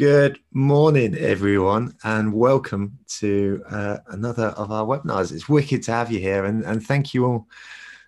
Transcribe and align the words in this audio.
Good 0.00 0.38
morning, 0.50 1.14
everyone, 1.14 1.94
and 2.04 2.32
welcome 2.32 2.98
to 3.18 3.62
uh, 3.68 3.98
another 4.06 4.46
of 4.46 4.72
our 4.72 4.86
webinars. 4.86 5.30
It's 5.30 5.46
wicked 5.46 5.82
to 5.82 5.92
have 5.92 6.10
you 6.10 6.18
here, 6.18 6.46
and, 6.46 6.64
and 6.64 6.82
thank 6.82 7.12
you 7.12 7.26
all 7.26 7.48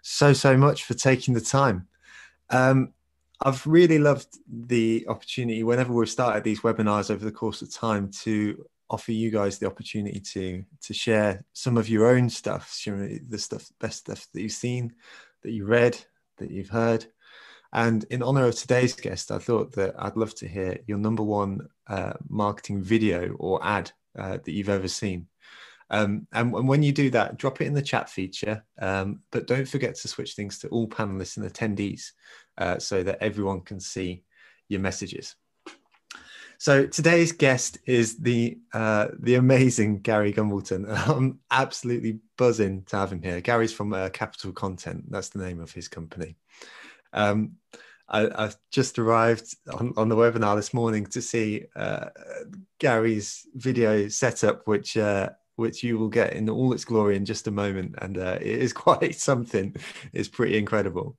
so, 0.00 0.32
so 0.32 0.56
much 0.56 0.84
for 0.84 0.94
taking 0.94 1.34
the 1.34 1.40
time. 1.42 1.86
Um, 2.48 2.94
I've 3.42 3.66
really 3.66 3.98
loved 3.98 4.38
the 4.48 5.04
opportunity 5.06 5.64
whenever 5.64 5.92
we've 5.92 6.08
started 6.08 6.44
these 6.44 6.62
webinars 6.62 7.10
over 7.10 7.26
the 7.26 7.30
course 7.30 7.60
of 7.60 7.70
time 7.70 8.10
to 8.22 8.64
offer 8.88 9.12
you 9.12 9.30
guys 9.30 9.58
the 9.58 9.66
opportunity 9.66 10.20
to 10.20 10.64
to 10.80 10.94
share 10.94 11.44
some 11.52 11.76
of 11.76 11.90
your 11.90 12.06
own 12.06 12.30
stuff, 12.30 12.80
the 12.86 13.38
stuff, 13.38 13.70
best 13.80 13.98
stuff 13.98 14.28
that 14.32 14.40
you've 14.40 14.52
seen, 14.52 14.94
that 15.42 15.50
you 15.50 15.66
read, 15.66 16.02
that 16.42 16.50
you've 16.50 16.68
heard, 16.68 17.06
and 17.72 18.04
in 18.10 18.22
honor 18.22 18.46
of 18.46 18.54
today's 18.54 18.94
guest, 18.94 19.30
I 19.30 19.38
thought 19.38 19.72
that 19.72 19.94
I'd 19.98 20.16
love 20.16 20.34
to 20.36 20.48
hear 20.48 20.78
your 20.86 20.98
number 20.98 21.22
one 21.22 21.68
uh, 21.86 22.12
marketing 22.28 22.82
video 22.82 23.34
or 23.38 23.64
ad 23.64 23.90
uh, 24.18 24.38
that 24.44 24.52
you've 24.52 24.68
ever 24.68 24.88
seen. 24.88 25.28
Um, 25.88 26.26
and, 26.32 26.54
and, 26.54 26.68
when 26.68 26.82
you 26.82 26.92
do 26.92 27.10
that, 27.10 27.38
drop 27.38 27.60
it 27.60 27.66
in 27.66 27.74
the 27.74 27.82
chat 27.82 28.08
feature. 28.08 28.64
Um, 28.78 29.20
but 29.30 29.46
don't 29.46 29.68
forget 29.68 29.94
to 29.96 30.08
switch 30.08 30.34
things 30.34 30.58
to 30.58 30.68
all 30.68 30.88
panelists 30.88 31.36
and 31.36 31.50
attendees 31.50 32.12
uh, 32.56 32.78
so 32.78 33.02
that 33.02 33.22
everyone 33.22 33.60
can 33.60 33.80
see 33.80 34.24
your 34.68 34.80
messages. 34.80 35.36
So 36.62 36.86
today's 36.86 37.32
guest 37.32 37.78
is 37.86 38.18
the 38.18 38.56
uh, 38.72 39.08
the 39.18 39.34
amazing 39.34 39.98
Gary 39.98 40.32
Gumbleton. 40.32 40.86
I'm 41.08 41.40
absolutely 41.50 42.20
buzzing 42.38 42.84
to 42.84 42.98
have 42.98 43.12
him 43.12 43.20
here. 43.20 43.40
Gary's 43.40 43.72
from 43.72 43.92
uh, 43.92 44.10
Capital 44.10 44.52
Content. 44.52 45.10
That's 45.10 45.30
the 45.30 45.40
name 45.40 45.58
of 45.58 45.72
his 45.72 45.88
company. 45.88 46.36
Um, 47.12 47.54
I, 48.08 48.52
just 48.70 49.00
arrived 49.00 49.56
on, 49.72 49.92
on, 49.96 50.08
the 50.08 50.14
webinar 50.14 50.54
this 50.54 50.72
morning 50.72 51.04
to 51.06 51.20
see 51.20 51.64
uh, 51.74 52.10
Gary's 52.78 53.44
video 53.54 54.06
setup, 54.06 54.68
which 54.68 54.96
uh, 54.96 55.30
which 55.56 55.82
you 55.82 55.98
will 55.98 56.10
get 56.10 56.34
in 56.34 56.48
all 56.48 56.72
its 56.72 56.84
glory 56.84 57.16
in 57.16 57.24
just 57.24 57.48
a 57.48 57.50
moment, 57.50 57.96
and 57.98 58.18
uh, 58.18 58.38
it 58.40 58.46
is 58.62 58.72
quite 58.86 59.16
something. 59.16 59.74
It's 60.12 60.28
pretty 60.28 60.58
incredible. 60.58 61.16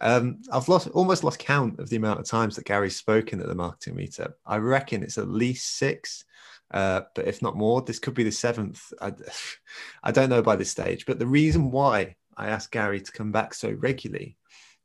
Um, 0.00 0.42
I've 0.52 0.68
lost 0.68 0.88
almost 0.88 1.24
lost 1.24 1.38
count 1.38 1.78
of 1.78 1.88
the 1.88 1.96
amount 1.96 2.20
of 2.20 2.26
times 2.26 2.56
that 2.56 2.66
Gary's 2.66 2.96
spoken 2.96 3.40
at 3.40 3.48
the 3.48 3.54
marketing 3.54 3.96
meetup. 3.96 4.34
I 4.46 4.56
reckon 4.56 5.02
it's 5.02 5.18
at 5.18 5.28
least 5.28 5.76
six, 5.76 6.24
uh, 6.70 7.02
but 7.14 7.26
if 7.26 7.42
not 7.42 7.56
more, 7.56 7.82
this 7.82 7.98
could 7.98 8.14
be 8.14 8.24
the 8.24 8.32
seventh. 8.32 8.92
I, 9.00 9.12
I 10.02 10.12
don't 10.12 10.30
know 10.30 10.42
by 10.42 10.56
this 10.56 10.70
stage, 10.70 11.06
but 11.06 11.18
the 11.18 11.26
reason 11.26 11.70
why 11.70 12.16
I 12.36 12.48
asked 12.48 12.70
Gary 12.70 13.00
to 13.00 13.12
come 13.12 13.32
back 13.32 13.54
so 13.54 13.70
regularly 13.70 14.36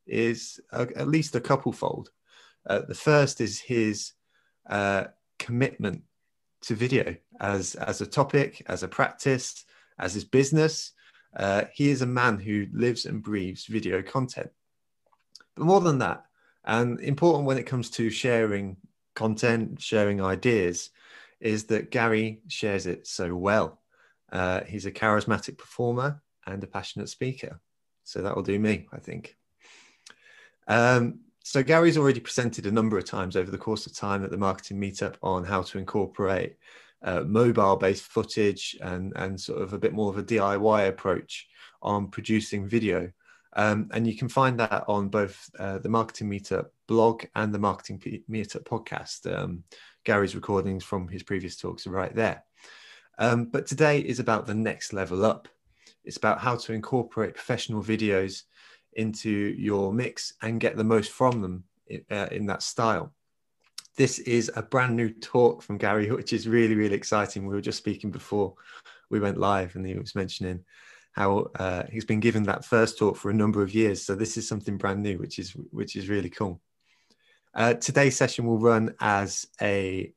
is 0.07 0.59
a, 0.71 0.87
at 0.95 1.07
least 1.07 1.35
a 1.35 1.41
couple 1.41 1.71
fold. 1.71 2.09
Uh, 2.67 2.81
the 2.87 2.95
first 2.95 3.41
is 3.41 3.59
his 3.59 4.13
uh, 4.69 5.05
commitment 5.37 6.03
to 6.61 6.75
video 6.75 7.15
as 7.39 7.75
as 7.75 8.01
a 8.01 8.07
topic, 8.07 8.63
as 8.67 8.83
a 8.83 8.87
practice, 8.87 9.65
as 9.99 10.13
his 10.13 10.23
business. 10.23 10.93
Uh, 11.35 11.63
he 11.73 11.89
is 11.89 12.01
a 12.01 12.07
man 12.07 12.39
who 12.39 12.67
lives 12.73 13.05
and 13.05 13.23
breathes 13.23 13.65
video 13.65 14.01
content. 14.01 14.49
But 15.55 15.65
more 15.65 15.81
than 15.81 15.99
that, 15.99 16.25
and 16.65 16.99
important 16.99 17.45
when 17.45 17.57
it 17.57 17.65
comes 17.67 17.89
to 17.91 18.09
sharing 18.09 18.77
content, 19.15 19.81
sharing 19.81 20.21
ideas, 20.21 20.89
is 21.39 21.65
that 21.65 21.91
Gary 21.91 22.41
shares 22.47 22.85
it 22.87 23.05
so 23.05 23.35
well. 23.35 23.81
Uh, 24.31 24.61
he's 24.63 24.85
a 24.85 24.91
charismatic 24.91 25.57
performer 25.57 26.21
and 26.47 26.63
a 26.63 26.67
passionate 26.67 27.09
speaker. 27.09 27.59
So 28.03 28.21
that 28.21 28.35
will 28.35 28.43
do 28.43 28.57
me, 28.57 28.87
I 28.91 28.99
think. 28.99 29.35
Um, 30.67 31.19
so 31.43 31.61
Gary's 31.61 31.97
already 31.97 32.21
presented 32.21 32.65
a 32.65 32.71
number 32.71 32.97
of 32.97 33.05
times 33.05 33.35
over 33.35 33.51
the 33.51 33.57
course 33.57 33.85
of 33.85 33.95
time 33.95 34.23
at 34.23 34.31
the 34.31 34.37
marketing 34.37 34.79
meetup 34.79 35.15
on 35.21 35.43
how 35.43 35.61
to 35.63 35.77
incorporate 35.77 36.55
uh, 37.03 37.21
mobile-based 37.21 38.03
footage 38.03 38.77
and 38.81 39.11
and 39.17 39.39
sort 39.39 39.61
of 39.61 39.73
a 39.73 39.77
bit 39.77 39.93
more 39.93 40.09
of 40.09 40.17
a 40.17 40.23
DIY 40.23 40.87
approach 40.87 41.47
on 41.81 42.07
producing 42.07 42.67
video. 42.67 43.11
Um, 43.55 43.89
and 43.93 44.07
you 44.07 44.17
can 44.17 44.29
find 44.29 44.59
that 44.59 44.83
on 44.87 45.09
both 45.09 45.49
uh, 45.59 45.77
the 45.79 45.89
Marketing 45.89 46.29
Meetup 46.29 46.67
blog 46.87 47.25
and 47.35 47.53
the 47.53 47.59
Marketing 47.59 47.99
P- 47.99 48.23
Meetup 48.29 48.63
podcast. 48.63 49.31
Um, 49.31 49.63
Gary's 50.03 50.35
recordings 50.35 50.83
from 50.83 51.07
his 51.07 51.23
previous 51.23 51.55
talks 51.55 51.85
are 51.85 51.91
right 51.91 52.13
there. 52.15 52.43
Um, 53.19 53.45
but 53.45 53.67
today 53.67 53.99
is 53.99 54.19
about 54.19 54.47
the 54.47 54.55
next 54.55 54.91
level 54.91 55.23
up. 55.23 55.47
It's 56.03 56.17
about 56.17 56.39
how 56.39 56.55
to 56.57 56.73
incorporate 56.73 57.35
professional 57.35 57.83
videos 57.83 58.43
into 58.93 59.29
your 59.29 59.93
mix 59.93 60.33
and 60.41 60.59
get 60.59 60.75
the 60.75 60.83
most 60.83 61.11
from 61.11 61.41
them 61.41 61.63
in, 61.87 62.03
uh, 62.11 62.27
in 62.31 62.45
that 62.47 62.63
style. 62.63 63.13
This 63.95 64.19
is 64.19 64.51
a 64.55 64.63
brand 64.63 64.95
new 64.95 65.09
talk 65.09 65.61
from 65.61 65.77
Gary, 65.77 66.11
which 66.11 66.33
is 66.33 66.47
really, 66.47 66.75
really 66.75 66.95
exciting. 66.95 67.45
We 67.45 67.55
were 67.55 67.61
just 67.61 67.77
speaking 67.77 68.11
before 68.11 68.55
we 69.09 69.19
went 69.19 69.37
live, 69.37 69.75
and 69.75 69.85
he 69.85 69.93
was 69.93 70.15
mentioning 70.15 70.63
how 71.13 71.47
uh, 71.55 71.83
he's 71.91 72.05
been 72.05 72.19
given 72.19 72.43
that 72.43 72.65
first 72.65 72.97
talk 72.97 73.15
for 73.15 73.29
a 73.29 73.33
number 73.33 73.61
of 73.61 73.73
years. 73.73 74.03
So 74.03 74.15
this 74.15 74.35
is 74.35 74.47
something 74.47 74.77
brand 74.77 75.01
new, 75.01 75.17
which 75.17 75.39
is 75.39 75.51
which 75.71 75.95
is 75.95 76.09
really 76.09 76.29
cool. 76.29 76.59
Uh, 77.55 77.75
today's 77.75 78.17
session 78.17 78.45
will 78.45 78.59
run 78.59 78.93
as 78.99 79.47
a 79.61 80.11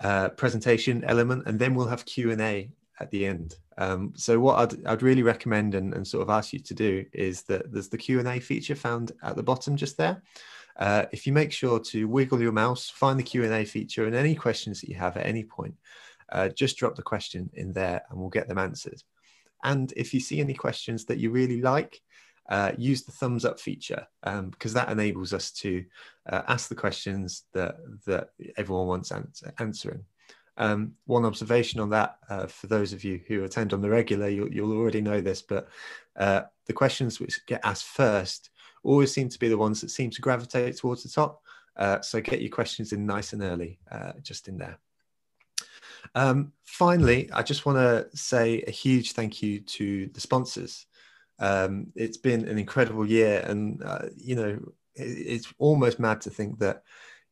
uh, 0.00 0.28
presentation 0.30 1.04
element, 1.04 1.44
and 1.46 1.58
then 1.58 1.74
we'll 1.74 1.86
have 1.86 2.04
Q 2.04 2.32
and 2.32 2.40
A 2.40 2.70
at 3.00 3.10
the 3.10 3.26
end. 3.26 3.56
Um, 3.78 4.12
so 4.16 4.38
what 4.38 4.58
I'd, 4.58 4.86
I'd 4.86 5.02
really 5.02 5.22
recommend 5.22 5.74
and, 5.74 5.94
and, 5.94 6.06
sort 6.06 6.22
of 6.22 6.30
ask 6.30 6.52
you 6.52 6.60
to 6.60 6.74
do 6.74 7.04
is 7.12 7.42
that 7.42 7.72
there's 7.72 7.88
the 7.88 7.98
Q&A 7.98 8.38
feature 8.38 8.76
found 8.76 9.10
at 9.24 9.34
the 9.34 9.42
bottom 9.42 9.76
just 9.76 9.96
there. 9.96 10.22
Uh, 10.76 11.06
if 11.10 11.26
you 11.26 11.32
make 11.32 11.52
sure 11.52 11.80
to 11.80 12.06
wiggle 12.06 12.40
your 12.40 12.52
mouse, 12.52 12.88
find 12.88 13.18
the 13.18 13.24
Q&A 13.24 13.64
feature 13.64 14.06
and 14.06 14.14
any 14.14 14.34
questions 14.34 14.80
that 14.80 14.88
you 14.88 14.94
have 14.94 15.16
at 15.16 15.26
any 15.26 15.42
point, 15.42 15.74
uh, 16.30 16.48
just 16.48 16.76
drop 16.76 16.94
the 16.94 17.02
question 17.02 17.50
in 17.54 17.72
there 17.72 18.02
and 18.08 18.18
we'll 18.18 18.30
get 18.30 18.46
them 18.46 18.58
answered. 18.58 19.02
And 19.64 19.92
if 19.96 20.14
you 20.14 20.20
see 20.20 20.40
any 20.40 20.54
questions 20.54 21.04
that 21.06 21.18
you 21.18 21.30
really 21.30 21.60
like, 21.60 22.00
uh, 22.48 22.72
use 22.76 23.02
the 23.02 23.12
thumbs 23.12 23.44
up 23.44 23.58
feature 23.58 24.06
um, 24.24 24.50
because 24.50 24.74
that 24.74 24.90
enables 24.90 25.32
us 25.32 25.50
to 25.50 25.84
uh, 26.28 26.42
ask 26.46 26.68
the 26.68 26.74
questions 26.74 27.44
that, 27.54 27.76
that 28.06 28.30
everyone 28.56 28.86
wants 28.86 29.12
answering. 29.58 30.04
Um, 30.56 30.92
one 31.06 31.24
observation 31.24 31.80
on 31.80 31.90
that 31.90 32.18
uh, 32.28 32.46
for 32.46 32.66
those 32.66 32.92
of 32.92 33.02
you 33.02 33.20
who 33.26 33.44
attend 33.44 33.72
on 33.72 33.80
the 33.80 33.88
regular, 33.88 34.28
you'll, 34.28 34.52
you'll 34.52 34.76
already 34.76 35.00
know 35.00 35.20
this, 35.20 35.42
but 35.42 35.68
uh, 36.16 36.42
the 36.66 36.72
questions 36.72 37.18
which 37.18 37.44
get 37.46 37.60
asked 37.64 37.86
first 37.86 38.50
always 38.82 39.12
seem 39.12 39.28
to 39.30 39.38
be 39.38 39.48
the 39.48 39.58
ones 39.58 39.80
that 39.80 39.90
seem 39.90 40.10
to 40.10 40.20
gravitate 40.20 40.76
towards 40.76 41.02
the 41.02 41.08
top. 41.08 41.42
Uh, 41.76 42.00
so 42.02 42.20
get 42.20 42.40
your 42.40 42.50
questions 42.50 42.92
in 42.92 43.06
nice 43.06 43.32
and 43.32 43.42
early, 43.42 43.78
uh, 43.90 44.12
just 44.22 44.46
in 44.46 44.58
there. 44.58 44.78
Um, 46.14 46.52
finally, 46.64 47.30
I 47.32 47.42
just 47.42 47.66
want 47.66 47.78
to 47.78 48.16
say 48.16 48.62
a 48.66 48.70
huge 48.70 49.12
thank 49.12 49.42
you 49.42 49.60
to 49.60 50.08
the 50.08 50.20
sponsors. 50.20 50.86
Um, 51.38 51.88
it's 51.94 52.16
been 52.16 52.46
an 52.48 52.58
incredible 52.58 53.06
year, 53.06 53.44
and 53.46 53.82
uh, 53.82 54.06
you 54.16 54.36
know, 54.36 54.58
it, 54.94 55.02
it's 55.02 55.52
almost 55.58 55.98
mad 55.98 56.20
to 56.22 56.30
think 56.30 56.58
that 56.60 56.82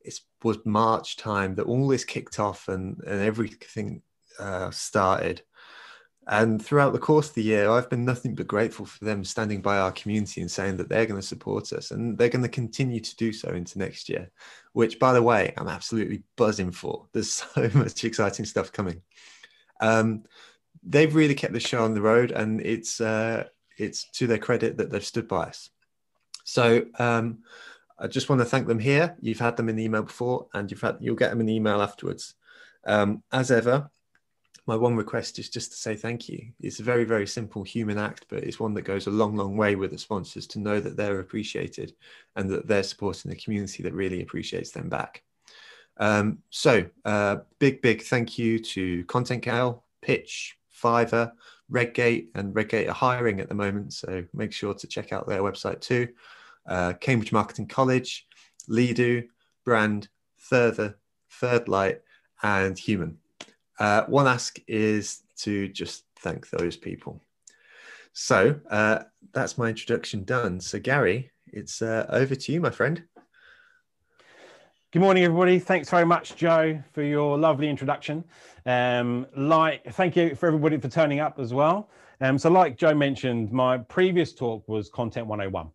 it 0.05 0.19
was 0.43 0.59
March 0.65 1.17
time 1.17 1.55
that 1.55 1.67
all 1.67 1.89
this 1.89 2.05
kicked 2.05 2.41
off 2.41 2.69
and, 2.69 3.01
and 3.07 3.23
everything 3.23 4.03
uh, 4.39 4.71
started. 4.71 5.43
And 6.29 6.65
throughout 6.65 6.93
the 6.93 7.01
course 7.01 7.29
of 7.29 7.35
the 7.35 7.43
year, 7.43 7.69
I've 7.69 7.91
been 7.91 8.05
nothing 8.05 8.35
but 8.35 8.47
grateful 8.47 8.87
for 8.87 9.05
them 9.05 9.25
standing 9.25 9.61
by 9.61 9.79
our 9.79 9.91
community 9.91 10.41
and 10.41 10.51
saying 10.51 10.77
that 10.77 10.89
they're 10.89 11.07
going 11.07 11.21
to 11.21 11.27
support 11.27 11.73
us 11.73 11.91
and 11.91 12.17
they're 12.17 12.29
going 12.29 12.45
to 12.45 12.49
continue 12.49 13.01
to 13.01 13.17
do 13.17 13.33
so 13.33 13.51
into 13.51 13.79
next 13.79 14.09
year, 14.09 14.31
which, 14.73 14.99
by 14.99 15.13
the 15.13 15.23
way, 15.23 15.53
I'm 15.57 15.69
absolutely 15.69 16.23
buzzing 16.37 16.71
for. 16.71 17.07
There's 17.13 17.33
so 17.55 17.71
much 17.75 18.05
exciting 18.05 18.45
stuff 18.45 18.73
coming. 18.73 19.03
Um, 19.81 20.25
they've 20.83 21.15
really 21.15 21.35
kept 21.35 21.53
the 21.53 21.61
show 21.61 21.85
on 21.85 21.95
the 21.95 22.01
road, 22.01 22.31
and 22.31 22.61
it's 22.61 23.01
uh, 23.01 23.45
it's 23.79 24.05
to 24.13 24.27
their 24.27 24.39
credit 24.39 24.79
that 24.79 24.91
they've 24.91 25.05
stood 25.05 25.29
by 25.29 25.45
us. 25.45 25.71
So, 26.45 26.85
um, 26.99 27.39
I 27.99 28.09
just 28.09 28.29
want 28.29 28.41
to 28.41 28.45
thank 28.45 28.67
them 28.67 28.79
here. 28.79 29.17
You've 29.21 29.39
had 29.39 29.57
them 29.57 29.69
in 29.69 29.77
the 29.77 29.85
email 29.85 30.03
before, 30.03 30.49
and 30.55 30.71
you've 30.71 30.81
had 30.81 30.97
you'll 31.01 31.17
get 31.17 31.31
them 31.31 31.41
in 31.41 31.47
the 31.47 31.55
email 31.55 31.81
afterwards. 31.83 32.35
Um, 32.85 33.23
as 33.31 33.51
ever, 33.51 33.91
my 34.67 34.77
one 34.77 34.97
request 34.97 35.39
is 35.39 35.49
just 35.49 35.73
to 35.73 35.77
say 35.77 35.97
thank 35.97 36.29
you. 36.29 36.53
It's 36.61 36.81
a 36.81 36.85
very 36.85 37.05
very 37.05 37.27
simple 37.27 37.63
human 37.63 37.99
act, 37.99 38.27
but 38.29 38.45
it's 38.45 38.61
one 38.61 38.75
that 38.75 38.83
goes 38.83 39.07
a 39.07 39.11
long 39.11 39.37
long 39.37 39.57
way 39.57 39.75
with 39.77 39.91
the 39.91 39.99
sponsors 39.99 40.47
to 40.49 40.61
know 40.61 40.81
that 40.81 40.97
they're 40.97 41.21
appreciated 41.21 41.95
and 42.37 42.49
that 42.51 42.67
they're 42.67 42.83
supporting 42.83 43.31
the 43.31 43.37
community 43.37 43.83
that 43.83 43.95
really 43.95 44.23
appreciates 44.23 44.71
them 44.71 44.89
back. 44.89 45.23
Um, 45.99 46.39
so, 46.51 46.87
uh, 47.05 47.39
big 47.59 47.83
big 47.83 48.03
thank 48.03 48.39
you 48.39 48.59
to 48.59 49.05
ContentCal, 49.05 49.83
Pitch, 50.01 50.57
Fiverr, 50.83 51.33
Redgate, 51.69 52.31
and 52.35 52.55
Redgate 52.55 52.89
are 52.89 52.95
hiring 52.95 53.41
at 53.41 53.49
the 53.49 53.55
moment. 53.55 53.93
So 53.93 54.25
make 54.33 54.53
sure 54.53 54.75
to 54.75 54.87
check 54.87 55.13
out 55.13 55.29
their 55.29 55.43
website 55.43 55.81
too 55.81 56.09
uh, 56.67 56.93
Cambridge 56.95 57.33
Marketing 57.33 57.67
College, 57.67 58.27
Leadu, 58.69 59.25
Brand, 59.65 60.09
Further, 60.37 60.99
Third 61.31 61.69
Light, 61.69 62.01
and 62.43 62.79
Human. 62.79 63.19
Uh, 63.79 64.05
one 64.05 64.27
ask 64.27 64.59
is 64.67 65.23
to 65.39 65.69
just 65.69 66.05
thank 66.19 66.51
those 66.51 66.77
people. 66.77 67.21
So 68.13 68.61
uh, 68.71 69.01
that's 69.33 69.57
my 69.57 69.69
introduction 69.69 70.25
done. 70.25 70.61
So, 70.61 70.79
Gary, 70.79 71.31
it's 71.47 71.83
uh, 71.83 72.07
over 72.09 72.35
to 72.35 72.53
you, 72.53 72.61
my 72.61 72.71
friend. 72.71 73.03
Good 74.93 75.01
morning, 75.01 75.25
everybody. 75.25 75.59
Thanks 75.59 75.89
very 75.89 76.05
much, 76.05 76.37
Joe, 76.37 76.83
for 76.93 77.03
your 77.03 77.39
lovely 77.39 77.71
introduction. 77.71 78.25
Um, 78.67 79.27
like, 79.35 79.91
thank 79.95 80.17
you 80.17 80.35
for 80.35 80.49
everybody 80.49 80.77
for 80.77 80.89
turning 80.89 81.19
up 81.19 81.39
as 81.39 81.55
well. 81.55 81.89
Um, 82.21 82.37
so, 82.37 82.51
like 82.51 82.77
Joe 82.77 82.95
mentioned, 82.95 83.51
my 83.51 83.79
previous 83.79 84.35
talk 84.35 84.69
was 84.69 84.91
Content 84.91 85.27
101, 85.27 85.71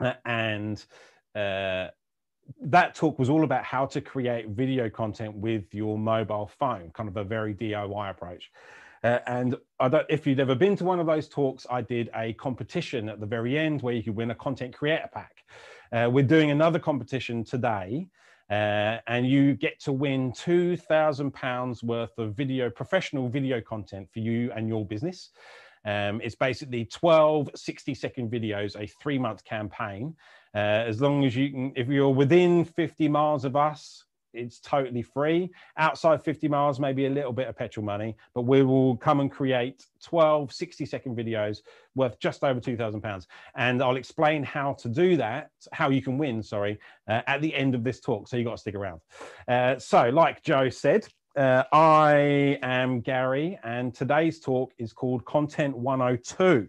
uh, 0.00 0.12
and 0.26 0.84
uh, 1.34 1.88
that 2.60 2.94
talk 2.94 3.18
was 3.18 3.30
all 3.30 3.44
about 3.44 3.64
how 3.64 3.86
to 3.86 4.00
create 4.00 4.48
video 4.48 4.88
content 4.88 5.34
with 5.34 5.74
your 5.74 5.98
mobile 5.98 6.50
phone, 6.58 6.90
kind 6.94 7.08
of 7.08 7.16
a 7.16 7.24
very 7.24 7.54
DIY 7.54 8.10
approach. 8.10 8.50
Uh, 9.04 9.18
and 9.26 9.56
I 9.78 9.88
don't, 9.88 10.06
if 10.08 10.26
you'd 10.26 10.40
ever 10.40 10.54
been 10.54 10.76
to 10.76 10.84
one 10.84 10.98
of 10.98 11.06
those 11.06 11.28
talks, 11.28 11.66
I 11.70 11.82
did 11.82 12.10
a 12.14 12.32
competition 12.34 13.08
at 13.08 13.20
the 13.20 13.26
very 13.26 13.56
end 13.56 13.82
where 13.82 13.94
you 13.94 14.02
could 14.02 14.16
win 14.16 14.30
a 14.30 14.34
content 14.34 14.74
creator 14.74 15.08
pack. 15.12 15.44
Uh, 15.92 16.08
we're 16.10 16.24
doing 16.24 16.50
another 16.50 16.78
competition 16.78 17.44
today, 17.44 18.08
uh, 18.50 18.98
and 19.06 19.26
you 19.26 19.54
get 19.54 19.78
to 19.80 19.92
win 19.92 20.32
two 20.32 20.76
thousand 20.76 21.32
pounds 21.32 21.82
worth 21.82 22.18
of 22.18 22.34
video, 22.34 22.68
professional 22.68 23.28
video 23.28 23.60
content 23.60 24.08
for 24.12 24.18
you 24.18 24.50
and 24.54 24.68
your 24.68 24.84
business. 24.84 25.30
Um, 25.84 26.20
it's 26.22 26.34
basically 26.34 26.84
12 26.84 27.50
60 27.54 27.94
second 27.94 28.30
videos, 28.30 28.80
a 28.80 28.86
three 28.86 29.18
month 29.18 29.44
campaign. 29.44 30.14
Uh, 30.54 30.84
as 30.86 31.00
long 31.00 31.24
as 31.24 31.36
you 31.36 31.50
can, 31.50 31.72
if 31.76 31.88
you're 31.88 32.08
within 32.08 32.64
50 32.64 33.08
miles 33.08 33.44
of 33.44 33.54
us, 33.54 34.04
it's 34.32 34.60
totally 34.60 35.02
free. 35.02 35.50
Outside 35.76 36.22
50 36.22 36.48
miles, 36.48 36.78
maybe 36.78 37.06
a 37.06 37.10
little 37.10 37.32
bit 37.32 37.48
of 37.48 37.56
petrol 37.56 37.84
money, 37.84 38.16
but 38.34 38.42
we 38.42 38.62
will 38.62 38.96
come 38.96 39.20
and 39.20 39.30
create 39.30 39.84
12 40.02 40.52
60 40.52 40.86
second 40.86 41.16
videos 41.16 41.58
worth 41.94 42.18
just 42.20 42.44
over 42.44 42.60
2,000 42.60 43.00
pounds. 43.00 43.26
And 43.56 43.82
I'll 43.82 43.96
explain 43.96 44.42
how 44.42 44.74
to 44.74 44.88
do 44.88 45.16
that, 45.16 45.50
how 45.72 45.90
you 45.90 46.02
can 46.02 46.18
win, 46.18 46.42
sorry, 46.42 46.78
uh, 47.08 47.22
at 47.26 47.40
the 47.40 47.54
end 47.54 47.74
of 47.74 47.84
this 47.84 48.00
talk. 48.00 48.28
So 48.28 48.36
you 48.36 48.44
got 48.44 48.52
to 48.52 48.58
stick 48.58 48.74
around. 48.74 49.00
Uh, 49.46 49.78
so, 49.78 50.08
like 50.10 50.42
Joe 50.42 50.68
said, 50.68 51.06
uh, 51.38 51.62
I 51.72 52.58
am 52.62 53.00
Gary, 53.00 53.58
and 53.62 53.94
today's 53.94 54.40
talk 54.40 54.72
is 54.76 54.92
called 54.92 55.24
Content 55.24 55.76
102. 55.76 56.68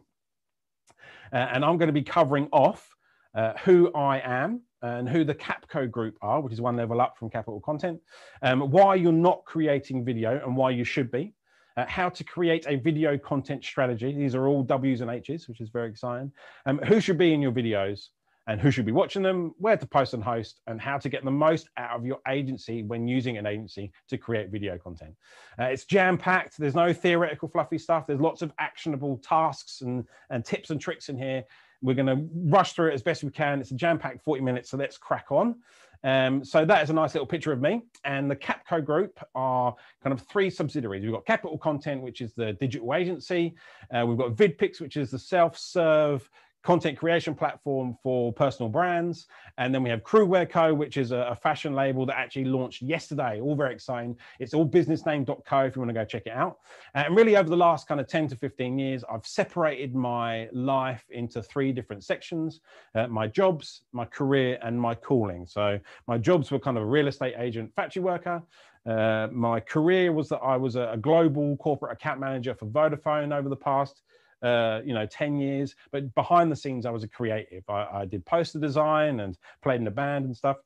Uh, 1.32 1.36
and 1.36 1.66
I'm 1.66 1.78
going 1.80 1.88
to 1.88 1.94
be 1.94 2.04
covering 2.04 2.48
off 2.52 2.96
uh, 3.34 3.54
who 3.64 3.92
I 3.94 4.20
am, 4.20 4.62
and 4.84 5.10
who 5.10 5.24
the 5.24 5.34
Capco 5.34 5.90
group 5.90 6.18
are, 6.22 6.40
which 6.40 6.54
is 6.54 6.62
one 6.62 6.78
level 6.78 7.02
up 7.02 7.18
from 7.18 7.32
Capital 7.32 7.60
Content, 7.60 8.00
um, 8.44 8.70
why 8.70 8.94
you're 8.94 9.12
not 9.12 9.44
creating 9.44 10.06
video 10.06 10.40
and 10.46 10.56
why 10.56 10.70
you 10.70 10.84
should 10.84 11.12
be, 11.12 11.34
uh, 11.76 11.86
how 11.88 12.08
to 12.08 12.24
create 12.24 12.66
a 12.68 12.76
video 12.76 13.18
content 13.18 13.66
strategy. 13.66 14.14
These 14.14 14.36
are 14.36 14.48
all 14.48 14.62
W's 14.62 15.02
and 15.02 15.10
H's, 15.10 15.48
which 15.48 15.62
is 15.62 15.70
very 15.70 15.90
exciting. 15.90 16.32
Um, 16.68 16.78
who 16.78 17.02
should 17.02 17.18
be 17.18 17.34
in 17.34 17.42
your 17.42 17.52
videos 17.52 18.10
and 18.50 18.60
who 18.60 18.72
should 18.72 18.86
be 18.86 18.92
watching 18.92 19.22
them, 19.22 19.54
where 19.60 19.78
to 19.78 19.88
post 19.88 20.14
and 20.14 20.24
host, 20.24 20.60
and 20.68 20.82
how 20.82 20.98
to 20.98 21.08
get 21.08 21.24
the 21.24 21.32
most 21.32 21.70
out 21.78 21.96
of 21.96 22.06
your 22.06 22.20
agency 22.28 22.84
when 22.84 23.08
using 23.08 23.38
an 23.38 23.46
agency 23.46 23.92
to 24.10 24.18
create 24.18 24.50
video 24.50 24.78
content. 24.78 25.16
Uh, 25.58 25.66
it's 25.66 25.86
jam 25.86 26.18
packed. 26.18 26.58
There's 26.58 26.76
no 26.76 26.92
theoretical, 26.92 27.48
fluffy 27.48 27.78
stuff. 27.78 28.08
There's 28.08 28.20
lots 28.20 28.42
of 28.42 28.52
actionable 28.60 29.18
tasks 29.20 29.82
and, 29.82 30.04
and 30.30 30.44
tips 30.44 30.72
and 30.72 30.82
tricks 30.82 31.10
in 31.10 31.18
here 31.18 31.46
we're 31.82 31.94
going 31.94 32.08
to 32.08 32.28
rush 32.50 32.74
through 32.74 32.90
it 32.90 32.94
as 32.94 33.02
best 33.02 33.24
we 33.24 33.32
can. 33.32 33.62
It's 33.62 33.72
a 33.72 33.76
jam-packed 33.76 34.24
40 34.24 34.42
minutes, 34.42 34.70
so 34.70 34.78
let's 34.78 34.98
crack 34.98 35.28
on. 35.32 35.56
Um, 36.04 36.46
so 36.46 36.64
that 36.66 36.84
is 36.84 36.90
a 36.90 36.94
nice 36.94 37.14
little 37.14 37.28
picture 37.28 37.52
of 37.52 37.62
me. 37.62 37.82
And 38.04 38.30
the 38.32 38.36
Capco 38.36 38.84
Group 38.84 39.20
are 39.36 39.76
kind 40.04 40.14
of 40.14 40.22
three 40.28 40.50
subsidiaries. 40.50 41.04
We've 41.04 41.12
got 41.12 41.26
Capital 41.26 41.58
Content, 41.58 42.02
which 42.02 42.22
is 42.22 42.34
the 42.34 42.54
digital 42.54 42.94
agency. 42.94 43.56
Uh, 43.94 44.06
we've 44.06 44.18
got 44.18 44.36
VidPix, 44.36 44.80
which 44.80 44.98
is 44.98 45.12
the 45.12 45.20
self-serve 45.20 46.30
content 46.64 46.98
creation 46.98 47.34
platform 47.34 47.98
for 48.04 48.34
personal 48.34 48.70
brands. 48.70 49.28
And 49.58 49.74
then 49.74 49.82
we 49.82 49.90
have 49.90 50.04
Crewwear 50.04 50.50
Co., 50.50 50.74
which 50.74 50.98
is 50.98 51.12
a, 51.12 51.30
a, 51.32 51.36
fashion 51.36 51.74
label 51.74 52.06
that 52.06 52.18
actually 52.18 52.46
launched 52.46 52.82
yesterday. 52.82 53.40
All 53.40 53.56
very 53.56 53.74
exciting. 53.74 54.18
It's 54.40 54.54
all 54.54 54.68
businessname.co 54.68 55.60
if 55.66 55.76
you 55.76 55.82
want 55.82 55.90
to 55.90 55.94
go 55.94 56.04
check 56.04 56.24
it 56.26 56.34
out. 56.34 56.58
And 56.94 57.16
really, 57.16 57.38
over 57.38 57.50
the 57.50 57.58
last 57.58 57.88
kind 57.88 58.02
of 58.02 58.08
10 58.08 58.28
to 58.30 58.36
15 58.36 58.78
years, 58.78 59.04
I've 59.12 59.26
separated 59.26 59.96
my 59.96 60.50
life 60.52 61.06
into 61.10 61.42
three 61.42 61.72
different 61.72 62.04
sections 62.04 62.60
uh, 62.96 63.08
my 63.08 63.28
jobs, 63.28 63.82
my 63.94 64.06
career, 64.06 64.58
and 64.62 64.80
my 64.80 64.96
calling. 64.96 65.46
So 65.46 65.80
my 66.08 66.18
jobs 66.18 66.52
were 66.52 66.60
kind 66.60 66.78
of 66.78 66.84
a 66.84 66.88
real 66.88 67.08
estate 67.08 67.36
agent, 67.38 67.74
factory 67.76 68.02
worker. 68.02 68.44
Uh, 68.86 69.28
my 69.32 69.60
career 69.60 70.12
was 70.12 70.30
that 70.30 70.38
I 70.40 70.56
was 70.58 70.76
a, 70.76 70.92
a 70.92 70.98
global 70.98 71.58
corporate 71.58 71.92
account 71.92 72.20
manager 72.20 72.56
for 72.56 72.66
Vodafone 72.66 73.34
over 73.34 73.50
the 73.50 73.56
past 73.56 74.02
uh, 74.42 74.82
you 74.86 74.94
know, 74.94 75.06
10 75.06 75.38
years. 75.38 75.76
But 75.92 76.14
behind 76.16 76.52
the 76.52 76.56
scenes, 76.56 76.86
I 76.86 76.92
was 76.92 77.04
a 77.04 77.08
creative. 77.08 77.64
I, 77.70 77.88
I 77.92 78.06
did 78.06 78.26
poster 78.26 78.60
design 78.60 79.20
and 79.20 79.38
played 79.62 79.82
in 79.82 79.88
a 79.88 79.92
band 79.92 80.26
and 80.26 80.36
stuff. 80.36 80.58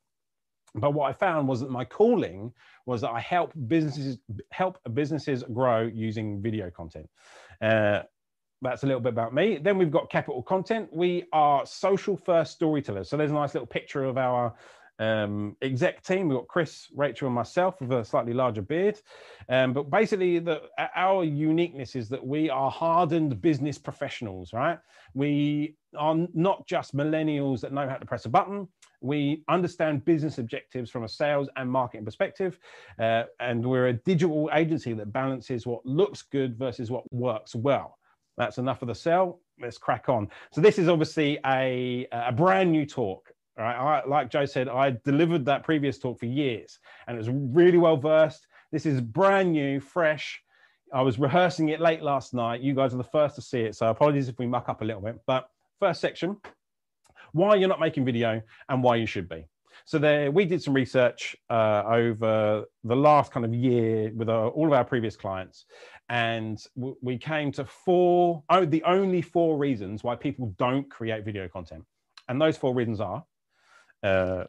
But 0.75 0.93
what 0.93 1.09
I 1.09 1.13
found 1.13 1.47
was 1.47 1.59
that 1.59 1.69
my 1.69 1.85
calling 1.85 2.51
was 2.85 3.01
that 3.01 3.11
I 3.11 3.19
help 3.19 3.53
businesses 3.67 4.17
help 4.51 4.79
businesses 4.93 5.43
grow 5.53 5.83
using 5.83 6.41
video 6.41 6.71
content. 6.71 7.07
Uh, 7.61 8.01
that's 8.61 8.83
a 8.83 8.87
little 8.87 9.01
bit 9.01 9.13
about 9.13 9.33
me. 9.33 9.59
Then 9.61 9.77
we've 9.77 9.91
got 9.91 10.09
capital 10.09 10.41
content. 10.41 10.89
We 10.91 11.25
are 11.33 11.65
social 11.65 12.17
first 12.17 12.53
storytellers. 12.53 13.09
So 13.09 13.17
there's 13.17 13.31
a 13.31 13.35
nice 13.35 13.53
little 13.53 13.67
picture 13.67 14.05
of 14.05 14.17
our 14.17 14.53
um, 14.99 15.55
exec 15.61 16.03
team. 16.03 16.27
We've 16.27 16.37
got 16.37 16.47
Chris, 16.47 16.87
Rachel, 16.95 17.27
and 17.27 17.35
myself 17.35 17.81
with 17.81 17.91
a 17.91 18.05
slightly 18.05 18.33
larger 18.33 18.61
beard. 18.61 18.99
Um, 19.49 19.73
but 19.73 19.89
basically, 19.89 20.39
the, 20.39 20.61
our 20.95 21.23
uniqueness 21.23 21.95
is 21.95 22.09
that 22.09 22.25
we 22.25 22.49
are 22.49 22.69
hardened 22.69 23.41
business 23.41 23.77
professionals, 23.77 24.53
right? 24.53 24.79
We 25.13 25.75
are 25.97 26.15
not 26.33 26.65
just 26.67 26.95
millennials 26.95 27.61
that 27.61 27.73
know 27.73 27.87
how 27.87 27.97
to 27.97 28.05
press 28.05 28.25
a 28.25 28.29
button. 28.29 28.67
We 29.01 29.43
understand 29.49 30.05
business 30.05 30.37
objectives 30.37 30.89
from 30.89 31.03
a 31.03 31.09
sales 31.09 31.49
and 31.57 31.69
marketing 31.69 32.05
perspective. 32.05 32.57
Uh, 32.97 33.23
and 33.39 33.65
we're 33.65 33.87
a 33.87 33.93
digital 33.93 34.49
agency 34.53 34.93
that 34.93 35.11
balances 35.11 35.67
what 35.67 35.85
looks 35.85 36.21
good 36.21 36.57
versus 36.57 36.89
what 36.89 37.11
works 37.11 37.53
well. 37.53 37.97
That's 38.37 38.57
enough 38.57 38.81
of 38.81 38.87
the 38.87 38.95
sell. 38.95 39.41
Let's 39.61 39.77
crack 39.77 40.09
on. 40.09 40.29
So, 40.51 40.61
this 40.61 40.79
is 40.79 40.87
obviously 40.87 41.37
a, 41.45 42.07
a 42.11 42.31
brand 42.31 42.71
new 42.71 42.85
talk 42.85 43.32
Right, 43.55 43.75
I, 43.75 44.07
like 44.07 44.31
Joe 44.31 44.45
said, 44.45 44.67
I 44.67 44.97
delivered 45.05 45.45
that 45.45 45.63
previous 45.63 45.99
talk 45.99 46.19
for 46.19 46.25
years, 46.25 46.79
and 47.05 47.15
it 47.15 47.19
was 47.19 47.29
really 47.29 47.77
well 47.77 47.97
versed. 47.97 48.47
This 48.71 48.87
is 48.87 48.99
brand 48.99 49.51
new, 49.51 49.79
fresh. 49.79 50.41
I 50.91 51.03
was 51.03 51.19
rehearsing 51.19 51.69
it 51.69 51.79
late 51.79 52.01
last 52.01 52.33
night. 52.33 52.61
You 52.61 52.73
guys 52.73 52.95
are 52.95 52.97
the 52.97 53.03
first 53.03 53.35
to 53.35 53.43
see 53.43 53.61
it, 53.61 53.75
so 53.75 53.87
apologies 53.87 54.27
if 54.27 54.39
we 54.39 54.47
muck 54.47 54.69
up 54.69 54.81
a 54.81 54.85
little 54.85 55.03
bit. 55.03 55.19
But 55.27 55.49
first 55.79 56.01
section, 56.01 56.37
why 57.33 57.53
you're 57.55 57.69
not 57.69 57.79
making 57.79 58.05
video 58.05 58.41
and 58.69 58.81
why 58.81 58.95
you 58.95 59.05
should 59.05 59.29
be. 59.29 59.45
So 59.85 59.99
there, 59.99 60.31
we 60.31 60.45
did 60.45 60.63
some 60.63 60.73
research 60.73 61.35
uh, 61.51 61.83
over 61.85 62.65
the 62.83 62.95
last 62.95 63.31
kind 63.31 63.45
of 63.45 63.53
year 63.53 64.11
with 64.15 64.29
uh, 64.29 64.47
all 64.47 64.65
of 64.65 64.73
our 64.73 64.83
previous 64.83 65.15
clients, 65.15 65.65
and 66.09 66.59
we 66.75 67.19
came 67.19 67.51
to 67.51 67.65
four, 67.65 68.43
oh, 68.49 68.65
the 68.65 68.83
only 68.83 69.21
four 69.21 69.57
reasons 69.57 70.03
why 70.03 70.15
people 70.15 70.55
don't 70.57 70.89
create 70.89 71.23
video 71.23 71.47
content. 71.47 71.83
And 72.29 72.41
those 72.41 72.57
four 72.57 72.73
reasons 72.73 72.99
are 72.99 73.23
uh, 74.03 74.43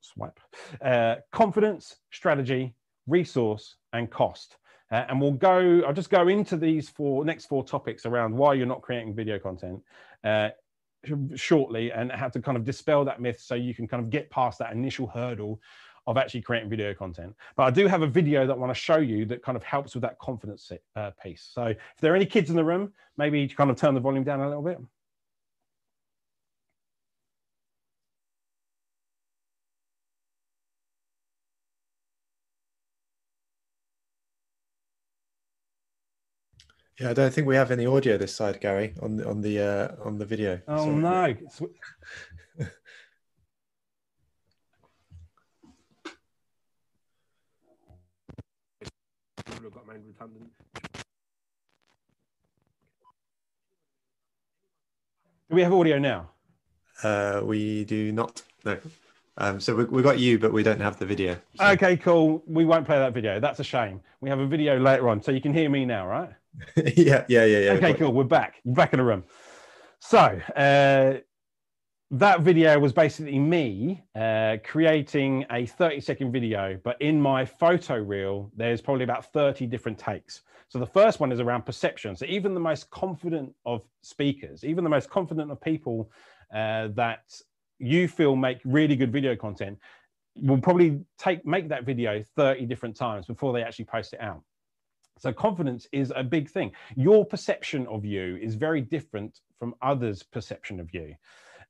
swipe, 0.00 0.40
uh, 0.84 1.16
confidence, 1.32 1.96
strategy, 2.10 2.74
resource, 3.06 3.76
and 3.92 4.10
cost. 4.10 4.56
Uh, 4.90 5.04
and 5.08 5.20
we'll 5.20 5.32
go, 5.32 5.82
I'll 5.86 5.92
just 5.92 6.10
go 6.10 6.28
into 6.28 6.56
these 6.56 6.88
four 6.88 7.24
next 7.24 7.46
four 7.46 7.64
topics 7.64 8.06
around 8.06 8.36
why 8.36 8.54
you're 8.54 8.66
not 8.66 8.82
creating 8.82 9.14
video 9.14 9.38
content 9.38 9.82
uh, 10.22 10.50
shortly 11.34 11.90
and 11.92 12.12
how 12.12 12.28
to 12.28 12.40
kind 12.40 12.56
of 12.56 12.64
dispel 12.64 13.04
that 13.04 13.20
myth 13.20 13.40
so 13.40 13.54
you 13.54 13.74
can 13.74 13.88
kind 13.88 14.02
of 14.02 14.10
get 14.10 14.30
past 14.30 14.58
that 14.58 14.72
initial 14.72 15.06
hurdle 15.06 15.60
of 16.06 16.16
actually 16.16 16.42
creating 16.42 16.70
video 16.70 16.94
content. 16.94 17.34
But 17.56 17.64
I 17.64 17.70
do 17.70 17.88
have 17.88 18.02
a 18.02 18.06
video 18.06 18.46
that 18.46 18.52
I 18.52 18.56
want 18.56 18.70
to 18.70 18.80
show 18.80 18.98
you 18.98 19.24
that 19.26 19.42
kind 19.42 19.56
of 19.56 19.64
helps 19.64 19.94
with 19.94 20.02
that 20.02 20.18
confidence 20.20 20.70
uh, 20.94 21.10
piece. 21.20 21.48
So 21.52 21.64
if 21.64 22.00
there 22.00 22.12
are 22.12 22.16
any 22.16 22.26
kids 22.26 22.48
in 22.48 22.56
the 22.56 22.64
room, 22.64 22.92
maybe 23.16 23.48
kind 23.48 23.70
of 23.70 23.76
turn 23.76 23.94
the 23.94 24.00
volume 24.00 24.22
down 24.22 24.40
a 24.40 24.46
little 24.46 24.62
bit. 24.62 24.78
Yeah, 36.98 37.10
I 37.10 37.12
don't 37.12 37.32
think 37.32 37.46
we 37.46 37.56
have 37.56 37.70
any 37.70 37.84
audio 37.84 38.16
this 38.16 38.34
side, 38.34 38.58
Gary, 38.58 38.94
on 39.02 39.16
the 39.16 39.28
on 39.28 39.42
the 39.42 39.60
uh, 39.60 39.88
on 40.02 40.16
the 40.16 40.24
video. 40.24 40.60
Oh 40.66 41.00
Sorry. 41.00 41.36
no! 41.50 41.58
Do 55.48 55.54
we 55.54 55.62
have 55.62 55.72
audio 55.74 55.98
now? 55.98 56.30
Uh, 57.02 57.42
we 57.44 57.84
do 57.84 58.10
not. 58.10 58.42
No. 58.64 58.78
Um, 59.36 59.60
so 59.60 59.76
we, 59.76 59.84
we 59.84 60.02
got 60.02 60.18
you, 60.18 60.38
but 60.38 60.50
we 60.50 60.62
don't 60.62 60.80
have 60.80 60.98
the 60.98 61.04
video. 61.04 61.36
So. 61.56 61.66
Okay, 61.66 61.98
cool. 61.98 62.42
We 62.46 62.64
won't 62.64 62.86
play 62.86 62.98
that 62.98 63.12
video. 63.12 63.38
That's 63.38 63.60
a 63.60 63.64
shame. 63.64 64.00
We 64.22 64.30
have 64.30 64.38
a 64.38 64.46
video 64.46 64.78
later 64.78 65.10
on, 65.10 65.22
so 65.22 65.30
you 65.30 65.42
can 65.42 65.52
hear 65.52 65.68
me 65.68 65.84
now, 65.84 66.06
right? 66.08 66.30
yeah, 66.76 67.24
yeah, 67.28 67.44
yeah, 67.44 67.58
yeah. 67.58 67.72
Okay, 67.72 67.94
cool. 67.94 68.12
We're 68.12 68.24
back. 68.24 68.60
We're 68.64 68.74
back 68.74 68.92
in 68.92 68.98
the 68.98 69.04
room. 69.04 69.24
So, 70.00 70.40
uh, 70.56 71.20
that 72.12 72.42
video 72.42 72.78
was 72.78 72.92
basically 72.92 73.38
me 73.38 74.04
uh, 74.14 74.58
creating 74.64 75.44
a 75.50 75.66
30 75.66 76.00
second 76.00 76.32
video, 76.32 76.78
but 76.84 77.00
in 77.02 77.20
my 77.20 77.44
photo 77.44 77.96
reel, 77.96 78.50
there's 78.54 78.80
probably 78.80 79.04
about 79.04 79.32
30 79.32 79.66
different 79.66 79.98
takes. 79.98 80.42
So 80.68 80.78
the 80.78 80.86
first 80.86 81.20
one 81.20 81.32
is 81.32 81.40
around 81.40 81.66
perception. 81.66 82.14
So 82.14 82.24
even 82.26 82.54
the 82.54 82.60
most 82.60 82.90
confident 82.90 83.52
of 83.64 83.82
speakers, 84.02 84.64
even 84.64 84.84
the 84.84 84.90
most 84.90 85.10
confident 85.10 85.50
of 85.50 85.60
people 85.60 86.10
uh, 86.54 86.88
that 86.94 87.40
you 87.78 88.06
feel 88.06 88.36
make 88.36 88.58
really 88.64 88.94
good 88.94 89.12
video 89.12 89.34
content, 89.34 89.78
will 90.36 90.58
probably 90.58 91.00
take 91.18 91.44
make 91.46 91.68
that 91.68 91.84
video 91.84 92.22
30 92.36 92.66
different 92.66 92.94
times 92.94 93.26
before 93.26 93.52
they 93.52 93.62
actually 93.62 93.86
post 93.86 94.12
it 94.12 94.20
out. 94.20 94.42
So 95.18 95.32
confidence 95.32 95.86
is 95.92 96.12
a 96.14 96.22
big 96.22 96.50
thing. 96.50 96.72
Your 96.94 97.24
perception 97.24 97.86
of 97.86 98.04
you 98.04 98.36
is 98.36 98.54
very 98.54 98.80
different 98.80 99.40
from 99.58 99.74
others' 99.80 100.22
perception 100.22 100.80
of 100.80 100.92
you. 100.92 101.14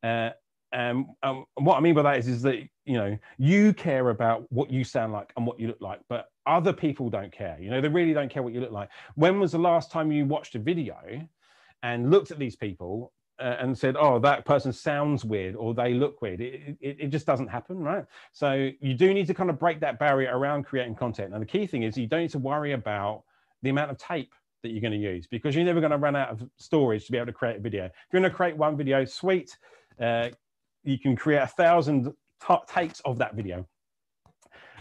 Uh, 0.02 0.30
um, 0.72 1.14
um, 1.22 1.44
what 1.54 1.76
I 1.76 1.80
mean 1.80 1.94
by 1.94 2.02
that 2.02 2.18
is, 2.18 2.28
is 2.28 2.42
that 2.42 2.56
you 2.84 2.94
know 2.94 3.16
you 3.38 3.72
care 3.72 4.10
about 4.10 4.50
what 4.50 4.70
you 4.70 4.84
sound 4.84 5.12
like 5.12 5.32
and 5.36 5.46
what 5.46 5.60
you 5.60 5.68
look 5.68 5.80
like, 5.80 6.00
but 6.08 6.26
other 6.46 6.72
people 6.72 7.08
don't 7.08 7.32
care. 7.32 7.56
You 7.60 7.70
know, 7.70 7.80
they 7.80 7.88
really 7.88 8.12
don't 8.12 8.30
care 8.30 8.42
what 8.42 8.52
you 8.52 8.60
look 8.60 8.72
like. 8.72 8.88
When 9.14 9.40
was 9.40 9.52
the 9.52 9.58
last 9.58 9.90
time 9.90 10.10
you 10.12 10.26
watched 10.26 10.54
a 10.54 10.58
video 10.58 10.96
and 11.82 12.10
looked 12.10 12.30
at 12.30 12.38
these 12.38 12.56
people 12.56 13.12
uh, 13.38 13.56
and 13.60 13.78
said, 13.78 13.96
"Oh, 13.96 14.18
that 14.18 14.44
person 14.44 14.72
sounds 14.72 15.24
weird," 15.24 15.54
or 15.54 15.72
"They 15.72 15.94
look 15.94 16.20
weird"? 16.20 16.40
It, 16.40 16.76
it, 16.80 16.96
it 17.00 17.08
just 17.08 17.26
doesn't 17.26 17.48
happen, 17.48 17.78
right? 17.78 18.04
So 18.32 18.70
you 18.80 18.94
do 18.94 19.14
need 19.14 19.28
to 19.28 19.34
kind 19.34 19.50
of 19.50 19.58
break 19.58 19.80
that 19.80 20.00
barrier 20.00 20.36
around 20.36 20.64
creating 20.64 20.96
content. 20.96 21.32
And 21.32 21.40
the 21.40 21.46
key 21.46 21.66
thing 21.66 21.84
is, 21.84 21.96
you 21.96 22.08
don't 22.08 22.22
need 22.22 22.30
to 22.30 22.38
worry 22.40 22.72
about 22.72 23.22
the 23.66 23.70
amount 23.70 23.90
of 23.90 23.98
tape 23.98 24.32
that 24.62 24.70
you're 24.70 24.80
going 24.80 24.92
to 24.92 24.98
use 24.98 25.26
because 25.26 25.54
you're 25.54 25.64
never 25.64 25.80
going 25.80 25.90
to 25.90 25.98
run 25.98 26.14
out 26.14 26.30
of 26.30 26.48
storage 26.56 27.04
to 27.06 27.12
be 27.12 27.18
able 27.18 27.26
to 27.26 27.32
create 27.32 27.56
a 27.56 27.60
video. 27.60 27.84
If 27.86 27.92
you're 28.12 28.20
going 28.20 28.30
to 28.30 28.36
create 28.36 28.56
one 28.56 28.76
video, 28.76 29.04
sweet, 29.04 29.56
uh, 30.00 30.28
you 30.84 30.98
can 30.98 31.16
create 31.16 31.42
a 31.42 31.46
thousand 31.48 32.12
takes 32.68 33.00
of 33.00 33.18
that 33.18 33.34
video. 33.34 33.66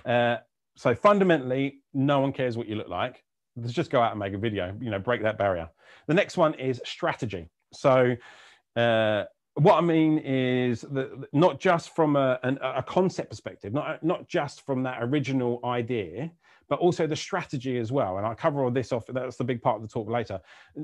Uh, 0.06 0.38
so 0.78 0.94
fundamentally, 0.94 1.82
no 1.94 2.20
one 2.20 2.32
cares 2.32 2.58
what 2.58 2.68
you 2.68 2.76
look 2.76 2.90
like. 2.90 3.24
Let's 3.56 3.74
just 3.74 3.90
go 3.90 4.02
out 4.02 4.12
and 4.12 4.20
make 4.20 4.34
a 4.34 4.38
video, 4.38 4.76
you 4.80 4.92
know, 4.92 5.00
break 5.00 5.24
that 5.24 5.38
barrier. 5.38 5.70
The 6.08 6.14
next 6.14 6.38
one 6.38 6.54
is 6.56 6.80
strategy. 6.86 7.50
So 7.74 8.16
uh, 8.76 9.24
what 9.56 9.76
I 9.76 9.82
mean 9.82 10.20
is 10.20 10.82
that 10.82 11.28
not 11.34 11.60
just 11.60 11.96
from 11.96 12.16
a, 12.18 12.40
an, 12.44 12.60
a 12.62 12.84
concept 12.84 13.30
perspective, 13.30 13.74
not, 13.74 14.04
not 14.04 14.28
just 14.28 14.66
from 14.66 14.84
that 14.84 15.02
original 15.02 15.60
idea, 15.64 16.32
but 16.70 16.80
also 16.80 17.08
the 17.08 17.16
strategy 17.16 17.78
as 17.78 17.92
well. 17.92 18.18
And 18.18 18.26
I'll 18.26 18.36
cover 18.36 18.64
all 18.64 18.72
this 18.72 18.92
off. 18.92 19.06
That's 19.08 19.38
the 19.38 19.44
big 19.44 19.62
part 19.62 19.78
of 19.78 19.82
the 19.82 19.88
talk 19.88 20.10
later. 20.10 20.40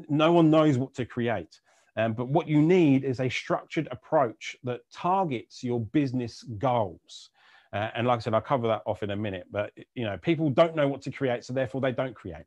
No 0.09 0.31
one 0.31 0.49
knows 0.49 0.77
what 0.77 0.93
to 0.95 1.05
create. 1.05 1.59
Um, 1.97 2.13
but 2.13 2.29
what 2.29 2.47
you 2.47 2.61
need 2.61 3.03
is 3.03 3.19
a 3.19 3.29
structured 3.29 3.87
approach 3.91 4.55
that 4.63 4.81
targets 4.93 5.63
your 5.63 5.79
business 5.79 6.43
goals. 6.43 7.29
Uh, 7.73 7.89
and 7.95 8.07
like 8.07 8.17
I 8.17 8.21
said, 8.21 8.33
I'll 8.33 8.41
cover 8.41 8.67
that 8.67 8.81
off 8.85 9.03
in 9.03 9.11
a 9.11 9.15
minute. 9.15 9.47
But 9.51 9.71
you 9.95 10.05
know, 10.05 10.17
people 10.17 10.49
don't 10.49 10.75
know 10.75 10.87
what 10.87 11.01
to 11.03 11.11
create, 11.11 11.43
so 11.43 11.53
therefore 11.53 11.81
they 11.81 11.91
don't 11.91 12.15
create. 12.15 12.45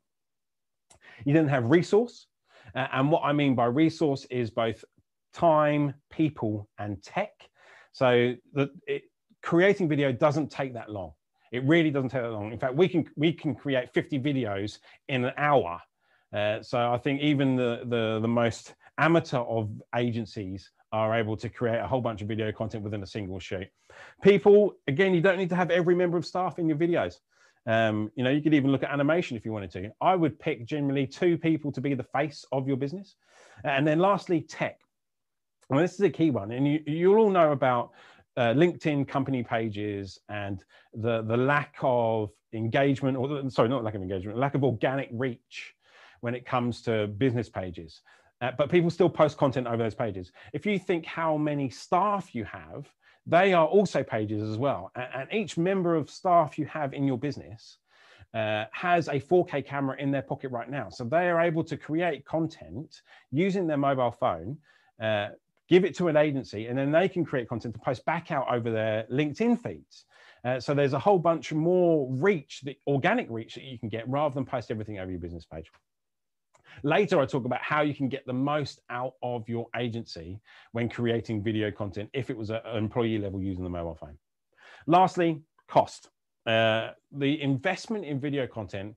You 1.25 1.33
then 1.33 1.47
have 1.47 1.65
resource, 1.65 2.27
uh, 2.75 2.87
and 2.91 3.11
what 3.11 3.23
I 3.23 3.33
mean 3.33 3.55
by 3.55 3.65
resource 3.65 4.25
is 4.29 4.49
both 4.49 4.83
time, 5.33 5.93
people, 6.11 6.67
and 6.77 7.01
tech. 7.01 7.31
So 7.91 8.35
that 8.53 8.69
creating 9.41 9.87
video 9.87 10.11
doesn't 10.11 10.51
take 10.51 10.73
that 10.73 10.91
long. 10.91 11.13
It 11.55 11.63
really 11.63 11.91
doesn't 11.91 12.09
take 12.09 12.21
that 12.21 12.31
long. 12.31 12.51
In 12.51 12.59
fact, 12.59 12.75
we 12.75 12.87
can 12.87 13.09
we 13.15 13.33
can 13.33 13.55
create 13.55 13.93
50 13.93 14.19
videos 14.19 14.79
in 15.07 15.25
an 15.25 15.33
hour. 15.37 15.79
Uh, 16.33 16.61
so 16.61 16.91
I 16.91 16.97
think 16.97 17.21
even 17.21 17.55
the, 17.55 17.81
the 17.85 18.19
the 18.21 18.27
most 18.27 18.75
amateur 18.97 19.39
of 19.39 19.69
agencies 19.95 20.71
are 20.91 21.15
able 21.15 21.35
to 21.35 21.49
create 21.49 21.79
a 21.79 21.87
whole 21.87 22.01
bunch 22.01 22.21
of 22.21 22.27
video 22.27 22.51
content 22.51 22.83
within 22.83 23.03
a 23.03 23.07
single 23.07 23.39
shoot. 23.39 23.67
People, 24.21 24.75
again, 24.87 25.13
you 25.13 25.21
don't 25.21 25.37
need 25.37 25.49
to 25.49 25.55
have 25.55 25.69
every 25.69 25.95
member 25.95 26.17
of 26.17 26.25
staff 26.25 26.57
in 26.57 26.69
your 26.69 26.77
videos. 26.77 27.15
Um, 27.67 28.11
you 28.15 28.23
know, 28.23 28.29
you 28.29 28.41
could 28.41 28.53
even 28.53 28.71
look 28.71 28.83
at 28.83 28.91
animation 28.91 29.35
if 29.35 29.43
you 29.43 29.51
wanted 29.51 29.71
to. 29.71 29.91
I 29.99 30.15
would 30.15 30.39
pick 30.39 30.65
generally 30.65 31.07
two 31.07 31.37
people 31.37 31.71
to 31.73 31.81
be 31.81 31.93
the 31.95 32.03
face 32.03 32.45
of 32.51 32.67
your 32.67 32.77
business. 32.77 33.15
And 33.63 33.85
then 33.85 33.99
lastly, 33.99 34.41
tech. 34.41 34.79
Well, 35.69 35.81
this 35.81 35.95
is 35.95 36.01
a 36.01 36.09
key 36.09 36.29
one. 36.29 36.51
And 36.51 36.67
you, 36.67 36.79
you'll 36.85 37.17
all 37.17 37.29
know 37.29 37.51
about 37.51 37.91
uh, 38.37 38.53
LinkedIn 38.53 39.07
company 39.07 39.43
pages 39.43 40.19
and 40.29 40.63
the, 40.93 41.21
the 41.23 41.37
lack 41.37 41.75
of 41.81 42.31
engagement, 42.53 43.17
or 43.17 43.49
sorry, 43.49 43.69
not 43.69 43.83
lack 43.83 43.95
of 43.95 44.01
engagement, 44.01 44.37
lack 44.37 44.55
of 44.55 44.63
organic 44.63 45.09
reach 45.11 45.75
when 46.21 46.35
it 46.35 46.45
comes 46.45 46.81
to 46.83 47.07
business 47.07 47.49
pages. 47.49 48.01
Uh, 48.41 48.51
but 48.57 48.69
people 48.69 48.89
still 48.89 49.09
post 49.09 49.37
content 49.37 49.67
over 49.67 49.77
those 49.77 49.95
pages. 49.95 50.31
If 50.53 50.65
you 50.65 50.77
think 50.77 51.05
how 51.05 51.37
many 51.37 51.69
staff 51.69 52.35
you 52.35 52.43
have, 52.45 52.89
they 53.25 53.53
are 53.53 53.65
also 53.65 54.03
pages 54.03 54.43
as 54.43 54.57
well. 54.57 54.91
And, 54.95 55.07
and 55.15 55.33
each 55.33 55.57
member 55.57 55.95
of 55.95 56.09
staff 56.09 56.59
you 56.59 56.65
have 56.65 56.93
in 56.93 57.07
your 57.07 57.17
business 57.17 57.77
uh, 58.33 58.65
has 58.71 59.07
a 59.07 59.19
4K 59.19 59.65
camera 59.65 59.95
in 59.97 60.11
their 60.11 60.21
pocket 60.21 60.51
right 60.51 60.69
now. 60.69 60.89
So 60.89 61.05
they 61.05 61.29
are 61.29 61.39
able 61.39 61.63
to 61.63 61.77
create 61.77 62.25
content 62.25 63.01
using 63.31 63.65
their 63.65 63.77
mobile 63.77 64.11
phone, 64.11 64.57
uh, 65.01 65.29
give 65.69 65.85
it 65.85 65.95
to 65.97 66.07
an 66.07 66.17
agency, 66.17 66.67
and 66.67 66.77
then 66.77 66.91
they 66.91 67.09
can 67.09 67.25
create 67.25 67.49
content 67.49 67.73
to 67.73 67.79
post 67.79 68.05
back 68.05 68.31
out 68.31 68.45
over 68.53 68.71
their 68.71 69.05
LinkedIn 69.11 69.61
feeds. 69.61 70.05
Uh, 70.43 70.59
so 70.59 70.73
there's 70.73 70.93
a 70.93 70.99
whole 70.99 71.17
bunch 71.17 71.51
more 71.51 72.07
reach, 72.11 72.61
the 72.63 72.77
organic 72.85 73.27
reach 73.29 73.55
that 73.55 73.63
you 73.63 73.79
can 73.79 73.89
get 73.89 74.07
rather 74.07 74.35
than 74.35 74.45
post 74.45 74.69
everything 74.69 74.99
over 74.99 75.09
your 75.09 75.19
business 75.19 75.45
page. 75.45 75.71
Later, 76.83 77.19
I 77.19 77.25
talk 77.25 77.45
about 77.45 77.61
how 77.61 77.81
you 77.81 77.95
can 77.95 78.09
get 78.09 78.25
the 78.27 78.33
most 78.33 78.81
out 78.89 79.13
of 79.23 79.47
your 79.47 79.67
agency 79.75 80.39
when 80.73 80.89
creating 80.89 81.41
video 81.41 81.71
content 81.71 82.09
if 82.13 82.29
it 82.29 82.37
was 82.37 82.49
an 82.49 82.61
employee 82.73 83.17
level 83.17 83.41
using 83.41 83.63
the 83.63 83.69
mobile 83.69 83.95
phone. 83.95 84.17
Lastly, 84.85 85.41
cost. 85.67 86.09
Uh, 86.45 86.91
the 87.11 87.41
investment 87.41 88.05
in 88.05 88.19
video 88.19 88.45
content, 88.45 88.95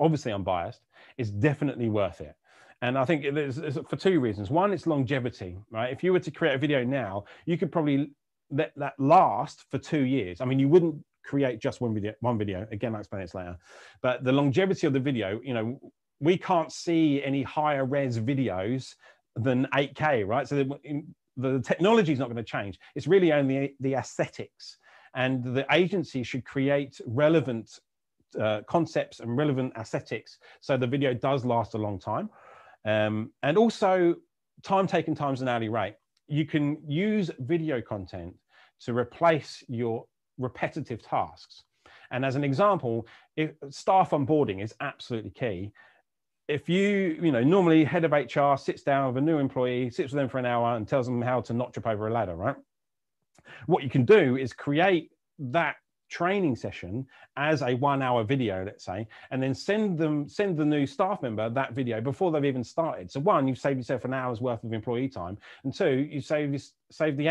obviously 0.00 0.32
unbiased, 0.32 0.80
is 1.16 1.30
definitely 1.30 1.88
worth 1.88 2.20
it. 2.20 2.34
And 2.82 2.96
I 2.96 3.04
think 3.04 3.24
it's, 3.24 3.58
it's 3.58 3.78
for 3.88 3.96
two 3.96 4.20
reasons. 4.20 4.50
One, 4.50 4.72
it's 4.72 4.86
longevity, 4.86 5.58
right? 5.70 5.92
If 5.92 6.04
you 6.04 6.12
were 6.12 6.20
to 6.20 6.30
create 6.30 6.54
a 6.54 6.58
video 6.58 6.84
now, 6.84 7.24
you 7.44 7.58
could 7.58 7.72
probably 7.72 8.12
let 8.50 8.72
that 8.76 8.94
last 8.98 9.64
for 9.70 9.78
two 9.78 10.02
years. 10.02 10.40
I 10.40 10.44
mean, 10.44 10.58
you 10.58 10.68
wouldn't 10.68 10.96
create 11.24 11.60
just 11.60 11.80
one 11.80 11.92
video, 11.92 12.14
one 12.20 12.38
video. 12.38 12.66
Again, 12.70 12.94
I'll 12.94 13.00
explain 13.00 13.22
this 13.22 13.34
later. 13.34 13.56
But 14.00 14.24
the 14.24 14.32
longevity 14.32 14.86
of 14.86 14.92
the 14.92 15.00
video, 15.00 15.40
you 15.42 15.54
know, 15.54 15.80
we 16.20 16.38
can't 16.38 16.72
see 16.72 17.22
any 17.22 17.42
higher 17.42 17.84
res 17.84 18.18
videos 18.18 18.94
than 19.36 19.66
8K, 19.74 20.26
right? 20.26 20.48
So 20.48 20.56
the, 20.56 21.02
the 21.36 21.60
technology 21.60 22.12
is 22.12 22.18
not 22.18 22.26
going 22.26 22.36
to 22.36 22.42
change. 22.42 22.78
It's 22.94 23.06
really 23.06 23.32
only 23.32 23.74
the 23.80 23.94
aesthetics. 23.94 24.78
And 25.14 25.42
the 25.42 25.66
agency 25.72 26.22
should 26.22 26.44
create 26.44 27.00
relevant 27.06 27.80
uh, 28.38 28.60
concepts 28.66 29.20
and 29.20 29.36
relevant 29.36 29.72
aesthetics 29.78 30.38
so 30.60 30.76
the 30.76 30.86
video 30.86 31.14
does 31.14 31.44
last 31.44 31.74
a 31.74 31.78
long 31.78 31.98
time. 31.98 32.28
Um, 32.84 33.32
and 33.42 33.58
also, 33.58 34.16
time 34.62 34.86
taken 34.86 35.14
times 35.14 35.42
an 35.42 35.48
hourly 35.48 35.68
rate. 35.68 35.94
You 36.26 36.44
can 36.44 36.78
use 36.86 37.30
video 37.38 37.80
content 37.80 38.34
to 38.80 38.96
replace 38.96 39.62
your 39.68 40.04
repetitive 40.38 41.02
tasks. 41.02 41.64
And 42.10 42.24
as 42.24 42.36
an 42.36 42.44
example, 42.44 43.06
if 43.36 43.50
staff 43.70 44.10
onboarding 44.10 44.62
is 44.62 44.74
absolutely 44.80 45.30
key 45.30 45.72
if 46.48 46.66
you, 46.68 47.18
you 47.22 47.30
know, 47.30 47.44
normally 47.44 47.84
head 47.84 48.04
of 48.04 48.12
HR 48.12 48.56
sits 48.56 48.82
down 48.82 49.08
with 49.08 49.22
a 49.22 49.24
new 49.24 49.38
employee, 49.38 49.90
sits 49.90 50.12
with 50.12 50.18
them 50.18 50.28
for 50.28 50.38
an 50.38 50.46
hour 50.46 50.76
and 50.76 50.88
tells 50.88 51.06
them 51.06 51.20
how 51.20 51.42
to 51.42 51.52
not 51.52 51.74
trip 51.74 51.86
over 51.86 52.08
a 52.08 52.12
ladder, 52.12 52.34
right? 52.34 52.56
What 53.66 53.82
you 53.82 53.90
can 53.90 54.06
do 54.06 54.36
is 54.36 54.54
create 54.54 55.10
that 55.38 55.76
training 56.08 56.56
session 56.56 57.06
as 57.36 57.62
a 57.62 57.74
one 57.74 58.02
hour 58.02 58.24
video 58.24 58.64
let's 58.64 58.84
say 58.84 59.06
and 59.30 59.42
then 59.42 59.54
send 59.54 59.98
them 59.98 60.28
send 60.28 60.56
the 60.56 60.64
new 60.64 60.86
staff 60.86 61.22
member 61.22 61.48
that 61.50 61.72
video 61.74 62.00
before 62.00 62.32
they've 62.32 62.44
even 62.44 62.64
started 62.64 63.10
so 63.10 63.20
one 63.20 63.46
you've 63.46 63.58
saved 63.58 63.78
yourself 63.78 64.04
an 64.04 64.14
hour's 64.14 64.40
worth 64.40 64.62
of 64.64 64.72
employee 64.72 65.08
time 65.08 65.36
and 65.64 65.74
two 65.74 66.08
you 66.10 66.20
save 66.20 66.62
save 66.90 67.16
the 67.16 67.28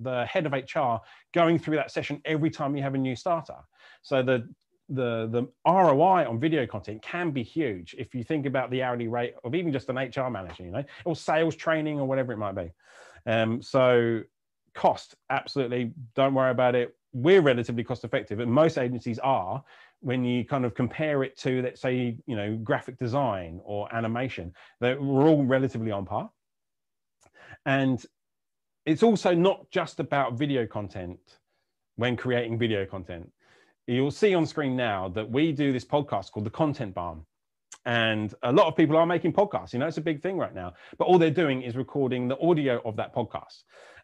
the 0.00 0.24
head 0.26 0.46
of 0.46 0.52
hr 0.52 1.02
going 1.32 1.58
through 1.58 1.76
that 1.76 1.90
session 1.90 2.20
every 2.24 2.50
time 2.50 2.76
you 2.76 2.82
have 2.82 2.94
a 2.94 2.98
new 2.98 3.16
starter 3.16 3.56
so 4.02 4.22
the 4.22 4.46
the 4.88 5.28
the 5.32 5.48
ROI 5.68 6.28
on 6.28 6.38
video 6.38 6.66
content 6.66 7.02
can 7.02 7.30
be 7.30 7.42
huge 7.42 7.94
if 7.98 8.14
you 8.14 8.22
think 8.22 8.46
about 8.46 8.70
the 8.70 8.82
hourly 8.82 9.08
rate 9.08 9.34
of 9.44 9.54
even 9.54 9.72
just 9.72 9.88
an 9.88 9.96
HR 9.96 10.30
manager, 10.30 10.62
you 10.62 10.70
know, 10.70 10.84
or 11.04 11.16
sales 11.16 11.56
training 11.56 11.98
or 11.98 12.06
whatever 12.06 12.32
it 12.32 12.36
might 12.36 12.54
be. 12.54 12.70
Um, 13.26 13.60
so 13.62 14.22
cost, 14.74 15.16
absolutely, 15.30 15.92
don't 16.14 16.34
worry 16.34 16.50
about 16.50 16.74
it. 16.74 16.94
We're 17.16 17.40
relatively 17.40 17.82
cost 17.82 18.04
effective, 18.04 18.40
and 18.40 18.52
most 18.52 18.76
agencies 18.78 19.18
are 19.20 19.62
when 20.00 20.24
you 20.24 20.44
kind 20.44 20.64
of 20.64 20.74
compare 20.74 21.22
it 21.22 21.38
to, 21.38 21.62
let's 21.62 21.80
say, 21.80 22.16
you 22.26 22.36
know, 22.36 22.56
graphic 22.62 22.98
design 22.98 23.60
or 23.64 23.92
animation. 23.94 24.52
That 24.80 25.00
we're 25.00 25.26
all 25.26 25.44
relatively 25.44 25.90
on 25.90 26.04
par. 26.04 26.30
And 27.64 28.04
it's 28.84 29.02
also 29.02 29.34
not 29.34 29.70
just 29.70 29.98
about 29.98 30.34
video 30.34 30.66
content 30.66 31.18
when 31.96 32.16
creating 32.16 32.58
video 32.58 32.84
content 32.84 33.30
you'll 33.86 34.10
see 34.10 34.34
on 34.34 34.46
screen 34.46 34.76
now 34.76 35.08
that 35.08 35.30
we 35.30 35.52
do 35.52 35.72
this 35.72 35.84
podcast 35.84 36.32
called 36.32 36.46
the 36.46 36.50
Content 36.50 36.94
Barn. 36.94 37.24
And 37.84 38.34
a 38.42 38.52
lot 38.52 38.66
of 38.66 38.76
people 38.76 38.96
are 38.96 39.06
making 39.06 39.32
podcasts. 39.32 39.72
You 39.72 39.78
know, 39.78 39.86
it's 39.86 39.96
a 39.96 40.02
big 40.02 40.20
thing 40.20 40.38
right 40.38 40.54
now. 40.54 40.72
But 40.98 41.04
all 41.04 41.18
they're 41.18 41.30
doing 41.30 41.62
is 41.62 41.76
recording 41.76 42.26
the 42.26 42.38
audio 42.40 42.80
of 42.84 42.96
that 42.96 43.14
podcast. 43.14 43.62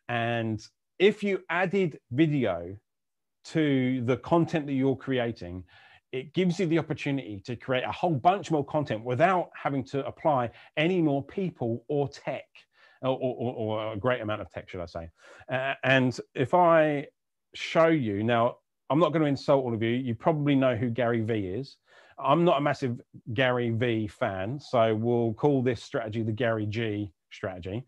And 0.09 0.65
if 1.01 1.25
you 1.25 1.41
added 1.51 1.99
video 2.13 2.77
to 3.45 4.03
the 4.05 4.17
content 4.19 4.67
that 4.67 4.75
you're 4.75 4.97
creating, 4.97 5.65
it 6.13 6.35
gives 6.35 6.61
you 6.61 6.67
the 6.67 6.79
opportunity 6.79 7.41
to 7.45 7.57
create 7.57 7.85
a 7.85 7.93
whole 7.93 8.15
bunch 8.15 8.51
more 8.51 8.65
content 8.65 9.03
without 9.03 9.51
having 9.55 9.83
to 9.85 10.05
apply 10.07 10.51
any 10.77 11.01
more 11.01 11.25
people 11.25 11.85
or 11.89 12.09
tech 12.09 12.45
or, 13.01 13.19
or, 13.21 13.55
or 13.55 13.93
a 13.95 13.97
great 13.97 14.21
amount 14.21 14.41
of 14.41 14.51
tech, 14.51 14.69
should 14.69 14.81
I 14.81 14.87
say. 14.87 15.09
Uh, 15.51 15.75
and 15.85 16.19
if 16.35 16.55
I 16.55 17.07
show 17.55 17.89
you 17.89 18.23
now, 18.23 18.57
I'm 18.91 18.99
not 18.99 19.13
going 19.13 19.23
to 19.23 19.29
insult 19.29 19.65
all 19.65 19.75
of 19.75 19.83
you. 19.83 19.91
You 19.91 20.15
probably 20.15 20.55
know 20.55 20.77
who 20.77 20.91
Gary 20.91 21.23
Vee 21.23 21.47
is. 21.47 21.79
I'm 22.19 22.45
not 22.45 22.59
a 22.59 22.61
massive 22.61 23.01
Gary 23.33 23.71
Vee 23.71 24.07
fan, 24.07 24.61
so 24.61 24.95
we'll 24.95 25.33
call 25.33 25.63
this 25.63 25.83
strategy 25.83 26.23
the 26.23 26.33
Gary 26.33 26.67
G 26.67 27.11
strategy. 27.31 27.85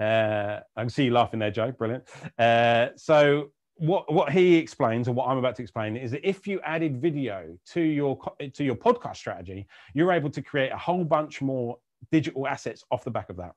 Uh, 0.00 0.60
I 0.76 0.80
can 0.80 0.88
see 0.88 1.04
you 1.04 1.12
laughing 1.12 1.40
there, 1.40 1.50
Joe. 1.50 1.72
Brilliant. 1.72 2.04
Uh, 2.38 2.88
so 2.96 3.52
what 3.76 4.12
what 4.12 4.32
he 4.32 4.56
explains, 4.56 5.08
or 5.08 5.12
what 5.12 5.28
I'm 5.28 5.38
about 5.38 5.56
to 5.56 5.62
explain, 5.62 5.96
is 5.96 6.10
that 6.12 6.26
if 6.28 6.46
you 6.46 6.60
added 6.62 7.00
video 7.00 7.56
to 7.72 7.80
your 7.80 8.18
to 8.52 8.64
your 8.64 8.76
podcast 8.76 9.16
strategy, 9.16 9.66
you're 9.94 10.12
able 10.12 10.30
to 10.30 10.42
create 10.42 10.72
a 10.72 10.78
whole 10.78 11.04
bunch 11.04 11.42
more 11.42 11.78
digital 12.10 12.46
assets 12.46 12.84
off 12.90 13.04
the 13.04 13.10
back 13.10 13.30
of 13.30 13.36
that. 13.36 13.54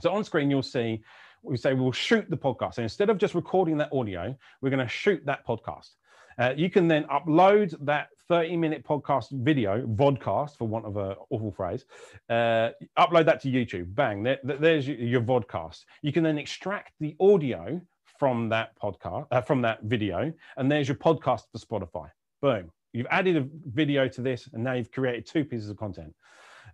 So 0.00 0.12
on 0.12 0.24
screen, 0.24 0.50
you'll 0.50 0.62
see 0.62 1.02
we 1.42 1.56
say 1.56 1.74
we'll 1.74 1.92
shoot 1.92 2.28
the 2.28 2.36
podcast. 2.36 2.78
And 2.78 2.84
instead 2.84 3.10
of 3.10 3.18
just 3.18 3.34
recording 3.34 3.76
that 3.78 3.92
audio, 3.92 4.36
we're 4.60 4.70
going 4.70 4.84
to 4.84 4.88
shoot 4.88 5.24
that 5.26 5.46
podcast. 5.46 5.90
Uh, 6.38 6.52
you 6.54 6.68
can 6.68 6.86
then 6.86 7.04
upload 7.04 7.74
that 7.84 8.08
30 8.28 8.56
minute 8.56 8.84
podcast 8.84 9.30
video, 9.30 9.86
vodcast 9.86 10.58
for 10.58 10.68
want 10.68 10.84
of 10.84 10.96
a 10.96 11.16
awful 11.30 11.50
phrase, 11.50 11.86
uh, 12.28 12.70
upload 12.98 13.24
that 13.24 13.40
to 13.40 13.48
YouTube. 13.48 13.94
Bang, 13.94 14.22
there, 14.22 14.38
there's 14.42 14.86
your 14.86 15.22
vodcast. 15.22 15.84
You 16.02 16.12
can 16.12 16.22
then 16.22 16.36
extract 16.36 16.92
the 17.00 17.16
audio 17.20 17.80
from 18.18 18.48
that 18.50 18.78
podcast, 18.80 19.26
uh, 19.30 19.40
from 19.40 19.62
that 19.62 19.82
video, 19.82 20.32
and 20.56 20.70
there's 20.70 20.88
your 20.88 20.96
podcast 20.96 21.42
for 21.52 21.58
Spotify. 21.58 22.10
Boom. 22.42 22.70
You've 22.92 23.06
added 23.10 23.36
a 23.36 23.46
video 23.66 24.08
to 24.08 24.22
this, 24.22 24.48
and 24.52 24.64
now 24.64 24.72
you've 24.72 24.90
created 24.90 25.26
two 25.26 25.44
pieces 25.44 25.68
of 25.68 25.76
content. 25.76 26.14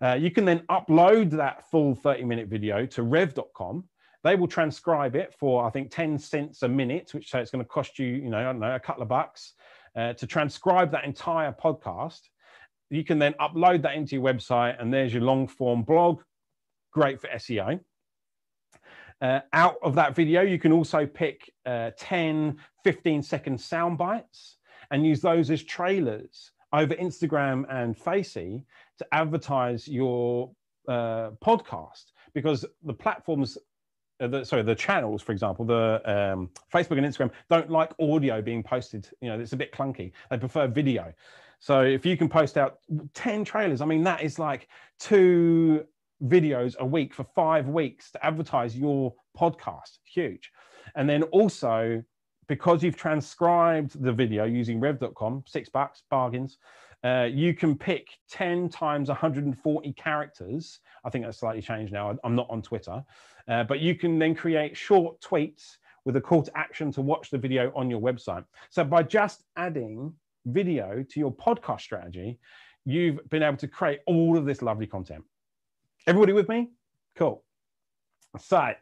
Uh, 0.01 0.15
you 0.15 0.31
can 0.31 0.45
then 0.45 0.61
upload 0.71 1.31
that 1.31 1.69
full 1.71 1.95
30 1.95 2.25
minute 2.25 2.49
video 2.49 2.87
to 2.87 3.03
rev.com. 3.03 3.85
They 4.25 4.37
will 4.37 4.47
transcribe 4.47 5.17
it 5.17 5.35
for, 5.39 5.65
I 5.65 5.71
think, 5.71 5.91
10 5.91 6.19
cents 6.19 6.63
a 6.63 6.69
minute, 6.69 7.13
which 7.13 7.31
so 7.31 7.41
it's 7.41 7.51
going 7.51 7.65
to 7.65 7.69
cost 7.69 7.99
you, 7.99 8.07
you 8.07 8.31
know, 8.31 8.39
I 8.39 8.45
don't 8.45 8.61
know, 8.61 8.75
a 8.75 8.81
couple 8.81 9.03
of 9.03 9.09
bucks 9.09 9.55
uh, 9.97 10.13
to 10.15 10.27
transcribe 10.27 10.93
that 10.93 11.05
entire 11.05 11.53
podcast. 11.53 12.21
You 12.91 13.05
can 13.05 13.19
then 13.19 13.35
upload 13.41 13.83
that 13.83 13.95
into 13.95 14.15
your 14.15 14.25
website, 14.25 14.81
and 14.81 14.93
there's 14.93 15.13
your 15.13 15.23
long 15.23 15.49
form 15.49 15.83
blog. 15.83 16.23
Great 16.93 17.21
for 17.21 17.29
SEO. 17.29 17.81
Uh, 19.23 19.41
out 19.53 19.77
of 19.83 19.95
that 19.95 20.17
video, 20.17 20.43
you 20.43 20.59
can 20.59 20.73
also 20.73 21.07
pick 21.07 21.53
uh, 21.65 21.93
10, 21.97 22.57
15 22.83 23.23
second 23.23 23.61
sound 23.61 23.97
bites 23.97 24.57
and 24.91 25.07
use 25.07 25.21
those 25.21 25.49
as 25.49 25.63
trailers 25.63 26.51
over 26.73 26.95
Instagram 26.97 27.65
and 27.71 27.97
Facey 27.97 28.65
to 28.99 29.07
advertise 29.13 29.87
your 29.87 30.51
uh, 30.89 31.31
podcast 31.41 32.07
because 32.35 32.65
the 32.83 32.93
platforms 32.93 33.57
uh, 34.21 34.27
the, 34.27 34.45
sorry, 34.45 34.63
the 34.63 34.75
channels, 34.75 35.23
for 35.23 35.33
example, 35.33 35.65
the 35.65 36.01
um, 36.05 36.51
Facebook 36.73 36.99
and 36.99 37.07
Instagram 37.07 37.31
don't 37.49 37.71
like 37.71 37.93
audio 38.01 38.43
being 38.43 38.63
posted. 38.63 39.09
You 39.21 39.29
know, 39.29 39.41
it's 39.41 39.53
a 39.53 39.57
bit 39.57 39.73
clunky. 39.73 40.13
They 40.31 40.39
prefer 40.39 40.67
video. 40.67 41.13
So 41.61 41.83
if 41.83 42.05
you 42.05 42.17
can 42.17 42.29
post 42.29 42.59
out 42.59 42.79
10 43.15 43.45
trailers, 43.45 43.81
I 43.81 43.85
mean, 43.85 44.03
that 44.03 44.23
is 44.23 44.39
like 44.39 44.69
two 44.99 45.87
videos 46.25 46.77
a 46.79 46.87
week 46.87 47.15
for 47.15 47.25
five 47.35 47.69
weeks 47.69 48.11
to 48.13 48.25
advertise 48.25 48.77
your 48.77 49.15
podcast. 49.39 49.99
Huge. 50.05 50.51
And 50.95 51.09
then 51.09 51.23
also, 51.25 52.03
because 52.49 52.83
you've 52.83 52.97
transcribed 52.97 54.03
the 54.03 54.13
video 54.13 54.45
using 54.45 54.81
rev.com, 54.81 55.45
six 55.47 55.69
bucks, 55.69 56.03
bargains, 56.11 56.59
uh, 57.05 57.29
you 57.33 57.53
can 57.53 57.77
pick 57.77 58.07
10 58.31 58.69
times 58.69 59.09
140 59.09 59.93
characters. 59.95 60.81
I 61.05 61.11
think 61.11 61.25
that's 61.25 61.39
slightly 61.39 61.63
changed 61.63 61.93
now. 61.93 62.17
I'm 62.23 62.37
not 62.37 62.47
on 62.49 62.63
Twitter. 62.63 63.03
Uh, 63.49 63.65
but 63.65 63.81
you 63.81 63.95
can 63.95 64.19
then 64.19 64.35
create 64.35 64.77
short 64.77 65.21
tweets 65.21 65.77
with 66.05 66.17
a 66.17 66.21
call 66.21 66.43
to 66.43 66.57
action 66.57 66.93
to 66.93 67.01
watch 67.01 67.31
the 67.31 67.39
video 67.39 67.73
on 67.75 67.91
your 67.91 68.01
website. 68.01 68.45
So 68.71 68.85
by 68.85 69.03
just 69.03 69.45
adding 69.57 70.13
video 70.47 71.05
to 71.09 71.21
your 71.21 71.33
podcast 71.33 71.81
strategy, 71.81 72.39
you've 72.85 73.19
been 73.31 73.43
able 73.43 73.57
to 73.59 73.69
create 73.69 74.01
all 74.07 74.37
of 74.37 74.45
this 74.45 74.63
lovely 74.63 74.87
content. 74.87 75.25
Everybody 76.07 76.33
with 76.33 76.49
me? 76.49 76.71
Cool. 77.17 77.45
So, 78.39 78.73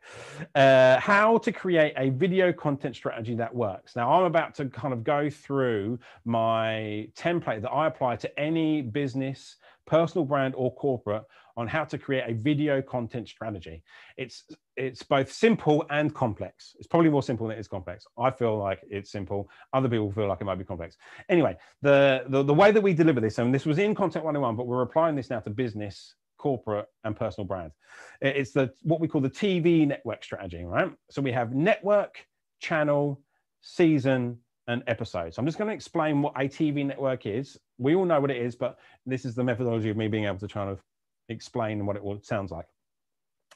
uh, 0.55 1.01
how 1.01 1.39
to 1.39 1.53
create 1.53 1.93
a 1.97 2.11
video 2.11 2.53
content 2.53 2.95
strategy 2.95 3.35
that 3.35 3.53
works. 3.55 3.97
Now, 3.97 4.13
I'm 4.13 4.25
about 4.25 4.55
to 4.55 4.67
kind 4.67 4.95
of 4.95 5.03
go 5.03 5.29
through 5.29 5.99
my 6.25 7.09
template 7.17 7.61
that 7.63 7.71
I 7.71 7.89
apply 7.89 8.17
to 8.17 8.41
any 8.41 8.81
business, 8.81 9.57
personal 9.87 10.25
brand, 10.25 10.55
or 10.57 10.73
corporate 10.77 11.25
on 11.57 11.67
how 11.67 11.85
to 11.85 11.99
create 11.99 12.25
a 12.27 12.33
video 12.33 12.81
content 12.81 13.29
strategy. 13.29 13.83
It's 14.17 14.45
it's 14.77 15.03
both 15.03 15.31
simple 15.31 15.85
and 15.91 16.15
complex. 16.15 16.77
It's 16.79 16.87
probably 16.87 17.11
more 17.11 17.23
simple 17.23 17.49
than 17.49 17.57
it 17.57 17.61
is 17.61 17.69
complex. 17.69 18.07
I 18.17 18.31
feel 18.31 18.57
like 18.57 18.81
it's 18.89 19.11
simple. 19.11 19.51
Other 19.75 19.89
people 19.89 20.13
feel 20.13 20.29
like 20.29 20.41
it 20.41 20.45
might 20.45 20.59
be 20.59 20.65
complex. 20.65 20.97
Anyway, 21.29 21.57
the 21.83 22.23
the, 22.29 22.45
the 22.45 22.55
way 22.55 22.71
that 22.71 22.81
we 22.81 22.95
deliver 22.95 23.21
this, 23.21 23.39
and 23.39 23.53
this 23.53 23.67
was 23.67 23.79
in 23.79 23.97
Content 23.97 24.25
101, 24.25 24.55
but 24.55 24.69
we're 24.69 24.83
applying 24.83 25.17
this 25.17 25.29
now 25.29 25.41
to 25.41 25.51
business 25.51 26.15
corporate 26.41 26.87
and 27.05 27.15
personal 27.15 27.47
brands. 27.47 27.75
It's 28.23 28.53
the 28.53 28.73
what 28.83 28.99
we 28.99 29.09
call 29.09 29.21
the 29.21 29.29
TV 29.29 29.87
network 29.87 30.25
strategy, 30.25 30.65
right? 30.65 30.91
So 31.11 31.21
we 31.21 31.33
have 31.33 31.55
network, 31.55 32.25
channel, 32.61 33.21
season, 33.61 34.39
and 34.67 34.83
episode. 34.87 35.35
So 35.35 35.41
I'm 35.41 35.47
just 35.47 35.59
going 35.59 35.69
to 35.69 35.75
explain 35.75 36.23
what 36.23 36.33
a 36.37 36.49
TV 36.49 36.87
network 36.87 37.27
is. 37.27 37.59
We 37.77 37.95
all 37.95 38.07
know 38.07 38.19
what 38.19 38.31
it 38.31 38.39
is, 38.39 38.57
but 38.57 38.79
this 39.05 39.27
is 39.27 39.35
the 39.35 39.45
methodology 39.45 39.91
of 39.91 39.99
me 39.99 40.09
being 40.09 40.25
able 40.25 40.39
to 40.39 40.49
try 40.49 40.67
of 40.67 40.81
explain 41.29 41.85
what 41.85 41.97
it 41.97 42.03
all 42.03 42.19
sounds 42.23 42.51
like 42.51 42.67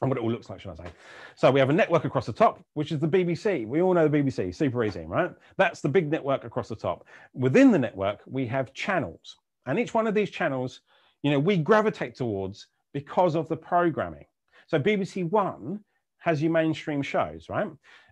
and 0.01 0.11
what 0.11 0.17
it 0.19 0.21
all 0.21 0.31
looks 0.31 0.49
like, 0.49 0.61
should 0.61 0.71
I 0.71 0.75
say. 0.75 0.91
So 1.35 1.49
we 1.49 1.59
have 1.59 1.71
a 1.71 1.73
network 1.73 2.05
across 2.05 2.27
the 2.27 2.33
top, 2.33 2.63
which 2.75 2.91
is 2.91 2.99
the 2.99 3.07
BBC. 3.07 3.65
We 3.65 3.81
all 3.81 3.95
know 3.95 4.07
the 4.07 4.15
BBC, 4.15 4.53
super 4.53 4.83
easy, 4.83 5.05
right? 5.07 5.31
That's 5.57 5.81
the 5.81 5.89
big 5.89 6.11
network 6.11 6.43
across 6.43 6.69
the 6.69 6.75
top. 6.75 7.07
Within 7.33 7.71
the 7.71 7.79
network, 7.79 8.21
we 8.27 8.45
have 8.45 8.73
channels. 8.73 9.37
And 9.65 9.79
each 9.79 9.95
one 9.95 10.05
of 10.05 10.13
these 10.13 10.29
channels, 10.29 10.81
you 11.23 11.31
know, 11.31 11.39
we 11.39 11.57
gravitate 11.57 12.13
towards 12.15 12.67
because 12.95 13.35
of 13.35 13.49
the 13.49 13.57
programming. 13.57 14.23
So 14.67 14.79
BBC 14.79 15.29
One 15.29 15.81
has 16.19 16.41
your 16.41 16.53
mainstream 16.53 17.01
shows, 17.01 17.49
right? 17.49 17.67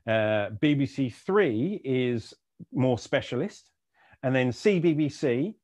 Uh, 0.06 0.50
BBC 0.62 1.14
Three 1.14 1.82
is 1.86 2.34
more 2.74 2.98
specialist, 3.00 3.72
and 4.24 4.36
then 4.36 4.52
CBBC, 4.52 5.56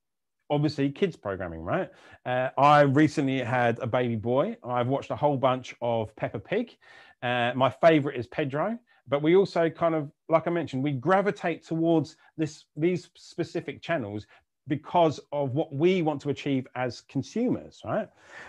obviously 0.49 0.89
kids 0.89 1.17
programming, 1.17 1.59
right? 1.59 1.91
Uh, 2.25 2.49
I 2.57 2.81
recently 2.81 3.39
had 3.39 3.77
a 3.79 3.87
baby 3.87 4.15
boy. 4.15 4.55
I've 4.63 4.87
watched 4.87 5.11
a 5.11 5.17
whole 5.17 5.37
bunch 5.37 5.75
of 5.81 6.15
Peppa 6.15 6.39
Pig. 6.39 6.77
Uh, 7.21 7.51
my 7.55 7.69
favorite 7.69 8.15
is 8.15 8.25
Pedro, 8.27 8.79
but 9.09 9.21
we 9.21 9.35
also 9.35 9.69
kind 9.69 9.95
of, 9.95 10.09
like 10.29 10.47
I 10.47 10.51
mentioned, 10.51 10.81
we 10.81 10.93
gravitate 10.93 11.67
towards 11.67 12.15
this 12.37 12.63
these 12.77 13.09
specific 13.15 13.81
channels 13.81 14.25
because 14.69 15.19
of 15.33 15.51
what 15.51 15.73
we 15.73 16.01
want 16.01 16.21
to 16.21 16.29
achieve 16.29 16.65
as 16.75 17.01
consumers, 17.01 17.81
right? 17.83 18.07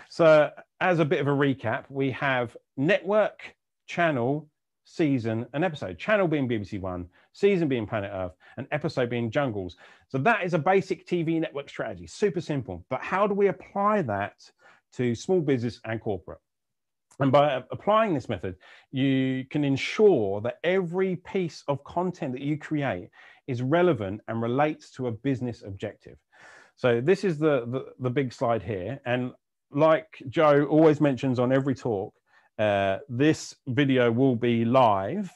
So, 0.09 0.49
as 0.79 0.99
a 0.99 1.05
bit 1.05 1.19
of 1.19 1.27
a 1.27 1.31
recap, 1.31 1.85
we 1.89 2.11
have 2.11 2.55
network, 2.77 3.55
channel, 3.87 4.47
season, 4.85 5.45
and 5.53 5.65
episode. 5.65 5.97
Channel 5.97 6.29
being 6.29 6.47
BBC 6.47 6.79
One, 6.79 7.07
season 7.33 7.67
being 7.67 7.85
Planet 7.85 8.11
Earth, 8.13 8.33
and 8.55 8.67
episode 8.71 9.09
being 9.09 9.29
Jungles. 9.29 9.75
So, 10.07 10.17
that 10.19 10.45
is 10.45 10.53
a 10.53 10.59
basic 10.59 11.05
TV 11.05 11.41
network 11.41 11.67
strategy, 11.67 12.07
super 12.07 12.39
simple. 12.39 12.85
But 12.89 13.01
how 13.01 13.27
do 13.27 13.33
we 13.33 13.47
apply 13.47 14.03
that 14.03 14.49
to 14.93 15.13
small 15.15 15.41
business 15.41 15.81
and 15.83 15.99
corporate? 15.99 16.39
And 17.19 17.31
by 17.31 17.63
applying 17.71 18.13
this 18.13 18.29
method, 18.29 18.55
you 18.91 19.45
can 19.49 19.63
ensure 19.63 20.41
that 20.41 20.57
every 20.63 21.17
piece 21.17 21.63
of 21.67 21.83
content 21.83 22.33
that 22.33 22.41
you 22.41 22.57
create 22.57 23.09
is 23.47 23.61
relevant 23.61 24.21
and 24.27 24.41
relates 24.41 24.91
to 24.91 25.07
a 25.07 25.11
business 25.11 25.63
objective. 25.63 26.17
So 26.75 27.01
this 27.01 27.23
is 27.23 27.37
the, 27.37 27.65
the, 27.67 27.85
the 27.99 28.09
big 28.09 28.33
slide 28.33 28.63
here. 28.63 28.99
And 29.05 29.31
like 29.71 30.21
Joe 30.29 30.65
always 30.65 30.99
mentions 31.01 31.39
on 31.39 31.51
every 31.51 31.75
talk, 31.75 32.13
uh, 32.57 32.99
this 33.09 33.55
video 33.67 34.11
will 34.11 34.35
be 34.35 34.65
live 34.65 35.31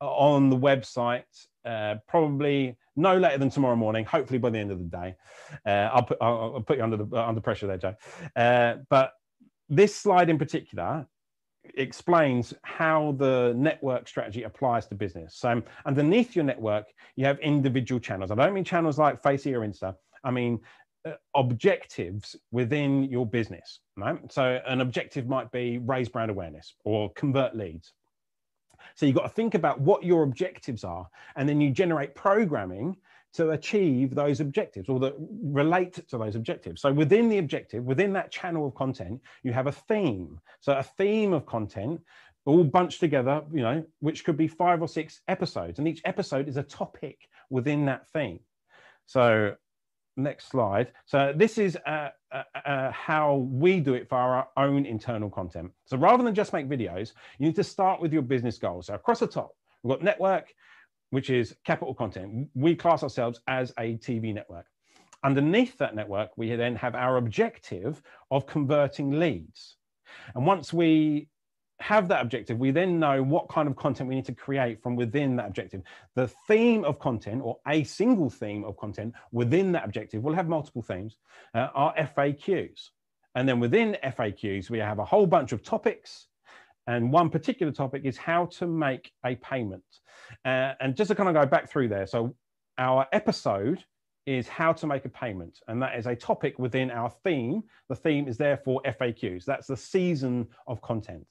on 0.00 0.50
the 0.50 0.56
website 0.56 1.24
uh, 1.64 1.96
probably 2.08 2.76
no 2.96 3.16
later 3.16 3.38
than 3.38 3.50
tomorrow 3.50 3.76
morning, 3.76 4.04
hopefully 4.04 4.38
by 4.38 4.50
the 4.50 4.58
end 4.58 4.70
of 4.70 4.78
the 4.78 4.84
day. 4.84 5.14
Uh, 5.64 5.90
I'll, 5.92 6.02
put, 6.02 6.18
I'll, 6.20 6.52
I'll, 6.56 6.60
put 6.60 6.76
you 6.76 6.82
under, 6.82 6.96
the, 6.96 7.16
under 7.16 7.40
pressure 7.40 7.66
there, 7.66 7.78
Joe. 7.78 7.94
Uh, 8.36 8.76
but 8.90 9.12
this 9.68 9.94
slide 9.94 10.28
in 10.28 10.38
particular 10.38 11.06
explains 11.74 12.54
how 12.62 13.14
the 13.18 13.54
network 13.56 14.08
strategy 14.08 14.42
applies 14.42 14.86
to 14.88 14.94
business. 14.94 15.36
So 15.36 15.62
underneath 15.86 16.34
your 16.34 16.44
network, 16.44 16.86
you 17.16 17.24
have 17.26 17.38
individual 17.40 18.00
channels. 18.00 18.30
I 18.30 18.34
don't 18.34 18.54
mean 18.54 18.64
channels 18.64 18.98
like 18.98 19.22
Facey 19.22 19.54
or 19.54 19.60
Insta. 19.60 19.94
I 20.24 20.30
mean 20.30 20.60
uh, 21.04 21.12
objectives 21.34 22.36
within 22.50 23.04
your 23.04 23.26
business. 23.26 23.80
Right? 23.96 24.18
So 24.30 24.60
an 24.66 24.80
objective 24.80 25.26
might 25.26 25.50
be 25.50 25.78
raise 25.78 26.08
brand 26.08 26.30
awareness 26.30 26.74
or 26.84 27.12
convert 27.14 27.56
leads. 27.56 27.92
So 28.94 29.06
you've 29.06 29.16
got 29.16 29.22
to 29.22 29.28
think 29.28 29.54
about 29.54 29.80
what 29.80 30.02
your 30.02 30.24
objectives 30.24 30.84
are, 30.84 31.06
and 31.36 31.48
then 31.48 31.60
you 31.60 31.70
generate 31.70 32.14
programming 32.14 32.96
to 33.34 33.50
achieve 33.50 34.14
those 34.14 34.40
objectives 34.40 34.88
or 34.88 35.00
that 35.00 35.14
relate 35.42 35.94
to 36.08 36.18
those 36.18 36.36
objectives. 36.36 36.82
So 36.82 36.92
within 36.92 37.28
the 37.28 37.38
objective, 37.38 37.84
within 37.84 38.12
that 38.12 38.30
channel 38.30 38.66
of 38.66 38.74
content, 38.74 39.20
you 39.42 39.52
have 39.52 39.66
a 39.66 39.72
theme. 39.72 40.40
So 40.60 40.74
a 40.74 40.82
theme 40.82 41.32
of 41.32 41.46
content 41.46 42.00
all 42.44 42.64
bunched 42.64 43.00
together, 43.00 43.42
you 43.52 43.62
know, 43.62 43.84
which 44.00 44.24
could 44.24 44.36
be 44.36 44.48
five 44.48 44.82
or 44.82 44.88
six 44.88 45.20
episodes. 45.28 45.78
And 45.78 45.88
each 45.88 46.02
episode 46.04 46.48
is 46.48 46.56
a 46.56 46.62
topic 46.62 47.28
within 47.50 47.86
that 47.86 48.08
theme. 48.08 48.40
So 49.06 49.54
next 50.16 50.48
slide. 50.50 50.92
So 51.06 51.32
this 51.34 51.58
is 51.58 51.76
uh, 51.86 52.10
uh, 52.30 52.42
uh, 52.64 52.90
how 52.92 53.36
we 53.36 53.80
do 53.80 53.94
it 53.94 54.08
for 54.08 54.16
our 54.16 54.48
own 54.56 54.84
internal 54.84 55.30
content. 55.30 55.70
So 55.86 55.96
rather 55.96 56.22
than 56.22 56.34
just 56.34 56.52
make 56.52 56.68
videos, 56.68 57.12
you 57.38 57.46
need 57.46 57.56
to 57.56 57.64
start 57.64 58.00
with 58.00 58.12
your 58.12 58.22
business 58.22 58.58
goals. 58.58 58.86
So 58.86 58.94
across 58.94 59.20
the 59.20 59.26
top, 59.26 59.52
we've 59.82 59.96
got 59.96 60.02
network, 60.02 60.52
which 61.12 61.28
is 61.28 61.54
capital 61.64 61.94
content. 61.94 62.48
We 62.54 62.74
class 62.74 63.02
ourselves 63.02 63.40
as 63.46 63.70
a 63.78 63.98
TV 63.98 64.32
network. 64.32 64.64
Underneath 65.22 65.76
that 65.76 65.94
network, 65.94 66.30
we 66.36 66.56
then 66.56 66.74
have 66.76 66.94
our 66.94 67.18
objective 67.18 68.02
of 68.30 68.46
converting 68.46 69.18
leads. 69.20 69.76
And 70.34 70.46
once 70.46 70.72
we 70.72 71.28
have 71.80 72.08
that 72.08 72.22
objective, 72.22 72.58
we 72.58 72.70
then 72.70 72.98
know 72.98 73.22
what 73.22 73.48
kind 73.50 73.68
of 73.68 73.76
content 73.76 74.08
we 74.08 74.14
need 74.14 74.24
to 74.24 74.34
create 74.34 74.82
from 74.82 74.96
within 74.96 75.36
that 75.36 75.48
objective. 75.48 75.82
The 76.14 76.28
theme 76.48 76.82
of 76.84 76.98
content 76.98 77.42
or 77.44 77.58
a 77.68 77.84
single 77.84 78.30
theme 78.30 78.64
of 78.64 78.78
content 78.78 79.14
within 79.32 79.70
that 79.72 79.84
objective, 79.84 80.22
we'll 80.22 80.34
have 80.34 80.48
multiple 80.48 80.80
themes, 80.80 81.18
uh, 81.54 81.68
are 81.74 81.94
FAQs. 81.94 82.88
And 83.34 83.46
then 83.46 83.60
within 83.60 83.98
FAQs, 84.02 84.70
we 84.70 84.78
have 84.78 84.98
a 84.98 85.04
whole 85.04 85.26
bunch 85.26 85.52
of 85.52 85.62
topics. 85.62 86.28
And 86.86 87.12
one 87.12 87.30
particular 87.30 87.72
topic 87.72 88.02
is 88.04 88.16
how 88.16 88.46
to 88.46 88.66
make 88.66 89.12
a 89.24 89.36
payment. 89.36 89.84
Uh, 90.44 90.72
and 90.80 90.96
just 90.96 91.08
to 91.08 91.14
kind 91.14 91.28
of 91.28 91.34
go 91.34 91.46
back 91.46 91.70
through 91.70 91.88
there. 91.88 92.06
So 92.06 92.34
our 92.78 93.06
episode 93.12 93.84
is 94.26 94.48
how 94.48 94.72
to 94.72 94.86
make 94.86 95.04
a 95.04 95.08
payment. 95.08 95.60
And 95.68 95.82
that 95.82 95.96
is 95.96 96.06
a 96.06 96.14
topic 96.14 96.58
within 96.58 96.90
our 96.90 97.10
theme. 97.24 97.62
The 97.88 97.96
theme 97.96 98.28
is 98.28 98.36
therefore 98.36 98.80
FAQs. 98.84 99.44
That's 99.44 99.66
the 99.66 99.76
season 99.76 100.48
of 100.66 100.80
content. 100.82 101.26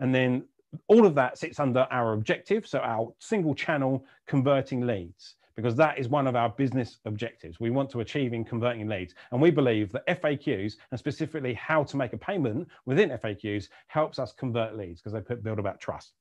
And 0.00 0.14
then 0.14 0.44
all 0.88 1.06
of 1.06 1.14
that 1.14 1.38
sits 1.38 1.60
under 1.60 1.86
our 1.90 2.14
objective. 2.14 2.66
So 2.66 2.78
our 2.78 3.12
single 3.18 3.54
channel 3.54 4.04
converting 4.26 4.86
leads, 4.86 5.36
because 5.56 5.76
that 5.76 5.98
is 5.98 6.08
one 6.08 6.26
of 6.26 6.36
our 6.36 6.48
business 6.50 6.98
objectives. 7.04 7.60
We 7.60 7.70
want 7.70 7.90
to 7.90 8.00
achieve 8.00 8.32
in 8.32 8.44
converting 8.44 8.88
leads. 8.88 9.14
And 9.30 9.40
we 9.40 9.50
believe 9.50 9.92
that 9.92 10.06
FAQs 10.06 10.74
and 10.90 10.98
specifically 10.98 11.54
how 11.54 11.84
to 11.84 11.96
make 11.96 12.12
a 12.12 12.18
payment 12.18 12.68
within 12.86 13.10
FAQs 13.10 13.68
helps 13.88 14.18
us 14.18 14.32
convert 14.32 14.76
leads 14.76 15.00
because 15.00 15.12
they 15.12 15.34
build 15.34 15.58
about 15.58 15.80
trust. 15.80 16.14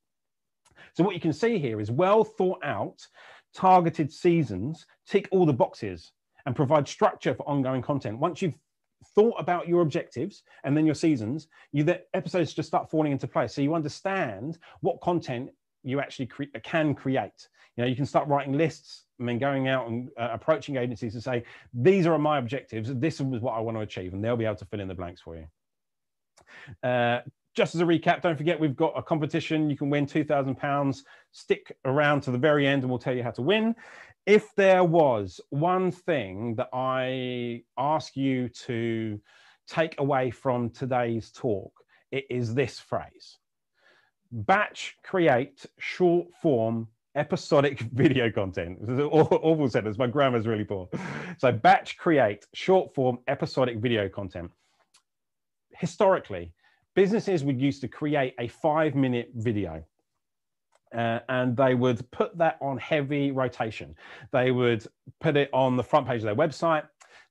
So 0.94 1.04
what 1.04 1.15
you 1.15 1.22
can 1.22 1.34
see 1.34 1.60
here 1.60 1.80
is 1.80 1.91
well 1.91 2.24
thought 2.24 2.63
out, 2.63 3.06
targeted 3.54 4.12
seasons, 4.12 4.86
tick 5.08 5.28
all 5.32 5.46
the 5.46 5.54
boxes 5.54 6.12
and 6.46 6.56
provide 6.56 6.88
structure 6.88 7.34
for 7.34 7.48
ongoing 7.48 7.82
content. 7.82 8.17
Once 8.20 8.41
you've 8.41 8.58
thought 9.15 9.36
about 9.39 9.67
your 9.67 9.82
objectives 9.82 10.44
and 10.63 10.76
then 10.76 10.86
your 10.86 10.96
seasons, 10.96 11.48
you 11.72 11.84
the 11.84 12.02
episodes 12.13 12.54
just 12.54 12.67
start 12.67 12.89
falling 12.89 13.12
into 13.12 13.28
place. 13.28 13.54
So 13.54 13.62
you 13.62 13.74
understand 13.76 14.58
what 14.82 15.02
content 15.02 15.50
you 15.84 16.00
actually 16.00 16.28
cre 16.28 16.44
can 16.63 16.94
create. 16.94 17.48
You 17.76 17.84
know, 17.84 17.89
you 17.89 17.96
can 17.96 18.06
start 18.06 18.28
writing 18.28 18.54
lists 18.54 19.06
and 19.22 19.30
then 19.30 19.38
going 19.38 19.70
out 19.70 19.88
and 19.88 20.10
uh, 20.20 20.30
approaching 20.32 20.76
agencies 20.76 21.14
and 21.14 21.24
say, 21.24 21.44
these 21.74 22.06
are 22.06 22.18
my 22.18 22.38
objectives. 22.38 22.94
This 22.94 23.22
is 23.22 23.42
what 23.42 23.54
I 23.54 23.62
want 23.62 23.78
to 23.78 23.82
achieve. 23.82 24.14
And 24.14 24.24
they'll 24.24 24.36
be 24.36 24.46
able 24.46 24.56
to 24.58 24.66
fill 24.66 24.82
in 24.82 24.90
the 24.90 24.96
blanks 24.96 25.22
for 25.22 25.38
you. 25.38 25.46
Uh, 26.84 27.22
just 27.56 27.76
as 27.76 27.82
a 27.82 27.86
recap, 27.86 28.22
don't 28.22 28.38
forget 28.38 28.60
we've 28.60 28.76
got 28.76 28.94
a 28.98 29.02
competition. 29.02 29.70
You 29.70 29.78
can 29.78 29.90
win 29.90 30.06
£2,000. 30.06 31.04
Stick 31.32 31.76
around 31.86 32.22
to 32.22 32.32
the 32.32 32.38
very 32.38 32.68
end 32.68 32.84
and 32.84 32.90
we'll 32.90 33.00
tell 33.00 33.16
you 33.16 33.24
how 33.24 33.32
to 33.32 33.42
win 33.42 33.76
if 34.26 34.54
there 34.56 34.84
was 34.84 35.42
one 35.50 35.92
thing 35.92 36.56
that 36.56 36.70
I 36.74 37.64
ask 37.78 38.16
you 38.16 38.50
to 38.50 39.20
take 39.68 40.00
away 40.00 40.30
from 40.32 40.70
today's 40.70 41.32
talk, 41.32 41.72
it 42.12 42.26
is 42.30 42.54
this 42.54 42.80
phrase 42.80 43.38
batch 44.34 44.96
create 45.04 45.66
short 45.78 46.28
form 46.42 46.88
episodic 47.15 47.80
video 47.93 48.32
content. 48.32 48.80
This 48.86 49.00
awful 49.00 49.69
sentence. 49.69 49.97
My 49.97 50.08
grammar 50.08 50.38
is 50.38 50.47
really 50.47 50.63
poor. 50.63 50.89
So, 51.38 51.52
batch 51.52 51.97
create 51.97 52.45
short 52.54 52.93
form 52.93 53.19
episodic 53.28 53.78
video 53.78 54.10
content. 54.10 54.52
Historically, 55.71 56.52
businesses 56.95 57.43
would 57.43 57.60
used 57.60 57.82
to 57.82 57.88
create 57.88 58.36
a 58.39 58.47
five 58.47 58.95
minute 58.95 59.32
video 59.36 59.84
uh, 60.95 61.19
and 61.30 61.56
they 61.56 61.74
would 61.74 62.10
put 62.12 62.38
that 62.38 62.58
on 62.62 62.78
heavy 62.78 63.32
rotation. 63.32 63.95
They 64.32 64.52
would 64.52 64.86
put 65.19 65.38
it 65.38 65.50
on 65.54 65.78
the 65.78 65.84
front 65.84 66.08
page 66.08 66.17
of 66.17 66.24
their 66.24 66.36
website. 66.36 66.84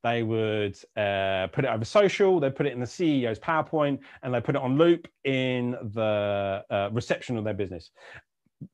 They 0.03 0.23
would 0.23 0.79
uh, 0.97 1.49
put 1.49 1.65
it 1.65 1.69
over 1.69 1.85
social. 1.85 2.41
They 2.41 2.51
put 2.51 2.67
it 2.67 2.73
in 2.73 2.81
the 2.81 2.87
CEO's 2.87 3.39
PowerPoint, 3.39 3.99
and 4.23 4.33
they 4.33 4.41
put 4.41 4.55
it 4.55 4.63
on 4.63 4.79
loop 4.79 5.07
in 5.25 5.73
the 5.73 6.65
uh, 6.71 6.89
reception 6.91 7.37
of 7.37 7.45
their 7.45 7.53
business. 7.53 7.91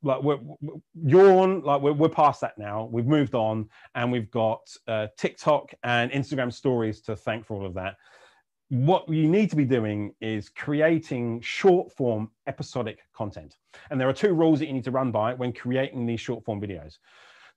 Like 0.02 0.22
we're, 0.22 0.38
yawn, 0.94 1.62
like 1.62 1.80
we're, 1.80 1.92
we're 1.92 2.08
past 2.08 2.40
that 2.40 2.58
now. 2.58 2.88
We've 2.90 3.06
moved 3.06 3.34
on, 3.34 3.68
and 3.94 4.10
we've 4.10 4.30
got 4.30 4.68
uh, 4.88 5.08
TikTok 5.16 5.72
and 5.84 6.10
Instagram 6.10 6.52
stories 6.52 7.00
to 7.02 7.16
thank 7.16 7.46
for 7.46 7.54
all 7.54 7.66
of 7.66 7.74
that 7.74 7.96
what 8.68 9.08
you 9.08 9.28
need 9.28 9.48
to 9.50 9.56
be 9.56 9.64
doing 9.64 10.12
is 10.20 10.48
creating 10.48 11.40
short 11.40 11.92
form 11.92 12.30
episodic 12.46 12.98
content. 13.14 13.56
And 13.90 14.00
there 14.00 14.08
are 14.08 14.12
two 14.12 14.34
rules 14.34 14.58
that 14.58 14.66
you 14.66 14.72
need 14.72 14.84
to 14.84 14.90
run 14.90 15.12
by 15.12 15.34
when 15.34 15.52
creating 15.52 16.06
these 16.06 16.20
short 16.20 16.44
form 16.44 16.60
videos 16.60 16.98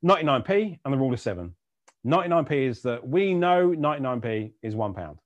99p 0.05 0.79
and 0.85 0.93
the 0.93 0.97
rule 0.97 1.13
of 1.13 1.19
seven. 1.19 1.55
99p 2.05 2.51
is 2.51 2.81
that 2.83 3.05
we 3.05 3.33
know 3.33 3.69
99p 3.69 4.53
is 4.61 4.75
one 4.75 4.93
pound. 4.93 5.19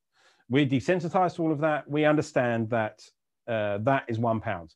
We're 0.50 0.66
desensitized 0.66 1.36
to 1.36 1.44
all 1.44 1.52
of 1.52 1.60
that. 1.60 1.90
We 1.90 2.06
understand 2.06 2.70
that 2.70 3.04
uh, 3.48 3.80
that 3.80 4.06
is 4.08 4.18
one 4.18 4.40
pound. 4.40 4.74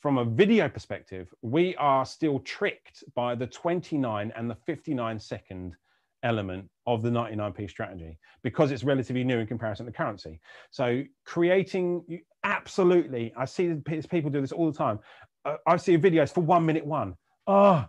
From 0.00 0.18
a 0.18 0.24
video 0.24 0.68
perspective, 0.68 1.32
we 1.42 1.74
are 1.76 2.04
still 2.04 2.40
tricked 2.40 3.04
by 3.14 3.34
the 3.34 3.46
29 3.46 4.32
and 4.36 4.50
the 4.50 4.54
59 4.66 5.18
second 5.18 5.76
element 6.22 6.68
of 6.86 7.02
the 7.02 7.10
99p 7.10 7.68
strategy 7.70 8.18
because 8.42 8.70
it's 8.70 8.84
relatively 8.84 9.24
new 9.24 9.38
in 9.38 9.46
comparison 9.46 9.86
to 9.86 9.92
currency. 9.92 10.40
So 10.70 11.02
creating 11.24 12.20
absolutely, 12.44 13.32
I 13.36 13.44
see 13.44 13.74
people 14.08 14.30
do 14.30 14.40
this 14.40 14.52
all 14.52 14.70
the 14.70 14.76
time. 14.76 14.98
Uh, 15.44 15.56
I 15.66 15.76
see 15.76 15.96
videos 15.96 16.32
for 16.32 16.40
one 16.40 16.66
minute 16.66 16.84
one. 16.84 17.14
Oh, 17.46 17.86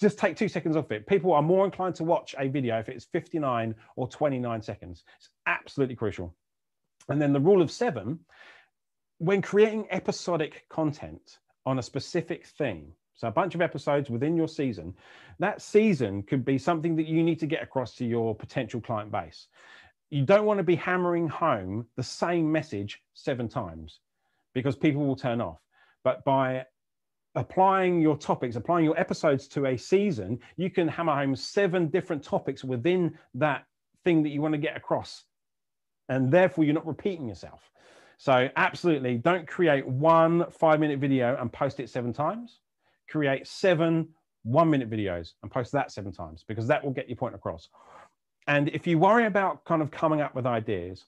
just 0.00 0.18
take 0.18 0.36
two 0.36 0.48
seconds 0.48 0.76
off 0.76 0.90
it. 0.90 1.06
People 1.06 1.32
are 1.32 1.42
more 1.42 1.64
inclined 1.64 1.94
to 1.96 2.04
watch 2.04 2.34
a 2.38 2.48
video 2.48 2.78
if 2.78 2.88
it's 2.88 3.06
59 3.06 3.74
or 3.96 4.08
29 4.08 4.62
seconds. 4.62 5.04
It's 5.18 5.30
absolutely 5.46 5.96
crucial. 5.96 6.34
And 7.08 7.20
then 7.20 7.32
the 7.32 7.40
rule 7.40 7.62
of 7.62 7.70
seven, 7.70 8.20
when 9.18 9.42
creating 9.42 9.86
episodic 9.90 10.66
content 10.68 11.38
on 11.64 11.78
a 11.78 11.82
specific 11.82 12.46
theme, 12.46 12.92
so 13.14 13.28
a 13.28 13.32
bunch 13.32 13.54
of 13.54 13.62
episodes 13.62 14.10
within 14.10 14.36
your 14.36 14.48
season. 14.48 14.94
That 15.38 15.62
season 15.62 16.22
could 16.22 16.44
be 16.44 16.58
something 16.58 16.94
that 16.96 17.06
you 17.06 17.22
need 17.22 17.40
to 17.40 17.46
get 17.46 17.62
across 17.62 17.94
to 17.96 18.04
your 18.04 18.34
potential 18.34 18.80
client 18.80 19.10
base. 19.10 19.48
You 20.10 20.24
don't 20.24 20.44
want 20.44 20.58
to 20.58 20.64
be 20.64 20.76
hammering 20.76 21.26
home 21.28 21.86
the 21.96 22.02
same 22.02 22.50
message 22.50 23.02
seven 23.14 23.48
times 23.48 24.00
because 24.52 24.76
people 24.76 25.04
will 25.04 25.16
turn 25.16 25.40
off. 25.40 25.58
But 26.04 26.24
by 26.24 26.66
applying 27.34 28.00
your 28.00 28.16
topics, 28.16 28.56
applying 28.56 28.84
your 28.84 28.98
episodes 29.00 29.48
to 29.48 29.66
a 29.66 29.76
season, 29.76 30.38
you 30.56 30.70
can 30.70 30.86
hammer 30.86 31.14
home 31.14 31.34
seven 31.34 31.88
different 31.88 32.22
topics 32.22 32.64
within 32.64 33.18
that 33.34 33.64
thing 34.04 34.22
that 34.22 34.28
you 34.28 34.42
want 34.42 34.52
to 34.52 34.58
get 34.58 34.76
across. 34.76 35.24
And 36.08 36.30
therefore, 36.30 36.64
you're 36.64 36.74
not 36.74 36.86
repeating 36.86 37.28
yourself. 37.28 37.70
So, 38.18 38.48
absolutely 38.56 39.18
don't 39.18 39.46
create 39.46 39.86
one 39.86 40.50
five 40.50 40.80
minute 40.80 40.98
video 40.98 41.36
and 41.40 41.52
post 41.52 41.80
it 41.80 41.90
seven 41.90 42.12
times 42.12 42.60
create 43.08 43.46
seven 43.46 44.08
one 44.42 44.70
minute 44.70 44.88
videos 44.88 45.32
and 45.42 45.50
post 45.50 45.72
that 45.72 45.90
seven 45.90 46.12
times 46.12 46.44
because 46.46 46.66
that 46.68 46.84
will 46.84 46.92
get 46.92 47.08
your 47.08 47.16
point 47.16 47.34
across. 47.34 47.68
And 48.46 48.68
if 48.68 48.86
you 48.86 48.98
worry 48.98 49.26
about 49.26 49.64
kind 49.64 49.82
of 49.82 49.90
coming 49.90 50.20
up 50.20 50.34
with 50.34 50.46
ideas 50.46 51.04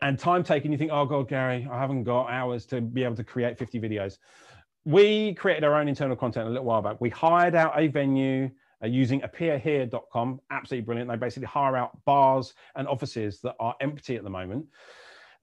and 0.00 0.18
time 0.18 0.42
taking, 0.44 0.72
you 0.72 0.78
think, 0.78 0.90
oh 0.92 1.04
God, 1.04 1.28
Gary, 1.28 1.68
I 1.70 1.78
haven't 1.78 2.04
got 2.04 2.30
hours 2.30 2.64
to 2.66 2.80
be 2.80 3.04
able 3.04 3.16
to 3.16 3.24
create 3.24 3.58
50 3.58 3.80
videos. 3.80 4.16
We 4.86 5.34
created 5.34 5.64
our 5.64 5.74
own 5.74 5.88
internal 5.88 6.16
content 6.16 6.46
a 6.46 6.50
little 6.50 6.64
while 6.64 6.80
back. 6.80 7.00
We 7.00 7.10
hired 7.10 7.54
out 7.54 7.78
a 7.78 7.88
venue 7.88 8.50
uh, 8.82 8.86
using 8.86 9.20
appearhere.com. 9.20 10.40
Absolutely 10.50 10.86
brilliant. 10.86 11.10
They 11.10 11.16
basically 11.16 11.48
hire 11.48 11.76
out 11.76 12.02
bars 12.06 12.54
and 12.76 12.88
offices 12.88 13.40
that 13.42 13.56
are 13.60 13.74
empty 13.80 14.16
at 14.16 14.24
the 14.24 14.30
moment. 14.30 14.66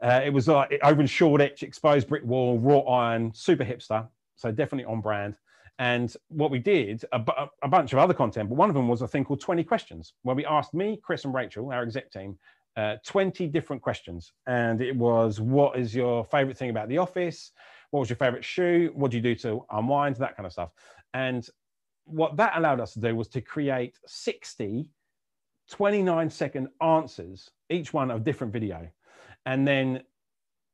Uh, 0.04 0.22
it 0.24 0.32
was 0.32 0.50
uh, 0.50 0.66
over 0.84 1.02
in 1.02 1.08
Shoreditch, 1.08 1.64
exposed 1.64 2.08
brick 2.08 2.24
wall, 2.24 2.60
wrought 2.60 2.86
iron, 2.88 3.32
super 3.34 3.64
hipster 3.64 4.08
so 4.36 4.52
definitely 4.52 4.86
on 4.86 5.02
brand. 5.02 5.38
And 5.80 6.16
what 6.30 6.52
we 6.52 6.60
did, 6.60 7.04
a, 7.12 7.22
a, 7.62 7.68
bunch 7.68 7.92
of 7.92 8.00
other 8.00 8.14
content, 8.14 8.50
but 8.50 8.56
one 8.56 8.70
of 8.70 8.76
them 8.76 8.88
was 8.88 9.02
a 9.02 9.08
thing 9.08 9.26
called 9.26 9.42
20 9.42 9.64
questions, 9.64 10.14
where 10.22 10.36
we 10.36 10.46
asked 10.46 10.74
me, 10.74 10.98
Chris, 11.04 11.26
and 11.26 11.34
Rachel, 11.34 11.70
our 11.72 11.84
exec 11.84 12.12
team, 12.12 12.38
uh, 12.78 12.96
20 13.06 13.48
different 13.48 13.82
questions. 13.82 14.32
And 14.48 14.82
it 14.82 14.96
was, 14.96 15.42
what 15.42 15.78
is 15.78 15.94
your 15.94 16.24
favorite 16.26 16.58
thing 16.58 16.70
about 16.70 16.88
the 16.88 16.98
office? 16.98 17.52
what 17.92 18.00
was 18.02 18.10
your 18.10 18.18
favorite 18.18 18.44
shoe, 18.44 18.92
what 18.94 19.12
do 19.12 19.16
you 19.16 19.24
do 19.24 19.36
to 19.36 19.64
unwind, 19.72 20.18
that 20.18 20.36
kind 20.36 20.46
of 20.46 20.52
stuff. 20.52 20.72
And 21.14 21.48
what 22.04 22.36
that 22.36 22.58
allowed 22.58 22.82
us 22.82 22.94
to 22.94 23.00
do 23.00 23.16
was 23.16 23.30
to 23.30 23.42
create 23.42 23.98
60 24.06 24.90
29 25.70 26.30
second 26.30 26.68
answers, 26.82 27.50
each 27.70 27.94
one 27.94 28.12
of 28.12 28.24
different 28.24 28.54
video. 28.54 28.88
And 29.46 29.68
then 29.68 30.04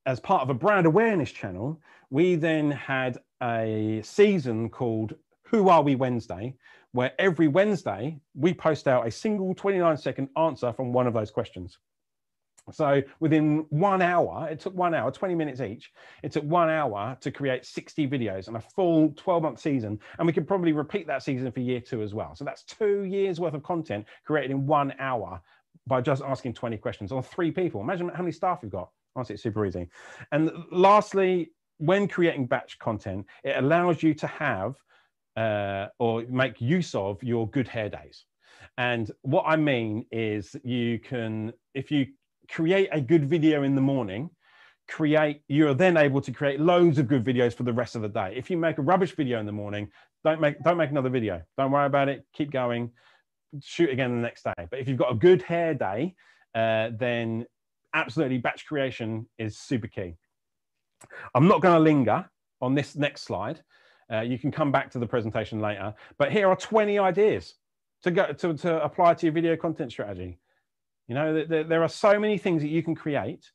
as 0.06 0.20
part 0.20 0.42
of 0.42 0.50
a 0.50 0.54
brand 0.54 0.86
awareness 0.86 1.32
channel, 1.32 1.80
we 2.10 2.36
then 2.36 2.72
had 2.72 3.18
a 3.42 4.02
season 4.04 4.70
called 4.70 5.14
Who 5.44 5.70
Are 5.70 5.82
We 5.82 5.96
Wednesday, 5.96 6.56
where 6.92 7.14
every 7.20 7.48
Wednesday 7.48 8.18
we 8.34 8.54
post 8.54 8.88
out 8.88 9.08
a 9.08 9.12
single 9.12 9.54
29 9.54 9.98
second 9.98 10.30
answer 10.38 10.74
from 10.74 10.92
one 10.92 11.08
of 11.08 11.14
those 11.14 11.32
questions. 11.32 11.78
So 12.72 13.02
within 13.20 13.66
one 13.70 14.02
hour, 14.02 14.48
it 14.50 14.60
took 14.60 14.76
one 14.76 14.94
hour, 14.94 15.12
20 15.12 15.34
minutes 15.36 15.62
each. 15.62 15.92
It 16.22 16.32
took 16.32 16.44
one 16.44 16.70
hour 16.70 17.18
to 17.22 17.32
create 17.32 17.66
60 17.66 18.08
videos 18.08 18.48
and 18.48 18.58
a 18.58 18.62
full 18.62 19.14
12 19.18 19.44
month 19.44 19.60
season. 19.60 20.00
And 20.20 20.28
we 20.28 20.34
could 20.34 20.48
probably 20.48 20.72
repeat 20.72 21.08
that 21.08 21.24
season 21.24 21.52
for 21.52 21.60
year 21.60 21.80
two 21.80 22.04
as 22.04 22.14
well. 22.14 22.36
So 22.36 22.46
that's 22.46 22.64
two 22.64 23.04
years 23.04 23.40
worth 23.40 23.56
of 23.56 23.64
content 23.64 24.06
created 24.26 24.52
in 24.52 24.68
one 24.68 24.94
hour 25.00 25.42
by 25.88 26.02
just 26.02 26.22
asking 26.24 26.54
20 26.54 26.78
questions 26.78 27.12
on 27.12 27.24
three 27.24 27.52
people. 27.52 27.82
Imagine 27.82 28.10
how 28.10 28.24
many 28.24 28.32
staff 28.32 28.60
we've 28.62 28.72
got. 28.72 28.90
Honestly, 29.16 29.34
it's 29.34 29.44
super 29.44 29.66
easy. 29.66 29.88
And 30.32 30.52
lastly, 30.72 31.52
when 31.78 32.08
creating 32.08 32.46
batch 32.46 32.80
content, 32.80 33.26
it 33.44 33.58
allows 33.58 34.04
you 34.04 34.14
to 34.14 34.28
have 34.28 34.76
uh, 35.36 35.88
or 36.00 36.24
make 36.30 36.62
use 36.62 36.94
of 36.96 37.22
your 37.24 37.50
good 37.50 37.68
hair 37.68 37.90
days. 37.90 38.26
And 38.78 39.12
what 39.22 39.44
I 39.48 39.56
mean 39.56 40.06
is 40.12 40.56
you 40.64 41.00
can, 41.00 41.54
if 41.74 41.92
you 41.92 42.08
create 42.50 42.90
a 42.92 43.02
good 43.02 43.28
video 43.28 43.64
in 43.64 43.76
the 43.76 43.82
morning, 43.82 44.30
create, 44.88 45.42
you're 45.48 45.74
then 45.74 45.98
able 45.98 46.22
to 46.22 46.32
create 46.32 46.60
loads 46.60 47.00
of 47.00 47.08
good 47.08 47.24
videos 47.24 47.54
for 47.54 47.64
the 47.64 47.74
rest 47.74 47.96
of 47.96 48.02
the 48.02 48.10
day. 48.10 48.34
If 48.36 48.50
you 48.50 48.58
make 48.58 48.78
a 48.78 48.82
rubbish 48.82 49.16
video 49.16 49.40
in 49.40 49.46
the 49.46 49.52
morning, 49.52 49.90
don't 50.24 50.40
make, 50.40 50.62
don't 50.64 50.78
make 50.78 50.92
another 50.92 51.10
video. 51.10 51.42
Don't 51.58 51.72
worry 51.72 51.86
about 51.86 52.10
it. 52.10 52.26
Keep 52.34 52.52
going. 52.52 52.92
Shoot 53.62 53.90
again 53.90 54.12
the 54.16 54.22
next 54.22 54.44
day. 54.44 54.68
But 54.70 54.80
if 54.80 54.88
you've 54.88 54.98
got 54.98 55.12
a 55.12 55.16
good 55.16 55.42
hair 55.42 55.74
day, 55.74 56.16
uh, 56.56 56.90
then 56.98 57.46
absolutely 57.94 58.38
batch 58.38 58.66
creation 58.66 59.28
is 59.38 59.58
super 59.58 59.88
key. 59.88 60.16
I'm 61.36 61.48
not 61.48 61.62
going 61.62 61.74
to 61.74 61.80
linger 61.80 62.30
on 62.62 62.76
this 62.76 62.96
next 62.96 63.24
slide. 63.24 63.62
Uh, 64.12 64.22
you 64.22 64.38
can 64.38 64.52
come 64.52 64.72
back 64.72 64.92
to 64.92 65.00
the 65.00 65.08
presentation 65.08 65.60
later, 65.60 65.94
but 66.18 66.32
here 66.32 66.50
are 66.50 66.56
20 66.56 67.00
ideas 67.00 67.56
to 68.04 68.12
go 68.12 68.34
to, 68.34 68.54
to 68.54 68.84
apply 68.84 69.14
to 69.14 69.26
your 69.26 69.34
video 69.34 69.56
content 69.56 69.92
strategy. 69.92 70.40
You 71.08 71.16
know, 71.16 71.46
there, 71.46 71.64
there 71.64 71.84
are 71.84 71.90
so 71.90 72.20
many 72.20 72.38
things 72.38 72.62
that 72.62 72.70
you 72.70 72.84
can 72.84 72.96
create. 72.96 73.50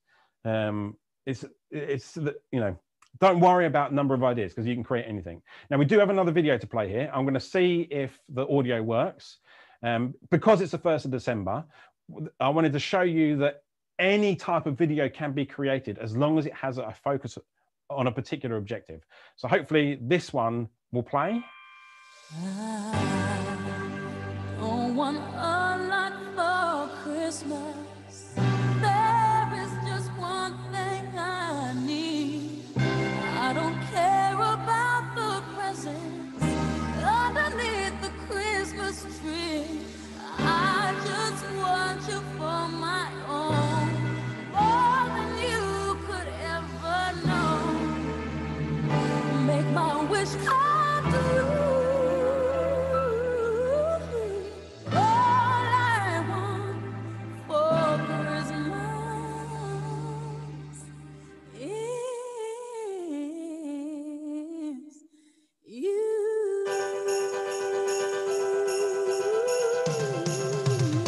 Um, 0.45 0.97
it's, 1.27 1.45
it's, 1.71 2.17
you 2.17 2.61
know, 2.61 2.79
don't 3.21 3.41
worry 3.41 3.67
about 3.67 3.93
number 3.93 4.15
of 4.15 4.23
ideas 4.23 4.53
because 4.53 4.67
you 4.67 4.75
can 4.75 4.85
create 4.85 5.07
anything. 5.09 5.43
Now 5.71 5.79
we 5.79 5.85
do 5.85 5.99
have 5.99 6.11
another 6.11 6.33
video 6.33 6.59
to 6.59 6.67
play 6.67 6.89
here. 6.89 7.11
I'm 7.13 7.25
going 7.25 7.35
to 7.35 7.41
see 7.41 7.89
if 7.91 8.19
the 8.29 8.47
audio 8.49 8.83
works. 8.83 9.39
Um, 9.83 10.15
because 10.31 10.61
it's 10.61 10.73
the 10.73 10.79
1st 10.79 11.07
of 11.07 11.11
December, 11.11 11.65
I 12.41 12.49
wanted 12.49 12.73
to 12.73 12.79
show 12.79 13.03
you 13.03 13.37
that 13.39 13.63
any 13.99 14.37
type 14.37 14.67
of 14.67 14.77
video 14.77 15.09
can 15.09 15.33
be 15.33 15.45
created 15.47 15.99
as 15.99 16.17
long 16.17 16.39
as 16.39 16.47
it 16.47 16.55
has 16.55 16.79
a 16.79 16.95
focus 17.03 17.39
on 17.91 18.07
a 18.07 18.13
particular 18.13 18.57
objective. 18.57 19.05
So 19.37 19.49
hopefully 19.49 19.99
this 20.01 20.33
one 20.33 20.69
will 20.93 21.03
play. 21.03 21.43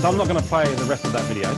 I'm 0.08 0.16
not 0.16 0.26
going 0.26 0.40
to 0.40 0.48
play 0.48 0.64
the 0.74 0.84
rest 0.84 1.04
of 1.04 1.12
that 1.12 1.24
video. 1.24 1.50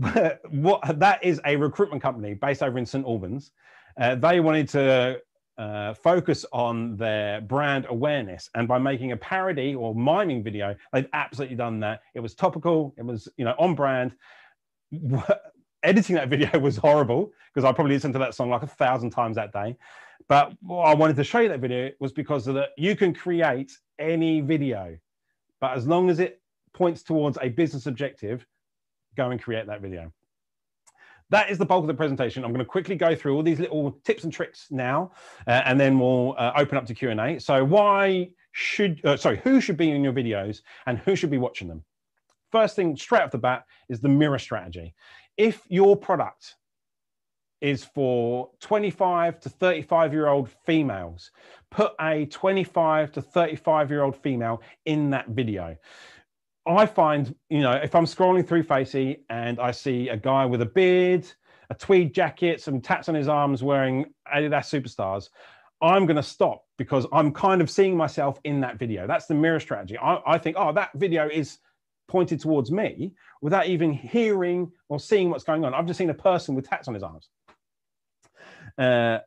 Uh, 0.00 0.38
what 0.52 0.98
that 0.98 1.22
is 1.22 1.38
a 1.44 1.54
recruitment 1.54 2.00
company 2.00 2.32
based 2.32 2.62
over 2.62 2.78
in 2.78 2.86
St 2.86 3.04
Albans. 3.04 3.52
Uh, 4.00 4.14
they 4.14 4.40
wanted 4.40 4.70
to 4.70 5.20
uh, 5.58 5.92
focus 5.92 6.46
on 6.50 6.96
their 6.96 7.42
brand 7.42 7.84
awareness, 7.90 8.48
and 8.54 8.66
by 8.66 8.78
making 8.78 9.12
a 9.12 9.18
parody 9.18 9.74
or 9.74 9.94
miming 9.94 10.42
video, 10.42 10.74
they've 10.94 11.08
absolutely 11.12 11.56
done 11.56 11.78
that. 11.80 12.00
It 12.14 12.20
was 12.20 12.34
topical. 12.34 12.94
It 12.96 13.04
was 13.04 13.28
you 13.36 13.44
know 13.44 13.54
on 13.58 13.74
brand. 13.74 14.14
Editing 15.82 16.16
that 16.16 16.30
video 16.30 16.58
was 16.58 16.78
horrible 16.78 17.32
because 17.52 17.68
I 17.68 17.72
probably 17.72 17.92
listened 17.92 18.14
to 18.14 18.18
that 18.20 18.34
song 18.34 18.48
like 18.48 18.62
a 18.62 18.66
thousand 18.66 19.10
times 19.10 19.36
that 19.36 19.52
day. 19.52 19.76
But 20.26 20.54
I 20.70 20.94
wanted 20.94 21.16
to 21.16 21.24
show 21.24 21.40
you 21.40 21.50
that 21.50 21.60
video 21.60 21.90
was 22.00 22.12
because 22.12 22.46
of 22.46 22.54
that 22.54 22.70
you 22.78 22.96
can 22.96 23.12
create 23.12 23.72
any 23.98 24.40
video, 24.40 24.96
but 25.60 25.76
as 25.76 25.86
long 25.86 26.08
as 26.08 26.18
it 26.18 26.39
points 26.72 27.02
towards 27.02 27.38
a 27.40 27.48
business 27.48 27.86
objective, 27.86 28.46
go 29.16 29.30
and 29.30 29.42
create 29.42 29.66
that 29.66 29.80
video. 29.80 30.12
That 31.30 31.48
is 31.48 31.58
the 31.58 31.64
bulk 31.64 31.82
of 31.82 31.86
the 31.86 31.94
presentation. 31.94 32.44
I'm 32.44 32.50
going 32.50 32.64
to 32.64 32.68
quickly 32.68 32.96
go 32.96 33.14
through 33.14 33.36
all 33.36 33.42
these 33.42 33.60
little 33.60 33.92
tips 34.04 34.24
and 34.24 34.32
tricks 34.32 34.66
now, 34.70 35.12
uh, 35.46 35.62
and 35.64 35.78
then 35.78 35.98
we'll 35.98 36.34
uh, 36.36 36.52
open 36.56 36.76
up 36.76 36.86
to 36.86 36.94
Q&A. 36.94 37.38
So 37.38 37.64
why 37.64 38.30
should, 38.52 39.04
uh, 39.04 39.16
sorry, 39.16 39.38
who 39.38 39.60
should 39.60 39.76
be 39.76 39.90
in 39.90 40.02
your 40.02 40.12
videos 40.12 40.62
and 40.86 40.98
who 40.98 41.14
should 41.14 41.30
be 41.30 41.38
watching 41.38 41.68
them? 41.68 41.84
First 42.50 42.74
thing 42.74 42.96
straight 42.96 43.22
off 43.22 43.30
the 43.30 43.38
bat 43.38 43.64
is 43.88 44.00
the 44.00 44.08
mirror 44.08 44.40
strategy. 44.40 44.94
If 45.36 45.62
your 45.68 45.96
product 45.96 46.56
is 47.60 47.84
for 47.84 48.50
25 48.60 49.38
to 49.40 49.48
35 49.48 50.12
year 50.12 50.26
old 50.26 50.50
females, 50.66 51.30
put 51.70 51.92
a 52.00 52.26
25 52.26 53.12
to 53.12 53.22
35 53.22 53.90
year 53.90 54.02
old 54.02 54.16
female 54.16 54.62
in 54.86 55.10
that 55.10 55.28
video. 55.28 55.76
I 56.66 56.86
find, 56.86 57.34
you 57.48 57.60
know, 57.60 57.72
if 57.72 57.94
I'm 57.94 58.04
scrolling 58.04 58.46
through 58.46 58.64
Facey 58.64 59.24
and 59.30 59.58
I 59.58 59.70
see 59.70 60.08
a 60.08 60.16
guy 60.16 60.44
with 60.44 60.62
a 60.62 60.66
beard, 60.66 61.26
a 61.70 61.74
tweed 61.74 62.14
jacket, 62.14 62.60
some 62.60 62.80
tats 62.80 63.08
on 63.08 63.14
his 63.14 63.28
arms 63.28 63.62
wearing 63.62 64.12
Adidas 64.32 64.68
Superstars, 64.68 65.30
I'm 65.82 66.04
going 66.04 66.16
to 66.16 66.22
stop 66.22 66.64
because 66.76 67.06
I'm 67.12 67.32
kind 67.32 67.60
of 67.62 67.70
seeing 67.70 67.96
myself 67.96 68.38
in 68.44 68.60
that 68.60 68.78
video. 68.78 69.06
That's 69.06 69.26
the 69.26 69.34
mirror 69.34 69.60
strategy. 69.60 69.96
I, 69.96 70.20
I, 70.26 70.38
think, 70.38 70.56
oh, 70.58 70.72
that 70.72 70.90
video 70.94 71.28
is 71.28 71.58
pointed 72.08 72.40
towards 72.40 72.70
me 72.70 73.14
without 73.40 73.66
even 73.66 73.92
hearing 73.92 74.70
or 74.88 75.00
seeing 75.00 75.30
what's 75.30 75.44
going 75.44 75.64
on. 75.64 75.72
I've 75.72 75.86
just 75.86 75.98
seen 75.98 76.10
a 76.10 76.14
person 76.14 76.54
with 76.54 76.68
tats 76.68 76.88
on 76.88 76.94
his 76.94 77.02
arms. 77.02 77.30
Uh, 78.76 79.18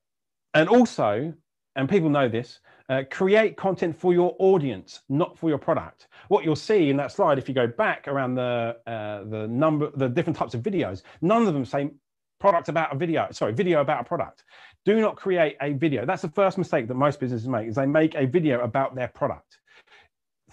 and 0.54 0.70
also, 0.70 1.34
and 1.76 1.90
people 1.90 2.10
know 2.10 2.30
this, 2.30 2.60
uh, 2.90 3.04
create 3.10 3.58
content 3.58 3.98
for 3.98 4.14
your 4.14 4.36
audience, 4.40 5.02
not 5.10 5.38
for 5.38 5.50
your 5.50 5.58
product. 5.58 6.08
What 6.28 6.44
you'll 6.44 6.56
see 6.56 6.90
in 6.90 6.98
that 6.98 7.12
slide, 7.12 7.38
if 7.38 7.48
you 7.48 7.56
go 7.56 7.68
back 7.68 8.08
around 8.08 8.36
the 8.36 8.78
uh, 8.86 9.24
the 9.30 9.48
number, 9.48 9.90
the 9.96 10.10
different 10.10 10.38
types 10.38 10.54
of 10.54 10.62
videos, 10.62 11.02
none 11.22 11.48
of 11.48 11.54
them 11.54 11.66
say 11.66 11.92
product 12.40 12.70
about 12.70 12.94
a 12.94 12.98
video. 12.98 13.28
Sorry, 13.32 13.54
video 13.54 13.82
about 13.82 14.02
a 14.02 14.04
product. 14.04 14.44
Do 14.86 15.00
not 15.00 15.16
create 15.16 15.56
a 15.62 15.74
video. 15.74 16.06
That's 16.06 16.22
the 16.22 16.30
first 16.30 16.58
mistake 16.58 16.88
that 16.88 16.96
most 16.96 17.20
businesses 17.20 17.48
make. 17.48 17.68
Is 17.68 17.76
they 17.76 17.86
make 17.86 18.16
a 18.16 18.26
video 18.26 18.62
about 18.62 18.96
their 18.96 19.08
product. 19.08 19.60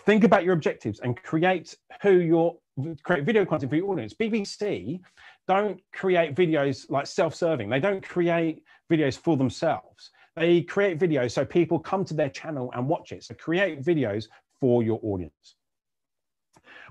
Think 0.07 0.25
about 0.25 0.45
your 0.45 0.55
objectives 0.55 1.01
and 1.01 1.21
create 1.23 1.77
who 2.01 2.13
your 2.13 2.57
create 3.03 3.25
video 3.25 3.45
content 3.45 3.71
for 3.71 3.77
your 3.77 3.91
audience. 3.91 4.15
BBC 4.15 5.01
don't 5.47 5.81
create 5.93 6.35
videos 6.35 6.89
like 6.89 7.07
self-serving. 7.07 7.69
They 7.69 7.81
don't 7.81 8.03
create 8.03 8.63
videos 8.91 9.19
for 9.19 9.37
themselves 9.37 10.11
they 10.37 10.63
create 10.63 10.99
videos 10.99 11.33
so 11.33 11.45
people 11.45 11.79
come 11.79 12.05
to 12.05 12.15
their 12.15 12.29
channel 12.29 12.71
and 12.75 12.89
watch 12.89 13.13
it. 13.13 13.25
So 13.25 13.35
create 13.35 13.83
videos 13.83 14.27
for 14.61 14.83
your 14.83 15.01
audience. 15.03 15.57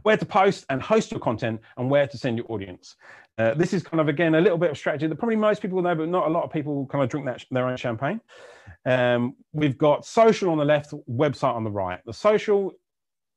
Where 0.03 0.17
to 0.17 0.25
post 0.25 0.65
and 0.69 0.81
host 0.81 1.11
your 1.11 1.19
content 1.19 1.61
and 1.77 1.89
where 1.89 2.07
to 2.07 2.17
send 2.17 2.37
your 2.37 2.49
audience. 2.49 2.95
Uh, 3.37 3.53
this 3.53 3.73
is 3.73 3.83
kind 3.83 4.01
of, 4.01 4.09
again, 4.09 4.35
a 4.35 4.41
little 4.41 4.57
bit 4.57 4.71
of 4.71 4.77
strategy 4.77 5.07
that 5.07 5.15
probably 5.15 5.35
most 5.35 5.61
people 5.61 5.81
know, 5.81 5.95
but 5.95 6.09
not 6.09 6.27
a 6.27 6.29
lot 6.29 6.43
of 6.43 6.51
people 6.51 6.85
kind 6.87 7.03
of 7.03 7.09
drink 7.09 7.25
that, 7.25 7.43
their 7.51 7.67
own 7.67 7.77
champagne. 7.77 8.19
Um, 8.85 9.35
we've 9.53 9.77
got 9.77 10.05
social 10.05 10.49
on 10.51 10.57
the 10.57 10.65
left, 10.65 10.93
website 11.09 11.55
on 11.55 11.63
the 11.63 11.71
right. 11.71 11.99
The 12.05 12.13
social 12.13 12.73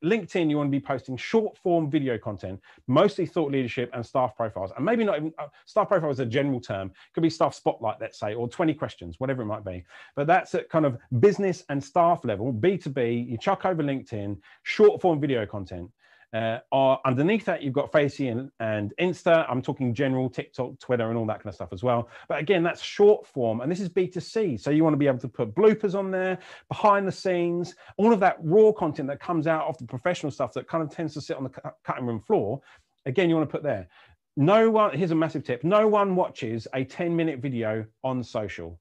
LinkedIn, 0.04 0.50
you 0.50 0.56
want 0.56 0.68
to 0.68 0.70
be 0.70 0.80
posting 0.80 1.16
short 1.16 1.56
form 1.58 1.90
video 1.90 2.18
content, 2.18 2.60
mostly 2.86 3.26
thought 3.26 3.52
leadership 3.52 3.90
and 3.94 4.04
staff 4.04 4.36
profiles. 4.36 4.72
And 4.76 4.84
maybe 4.84 5.04
not 5.04 5.16
even 5.16 5.32
uh, 5.38 5.46
staff 5.64 5.88
profile 5.88 6.10
is 6.10 6.20
a 6.20 6.26
general 6.26 6.60
term, 6.60 6.90
could 7.14 7.22
be 7.22 7.30
staff 7.30 7.54
spotlight, 7.54 7.96
let's 8.00 8.18
say, 8.18 8.34
or 8.34 8.48
20 8.48 8.74
questions, 8.74 9.16
whatever 9.18 9.42
it 9.42 9.46
might 9.46 9.64
be. 9.64 9.84
But 10.16 10.26
that's 10.26 10.54
at 10.54 10.68
kind 10.68 10.86
of 10.86 10.98
business 11.20 11.64
and 11.68 11.82
staff 11.82 12.24
level, 12.24 12.52
B2B, 12.52 13.28
you 13.28 13.38
chuck 13.38 13.64
over 13.64 13.82
LinkedIn, 13.82 14.38
short 14.62 15.00
form 15.00 15.20
video 15.20 15.46
content. 15.46 15.90
Uh, 16.32 16.58
are 16.72 16.98
underneath 17.04 17.44
that, 17.44 17.62
you've 17.62 17.74
got 17.74 17.92
Facey 17.92 18.28
and, 18.28 18.50
and 18.58 18.94
Insta. 18.98 19.44
I'm 19.50 19.60
talking 19.60 19.92
general 19.92 20.30
TikTok, 20.30 20.78
Twitter, 20.78 21.10
and 21.10 21.18
all 21.18 21.26
that 21.26 21.38
kind 21.40 21.48
of 21.48 21.54
stuff 21.54 21.68
as 21.72 21.82
well. 21.82 22.08
But 22.26 22.38
again, 22.38 22.62
that's 22.62 22.80
short 22.80 23.26
form, 23.26 23.60
and 23.60 23.70
this 23.70 23.80
is 23.80 23.90
B2C. 23.90 24.58
So 24.58 24.70
you 24.70 24.82
want 24.82 24.94
to 24.94 24.98
be 24.98 25.06
able 25.06 25.18
to 25.18 25.28
put 25.28 25.54
bloopers 25.54 25.94
on 25.94 26.10
there, 26.10 26.38
behind 26.68 27.06
the 27.06 27.12
scenes, 27.12 27.74
all 27.98 28.14
of 28.14 28.20
that 28.20 28.38
raw 28.42 28.72
content 28.72 29.08
that 29.08 29.20
comes 29.20 29.46
out 29.46 29.66
of 29.66 29.76
the 29.76 29.84
professional 29.84 30.32
stuff 30.32 30.54
that 30.54 30.66
kind 30.66 30.82
of 30.82 30.90
tends 30.90 31.12
to 31.14 31.20
sit 31.20 31.36
on 31.36 31.44
the 31.44 31.72
cutting 31.84 32.06
room 32.06 32.20
floor. 32.20 32.62
Again, 33.04 33.28
you 33.28 33.36
want 33.36 33.48
to 33.48 33.52
put 33.52 33.62
there. 33.62 33.88
No 34.34 34.70
one, 34.70 34.96
here's 34.96 35.10
a 35.10 35.14
massive 35.14 35.44
tip 35.44 35.62
no 35.62 35.86
one 35.86 36.16
watches 36.16 36.66
a 36.74 36.84
10 36.84 37.14
minute 37.14 37.40
video 37.40 37.84
on 38.02 38.22
social. 38.22 38.80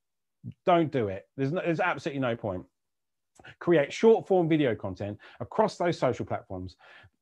Don't 0.65 0.89
do 0.89 1.09
it. 1.09 1.27
There's, 1.35 1.51
no, 1.51 1.61
there's 1.61 1.81
absolutely 1.81 2.21
no 2.21 2.37
point 2.37 2.65
create 3.59 3.91
short 3.91 4.27
form 4.27 4.47
video 4.47 4.75
content 4.75 5.17
across 5.39 5.77
those 5.77 5.97
social 5.97 6.25
platforms 6.25 6.75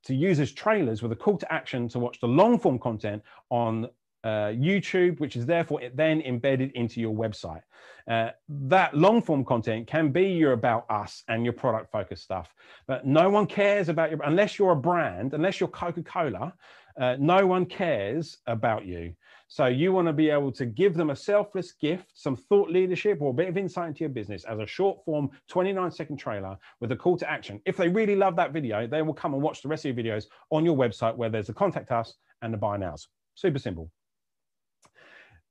to 0.05 0.15
use 0.15 0.39
as 0.39 0.51
trailers 0.51 1.01
with 1.01 1.11
a 1.11 1.15
call 1.15 1.37
to 1.37 1.51
action 1.51 1.87
to 1.89 1.99
watch 1.99 2.19
the 2.19 2.27
long 2.27 2.59
form 2.59 2.79
content 2.79 3.21
on 3.49 3.87
uh, 4.23 4.51
YouTube, 4.51 5.19
which 5.19 5.35
is 5.35 5.45
therefore 5.45 5.81
it 5.81 5.95
then 5.95 6.21
embedded 6.21 6.71
into 6.73 6.99
your 6.99 7.13
website. 7.15 7.61
Uh, 8.07 8.31
that 8.47 8.95
long 8.95 9.21
form 9.21 9.45
content 9.45 9.87
can 9.87 10.11
be 10.11 10.29
your 10.29 10.53
about 10.53 10.85
us 10.89 11.23
and 11.27 11.43
your 11.43 11.53
product 11.53 11.91
focused 11.91 12.23
stuff, 12.23 12.53
but 12.87 13.05
no 13.05 13.29
one 13.29 13.45
cares 13.45 13.87
about 13.87 14.09
your, 14.09 14.19
unless 14.23 14.57
you're 14.57 14.71
a 14.71 14.75
brand, 14.75 15.33
unless 15.33 15.59
you're 15.59 15.69
Coca 15.69 16.03
Cola, 16.03 16.53
uh, 16.99 17.15
no 17.19 17.45
one 17.45 17.65
cares 17.65 18.37
about 18.47 18.85
you. 18.85 19.13
So 19.51 19.65
you 19.65 19.91
want 19.91 20.07
to 20.07 20.13
be 20.13 20.29
able 20.29 20.51
to 20.51 20.65
give 20.67 20.93
them 20.93 21.09
a 21.09 21.15
selfless 21.15 21.71
gift, 21.71 22.11
some 22.13 22.35
thought 22.35 22.69
leadership 22.69 23.19
or 23.19 23.31
a 23.31 23.33
bit 23.33 23.49
of 23.49 23.57
insight 23.57 23.87
into 23.87 24.01
your 24.01 24.09
business 24.09 24.45
as 24.45 24.59
a 24.59 24.67
short 24.67 25.03
form 25.03 25.31
29 25.47 25.89
second 25.89 26.17
trailer 26.17 26.55
with 26.79 26.91
a 26.91 26.95
call 26.95 27.17
to 27.17 27.29
action. 27.29 27.59
If 27.65 27.75
they 27.75 27.89
really 27.89 28.15
love 28.15 28.35
that 28.35 28.53
video, 28.53 28.85
they 28.85 29.01
will 29.01 29.15
come 29.15 29.33
and 29.33 29.41
watch 29.41 29.63
the 29.63 29.67
rest 29.67 29.85
of 29.85 29.97
your 29.97 30.05
videos 30.05 30.25
on 30.51 30.63
your 30.63 30.77
website 30.77 31.15
where 31.15 31.29
there's 31.29 31.49
a 31.49 31.53
contact 31.53 31.91
us 31.91 32.13
and 32.43 32.53
the 32.53 32.57
buy 32.57 32.77
nows. 32.77 33.07
Super 33.33 33.57
simple. 33.57 33.89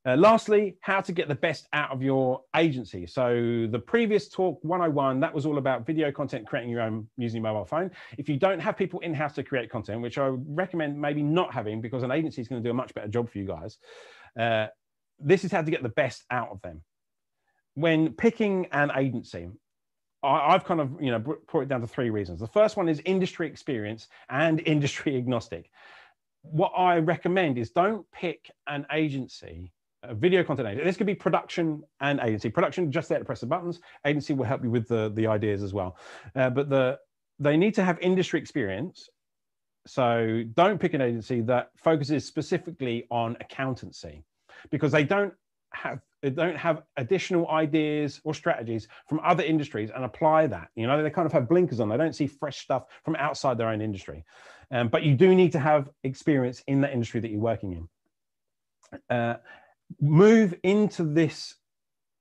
Uh, 0.07 0.17
lastly, 0.17 0.77
how 0.81 1.01
to 1.01 1.13
get 1.13 1.29
the 1.29 1.35
best 1.35 1.67
out 1.73 1.91
of 1.91 2.03
your 2.03 2.43
agency. 2.57 3.07
So 3.07 3.67
the 3.71 3.79
previous 3.79 4.29
talk 4.29 4.59
101, 4.63 5.21
that 5.21 5.35
was 5.35 5.45
all 5.45 5.59
about 5.59 5.87
video 5.87 6.13
content, 6.13 6.47
creating 6.47 6.71
your 6.71 6.83
own 6.83 7.09
using 7.17 7.43
your 7.43 7.53
mobile 7.53 7.65
phone. 7.65 7.91
If 8.17 8.29
you 8.29 8.37
don't 8.37 8.61
have 8.61 8.77
people 8.77 9.01
in-house 9.01 9.35
to 9.35 9.43
create 9.43 9.71
content, 9.71 10.01
which 10.01 10.17
I 10.17 10.29
recommend 10.29 11.01
maybe 11.01 11.23
not 11.23 11.53
having 11.53 11.81
because 11.81 12.05
an 12.05 12.13
agency 12.13 12.41
is 12.41 12.49
going 12.49 12.63
to 12.63 12.67
do 12.67 12.71
a 12.71 12.75
much 12.75 12.95
better 12.95 13.09
job 13.09 13.29
for 13.29 13.39
you 13.39 13.47
guys, 13.47 13.79
uh, 14.39 14.69
this 15.19 15.45
is 15.45 15.51
how 15.51 15.63
to 15.63 15.71
get 15.71 15.83
the 15.83 15.89
best 15.89 16.25
out 16.31 16.49
of 16.51 16.63
them. 16.63 16.83
When 17.75 18.13
picking 18.13 18.67
an 18.73 18.93
agency, 18.97 19.49
I, 20.23 20.53
have 20.53 20.65
kind 20.65 20.81
of 20.81 21.01
you 21.01 21.11
know 21.11 21.21
put 21.21 21.63
it 21.63 21.69
down 21.69 21.81
to 21.81 21.87
three 21.87 22.11
reasons. 22.11 22.41
The 22.41 22.47
first 22.47 22.77
one 22.77 22.89
is 22.89 23.01
industry 23.05 23.47
experience 23.47 24.09
and 24.31 24.61
industry 24.67 25.17
agnostic. 25.17 25.71
What 26.43 26.73
I 26.77 26.99
recommend 26.99 27.59
is 27.59 27.71
don't 27.71 28.11
pick 28.13 28.51
an 28.67 28.87
agency 28.93 29.73
video 30.13 30.43
content 30.45 30.69
agency. 30.69 30.85
This 30.85 30.97
could 30.97 31.07
be 31.07 31.15
production 31.15 31.83
and 32.01 32.21
agency. 32.21 32.51
Production 32.51 32.91
just 32.91 33.09
there 33.09 33.19
to 33.19 33.25
press 33.25 33.41
the 33.41 33.47
buttons. 33.47 33.81
Agency 34.07 34.33
will 34.33 34.45
help 34.45 34.63
you 34.63 34.71
with 34.71 34.89
the, 34.89 35.11
the 35.15 35.27
ideas 35.27 35.63
as 35.63 35.75
well. 35.75 35.97
Uh, 36.37 36.51
but 36.51 36.69
the 36.69 36.99
they 37.39 37.57
need 37.57 37.75
to 37.75 37.85
have 37.85 37.99
industry 38.01 38.41
experience. 38.41 39.09
So 39.87 40.43
don't 40.55 40.79
pick 40.81 40.95
an 40.95 41.01
agency 41.01 41.41
that 41.43 41.71
focuses 41.77 42.25
specifically 42.25 43.07
on 43.11 43.37
accountancy 43.41 44.25
because 44.71 44.93
they 44.93 45.05
don't 45.05 45.33
have 45.73 46.01
they 46.23 46.31
don't 46.31 46.57
have 46.57 46.83
additional 46.97 47.49
ideas 47.49 48.21
or 48.25 48.35
strategies 48.35 48.89
from 49.09 49.21
other 49.23 49.45
industries 49.45 49.91
and 49.95 50.05
apply 50.05 50.49
that. 50.49 50.69
You 50.75 50.87
know, 50.87 51.01
they 51.01 51.11
kind 51.11 51.27
of 51.27 51.33
have 51.33 51.49
blinkers 51.49 51.79
on. 51.79 51.89
They 51.89 51.97
don't 51.97 52.15
see 52.15 52.27
fresh 52.27 52.59
stuff 52.59 52.87
from 53.05 53.15
outside 53.17 53.57
their 53.57 53.69
own 53.69 53.81
industry. 53.81 54.25
Um, 54.73 54.89
but 54.89 55.05
you 55.05 55.15
do 55.15 55.35
need 55.35 55.53
to 55.53 55.61
have 55.61 55.89
experience 56.03 56.63
in 56.67 56.81
that 56.81 56.93
industry 56.93 57.21
that 57.21 57.31
you're 57.31 57.41
working 57.41 57.73
in. 57.73 59.17
Uh, 59.17 59.37
move 60.01 60.55
into 60.63 61.05
this 61.05 61.55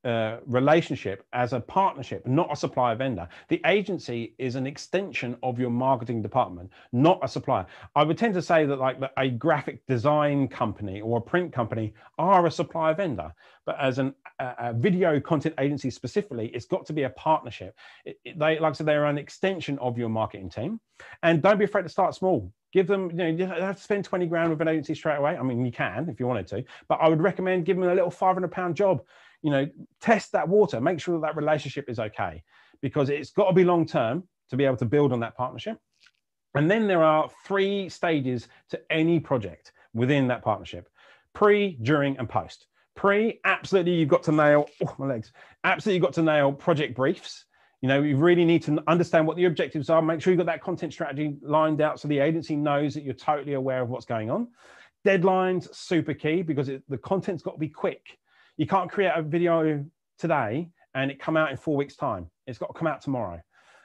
uh, 0.07 0.37
relationship 0.45 1.25
as 1.33 1.51
a 1.51 1.59
partnership, 1.59 2.25
not 2.25 2.49
a 2.49 2.55
supplier 2.55 2.95
vendor. 2.95 3.27
The 3.49 3.59
agency 3.65 4.35
is 4.37 4.55
an 4.55 4.65
extension 4.65 5.35
of 5.43 5.59
your 5.59 5.69
marketing 5.69 6.21
department, 6.21 6.71
not 6.93 7.19
a 7.23 7.27
supplier. 7.27 7.65
I 7.93 8.03
would 8.03 8.17
tend 8.17 8.33
to 8.35 8.41
say 8.41 8.65
that 8.65 8.77
like 8.77 8.99
a 9.17 9.29
graphic 9.29 9.85
design 9.85 10.47
company 10.47 11.01
or 11.01 11.17
a 11.17 11.21
print 11.21 11.51
company 11.51 11.93
are 12.17 12.45
a 12.45 12.51
supplier 12.51 12.93
vendor, 12.93 13.33
but 13.65 13.77
as 13.81 13.99
an, 13.99 14.13
a, 14.39 14.73
video 14.73 15.19
content 15.19 15.55
agency 15.59 15.89
specifically, 15.89 16.51
it's 16.53 16.67
got 16.67 16.85
to 16.85 16.93
be 16.93 17.03
a 17.03 17.09
partnership. 17.09 17.75
It, 18.05 18.17
it, 18.23 18.39
they, 18.39 18.59
like 18.59 18.69
I 18.69 18.73
said, 18.77 18.85
they're 18.85 19.05
an 19.05 19.17
extension 19.17 19.77
of 19.79 19.97
your 19.97 20.09
marketing 20.09 20.49
team, 20.49 20.79
and 21.21 21.41
don't 21.41 21.57
be 21.57 21.65
afraid 21.65 21.83
to 21.83 21.89
start 21.89 22.15
small 22.15 22.53
give 22.73 22.87
them, 22.87 23.09
you 23.11 23.17
know, 23.17 23.27
you 23.27 23.45
have 23.45 23.77
to 23.77 23.81
spend 23.81 24.05
20 24.05 24.25
grand 24.27 24.49
with 24.49 24.61
an 24.61 24.67
agency 24.67 24.95
straight 24.95 25.17
away. 25.17 25.37
I 25.37 25.43
mean, 25.43 25.65
you 25.65 25.71
can 25.71 26.09
if 26.09 26.19
you 26.19 26.27
wanted 26.27 26.47
to, 26.47 26.63
but 26.87 26.95
I 26.95 27.09
would 27.09 27.21
recommend 27.21 27.65
giving 27.65 27.81
them 27.81 27.91
a 27.91 27.95
little 27.95 28.11
500 28.11 28.51
pound 28.51 28.75
job. 28.75 29.01
You 29.41 29.51
know, 29.51 29.67
test 30.01 30.31
that 30.31 30.47
water, 30.47 30.81
make 30.81 30.99
sure 30.99 31.19
that, 31.19 31.27
that 31.27 31.37
relationship 31.37 31.89
is 31.89 31.99
okay 31.99 32.43
because 32.81 33.09
it's 33.09 33.31
got 33.31 33.47
to 33.47 33.53
be 33.53 33.63
long 33.63 33.85
term 33.85 34.23
to 34.49 34.57
be 34.57 34.65
able 34.65 34.77
to 34.77 34.85
build 34.85 35.13
on 35.13 35.19
that 35.19 35.35
partnership. 35.37 35.77
And 36.55 36.69
then 36.69 36.87
there 36.87 37.03
are 37.03 37.29
three 37.45 37.87
stages 37.89 38.47
to 38.69 38.81
any 38.89 39.19
project 39.19 39.73
within 39.93 40.27
that 40.27 40.41
partnership 40.41 40.89
pre, 41.33 41.77
during, 41.83 42.17
and 42.17 42.27
post. 42.27 42.65
Pre, 42.95 43.39
absolutely, 43.45 43.93
you've 43.93 44.09
got 44.09 44.23
to 44.23 44.31
nail, 44.31 44.67
oh, 44.83 44.95
my 44.97 45.05
legs, 45.05 45.31
absolutely, 45.63 45.97
you've 45.97 46.03
got 46.03 46.13
to 46.13 46.23
nail 46.23 46.51
project 46.51 46.95
briefs 46.95 47.45
you 47.81 47.87
know, 47.87 48.01
you 48.01 48.17
really 48.17 48.45
need 48.45 48.63
to 48.63 48.81
understand 48.87 49.27
what 49.27 49.37
the 49.37 49.45
objectives 49.45 49.89
are. 49.89 50.01
Make 50.01 50.21
sure 50.21 50.31
you've 50.31 50.39
got 50.39 50.47
that 50.47 50.61
content 50.61 50.93
strategy 50.93 51.37
lined 51.41 51.81
out 51.81 51.99
so 51.99 52.07
the 52.07 52.19
agency 52.19 52.55
knows 52.55 52.93
that 52.95 53.03
you're 53.03 53.13
totally 53.13 53.53
aware 53.53 53.81
of 53.81 53.89
what's 53.89 54.05
going 54.05 54.31
on. 54.31 54.47
Deadlines, 55.05 55.73
super 55.75 56.13
key 56.13 56.41
because 56.41 56.69
it, 56.69 56.81
the 56.89 56.97
content's 56.97 57.43
got 57.43 57.53
to 57.53 57.59
be 57.59 57.69
quick. 57.69 58.17
You 58.57 58.65
can't 58.65 58.89
create 58.89 59.11
a 59.15 59.21
video 59.21 59.85
today 60.17 60.69
and 60.95 61.11
it 61.11 61.19
come 61.19 61.37
out 61.37 61.51
in 61.51 61.57
four 61.57 61.75
weeks' 61.75 61.95
time. 61.95 62.29
It's 62.47 62.57
got 62.57 62.67
to 62.67 62.73
come 62.73 62.87
out 62.87 63.01
tomorrow. 63.01 63.41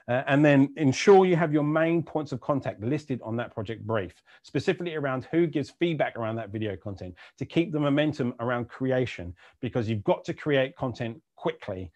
Uh, 0.09 0.23
and 0.27 0.45
then 0.45 0.73
ensure 0.77 1.27
you 1.27 1.37
have 1.37 1.53
your 1.53 1.63
main 1.63 2.03
points 2.03 2.33
of 2.33 2.41
contact 2.41 2.83
listed 2.83 3.21
on 3.23 3.37
that 3.37 3.55
project 3.55 3.87
brief, 3.87 4.15
specifically 4.43 4.97
around 4.97 5.29
who 5.31 5.47
gives 5.47 5.71
feedback 5.71 6.17
around 6.17 6.35
that 6.35 6.51
video 6.51 6.75
content 6.77 7.15
to 7.39 7.45
keep 7.45 7.73
the 7.73 7.79
momentum 7.79 8.35
around 8.41 8.69
creation, 8.69 9.33
because 9.61 9.89
you've 9.89 10.03
got 10.03 10.25
to 10.25 10.35
create 10.35 10.75
content 10.75 11.21
quickly. 11.37 11.93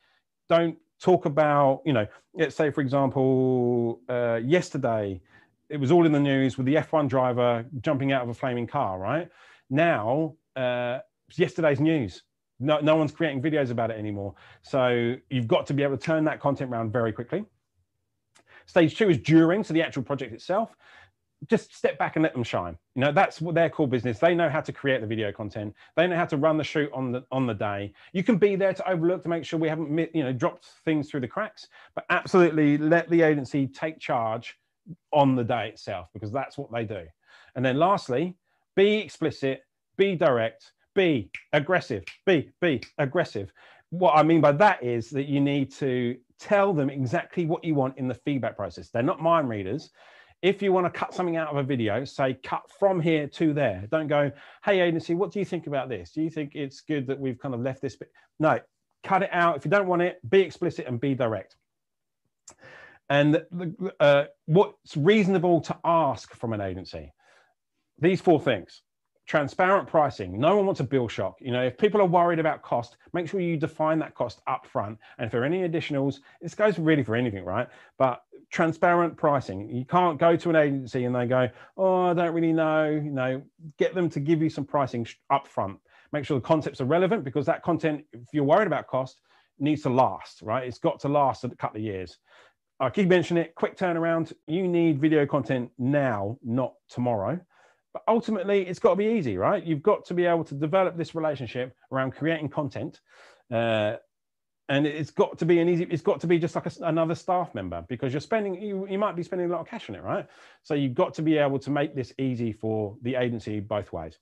Don't 0.49 0.79
talk 1.01 1.27
about, 1.27 1.83
you 1.85 1.93
know, 1.93 2.07
let's 2.35 2.57
say, 2.57 2.71
for 2.71 2.81
example, 2.81 4.01
uh, 4.09 4.41
yesterday, 4.43 5.21
it 5.69 5.79
was 5.79 5.91
all 5.91 6.07
in 6.07 6.13
the 6.13 6.21
news 6.21 6.57
with 6.57 6.67
the 6.67 6.77
F1 6.77 7.09
driver 7.09 7.65
jumping 7.81 8.13
out 8.13 8.23
of 8.23 8.29
a 8.29 8.35
flaming 8.35 8.67
car, 8.67 8.99
right? 8.99 9.29
Now, 9.69 10.35
uh, 10.55 11.01
yesterday's 11.35 11.81
news. 11.81 12.23
No, 12.59 12.81
no 12.81 12.97
one's 12.97 13.13
creating 13.13 13.43
videos 13.43 13.71
about 13.71 13.91
it 13.91 13.99
anymore. 13.99 14.35
So 14.63 15.17
you've 15.29 15.49
got 15.49 15.67
to 15.67 15.75
be 15.75 15.83
able 15.83 15.97
to 15.97 16.03
turn 16.03 16.25
that 16.25 16.41
content 16.41 16.71
around 16.71 16.93
very 16.93 17.13
quickly. 17.13 17.45
Stage 18.67 18.97
two 18.97 19.11
is 19.11 19.19
during, 19.19 19.63
so 19.63 19.75
the 19.75 19.83
actual 19.83 20.03
project 20.03 20.33
itself 20.33 20.75
just 21.49 21.75
step 21.75 21.99
back 21.99 22.17
and 22.17 22.23
let 22.23 22.33
them 22.33 22.43
shine. 22.43 22.77
You 22.95 23.03
know, 23.03 23.13
that's 23.13 23.41
what 23.41 23.55
their 23.55 23.69
core 23.69 23.89
business. 23.89 24.19
They 24.19 24.35
know 24.35 24.49
how 24.49 24.61
to 24.61 24.73
create 24.73 25.01
the 25.01 25.07
video 25.07 25.33
content. 25.33 25.75
They 25.97 26.07
know 26.07 26.17
how 26.17 26.25
to 26.27 26.37
run 26.37 26.57
the 26.57 26.65
shoot 26.65 26.91
on 26.93 27.13
the 27.13 27.25
on 27.31 27.47
the 27.47 27.55
day. 27.55 27.93
You 28.13 28.25
can 28.25 28.37
be 28.39 28.57
there 28.57 28.73
to 28.73 28.91
overlook 28.91 29.23
to 29.25 29.29
make 29.29 29.45
sure 29.45 29.59
we 29.59 29.69
haven't 29.69 30.15
you 30.15 30.25
know 30.25 30.33
dropped 30.33 30.67
things 30.85 31.11
through 31.11 31.21
the 31.21 31.29
cracks, 31.29 31.69
but 31.95 32.05
absolutely 32.11 32.79
let 32.79 33.09
the 33.11 33.23
agency 33.23 33.67
take 33.67 33.99
charge 33.99 34.59
on 35.13 35.35
the 35.35 35.45
day 35.45 35.69
itself 35.69 36.09
because 36.15 36.33
that's 36.33 36.57
what 36.57 36.73
they 36.73 36.85
do. 36.85 37.05
And 37.55 37.65
then 37.65 37.79
lastly, 37.79 38.37
be 38.75 38.97
explicit, 38.97 39.63
be 39.97 40.15
direct, 40.15 40.73
be 40.95 41.31
aggressive, 41.53 42.05
be 42.25 42.51
be 42.61 42.83
aggressive. 42.99 43.53
What 43.91 44.15
I 44.17 44.23
mean 44.23 44.41
by 44.41 44.53
that 44.53 44.83
is 44.83 45.11
that 45.11 45.27
you 45.27 45.41
need 45.41 45.73
to 45.75 46.17
tell 46.39 46.73
them 46.73 46.91
exactly 46.91 47.47
what 47.47 47.65
you 47.65 47.75
want 47.75 47.97
in 47.99 48.09
the 48.09 48.15
feedback 48.15 48.57
process. 48.57 48.91
They're 48.91 49.03
not 49.03 49.21
mind 49.21 49.49
readers 49.49 49.91
if 50.43 50.63
you 50.63 50.73
want 50.73 50.87
to 50.87 50.99
cut 50.99 51.15
something 51.15 51.37
out 51.37 51.49
of 51.49 51.57
a 51.57 51.63
video, 51.63 52.05
say 52.05 52.35
cut 52.45 52.63
from 52.79 53.01
here 53.01 53.27
to 53.27 53.53
there. 53.53 53.87
Don't 53.91 54.07
go, 54.07 54.31
hey, 54.65 54.81
agency, 54.81 55.15
what 55.15 55.33
do 55.33 55.39
you 55.39 55.45
think 55.45 55.67
about 55.67 55.89
this? 55.89 56.13
Do 56.13 56.23
you 56.23 56.31
think 56.31 56.55
it's 56.55 56.81
good 56.81 57.07
that 57.07 57.19
we've 57.19 57.39
kind 57.39 57.55
of 57.55 57.61
left 57.61 57.83
this 57.83 57.97
bit? 57.97 58.11
No, 58.39 58.61
cut 59.03 59.23
it 59.23 59.31
out. 59.33 59.57
If 59.57 59.65
you 59.65 59.71
don't 59.71 59.87
want 59.87 60.03
it, 60.03 60.19
be 60.29 60.41
explicit 60.41 60.87
and 60.87 61.01
be 61.01 61.15
direct. 61.15 61.57
And 63.09 63.43
uh, 64.01 64.25
what's 64.47 64.97
reasonable 64.97 65.61
to 65.63 65.77
ask 65.85 66.35
from 66.35 66.53
an 66.53 66.61
agency? 66.61 67.13
These 67.99 68.21
four 68.21 68.41
things 68.41 68.83
transparent 69.27 69.89
pricing. 69.89 70.39
No 70.39 70.57
one 70.57 70.67
wants 70.67 70.81
a 70.81 70.85
bill 70.85 71.09
shock. 71.09 71.37
You 71.41 71.51
know, 71.51 71.63
if 71.63 71.77
people 71.77 72.01
are 72.01 72.07
worried 72.07 72.39
about 72.39 72.63
cost, 72.63 72.97
make 73.13 73.29
sure 73.29 73.41
you 73.41 73.57
define 73.57 73.99
that 73.99 74.15
cost 74.15 74.41
up 74.47 74.67
front. 74.67 74.99
And 75.19 75.27
if 75.27 75.33
there 75.33 75.43
are 75.43 75.45
any 75.45 75.69
additionals, 75.69 76.21
this 76.41 76.55
goes 76.55 76.79
really 76.79 77.03
for 77.03 77.17
anything, 77.17 77.45
right? 77.45 77.69
But 77.99 78.23
transparent 78.51 79.17
pricing. 79.17 79.69
You 79.69 79.85
can't 79.85 80.19
go 80.19 80.37
to 80.37 80.51
an 80.51 80.57
agency 80.57 81.05
and 81.05 81.15
they 81.15 81.27
go, 81.27 81.49
"Oh, 81.77 82.05
I 82.05 82.15
don't 82.15 82.35
really 82.35 82.53
know." 82.53 82.89
You 82.89 83.11
know, 83.11 83.43
get 83.79 83.95
them 83.95 84.09
to 84.11 84.21
give 84.21 84.41
you 84.41 84.49
some 84.49 84.65
pricing 84.65 85.07
up 85.31 85.49
front. 85.49 85.79
Make 86.13 86.25
sure 86.25 86.39
the 86.39 86.47
concepts 86.47 86.81
are 86.81 86.85
relevant 86.85 87.25
because 87.25 87.47
that 87.47 87.63
content, 87.63 88.05
if 88.13 88.29
you're 88.33 88.45
worried 88.45 88.69
about 88.69 88.87
cost, 88.87 89.21
needs 89.59 89.83
to 89.83 89.91
last, 89.91 90.43
right? 90.43 90.67
It's 90.67 90.79
got 90.79 91.01
to 91.01 91.09
last 91.09 91.43
a 91.45 91.49
couple 91.51 91.79
of 91.79 91.85
years. 91.85 92.19
I 92.79 92.91
keep 92.91 93.09
mentioning 93.09 93.43
it. 93.43 93.55
Quick 93.55 93.77
turnaround. 93.77 94.33
You 94.47 94.69
need 94.69 95.01
video 95.01 95.27
content 95.27 95.71
now, 95.79 96.39
not 96.45 96.75
tomorrow. 96.89 97.41
But 97.97 98.13
ultimately, 98.13 98.61
it's 98.67 98.79
got 98.79 98.91
to 98.91 98.97
be 98.97 99.07
easy, 99.07 99.39
right? 99.39 99.65
You've 99.65 99.83
got 99.83 100.05
to 100.05 100.13
be 100.13 100.27
able 100.27 100.45
to 100.45 100.55
develop 100.55 100.99
this 100.99 101.15
relationship 101.15 101.75
around 101.91 102.11
creating 102.11 102.51
content. 102.51 103.01
Uh, 103.51 103.95
and 104.69 104.87
it's 104.87 105.11
got 105.11 105.39
to 105.39 105.47
be 105.47 105.61
an 105.61 105.69
easy 105.71 105.87
it's 105.89 106.03
got 106.03 106.21
to 106.21 106.27
be 106.27 106.39
just 106.39 106.55
like 106.57 106.67
a, 106.67 106.73
another 106.83 107.15
staff 107.15 107.55
member 107.55 107.87
because 107.89 108.13
you're 108.13 108.21
spending 108.21 108.61
you, 108.61 108.87
you 108.91 108.99
might 108.99 109.15
be 109.15 109.23
spending 109.23 109.49
a 109.49 109.53
lot 109.53 109.61
of 109.61 109.69
cash 109.69 109.89
on 109.89 109.95
it 109.95 110.03
right 110.03 110.27
so 110.65 110.75
you've 110.75 110.93
got 110.93 111.15
to 111.15 111.23
be 111.23 111.39
able 111.39 111.59
to 111.61 111.71
make 111.71 111.95
this 111.95 112.13
easy 112.19 112.53
for 112.53 112.97
the 113.03 113.15
agency 113.15 113.61
both 113.61 113.93
ways 113.93 114.19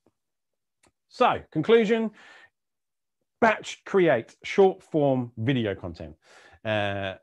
so 1.09 1.41
conclusion 1.51 2.11
batch 3.41 3.83
create 3.87 4.37
short 4.45 4.83
form 4.83 5.33
video 5.39 5.75
content 5.75 6.15
uh, 6.67 7.15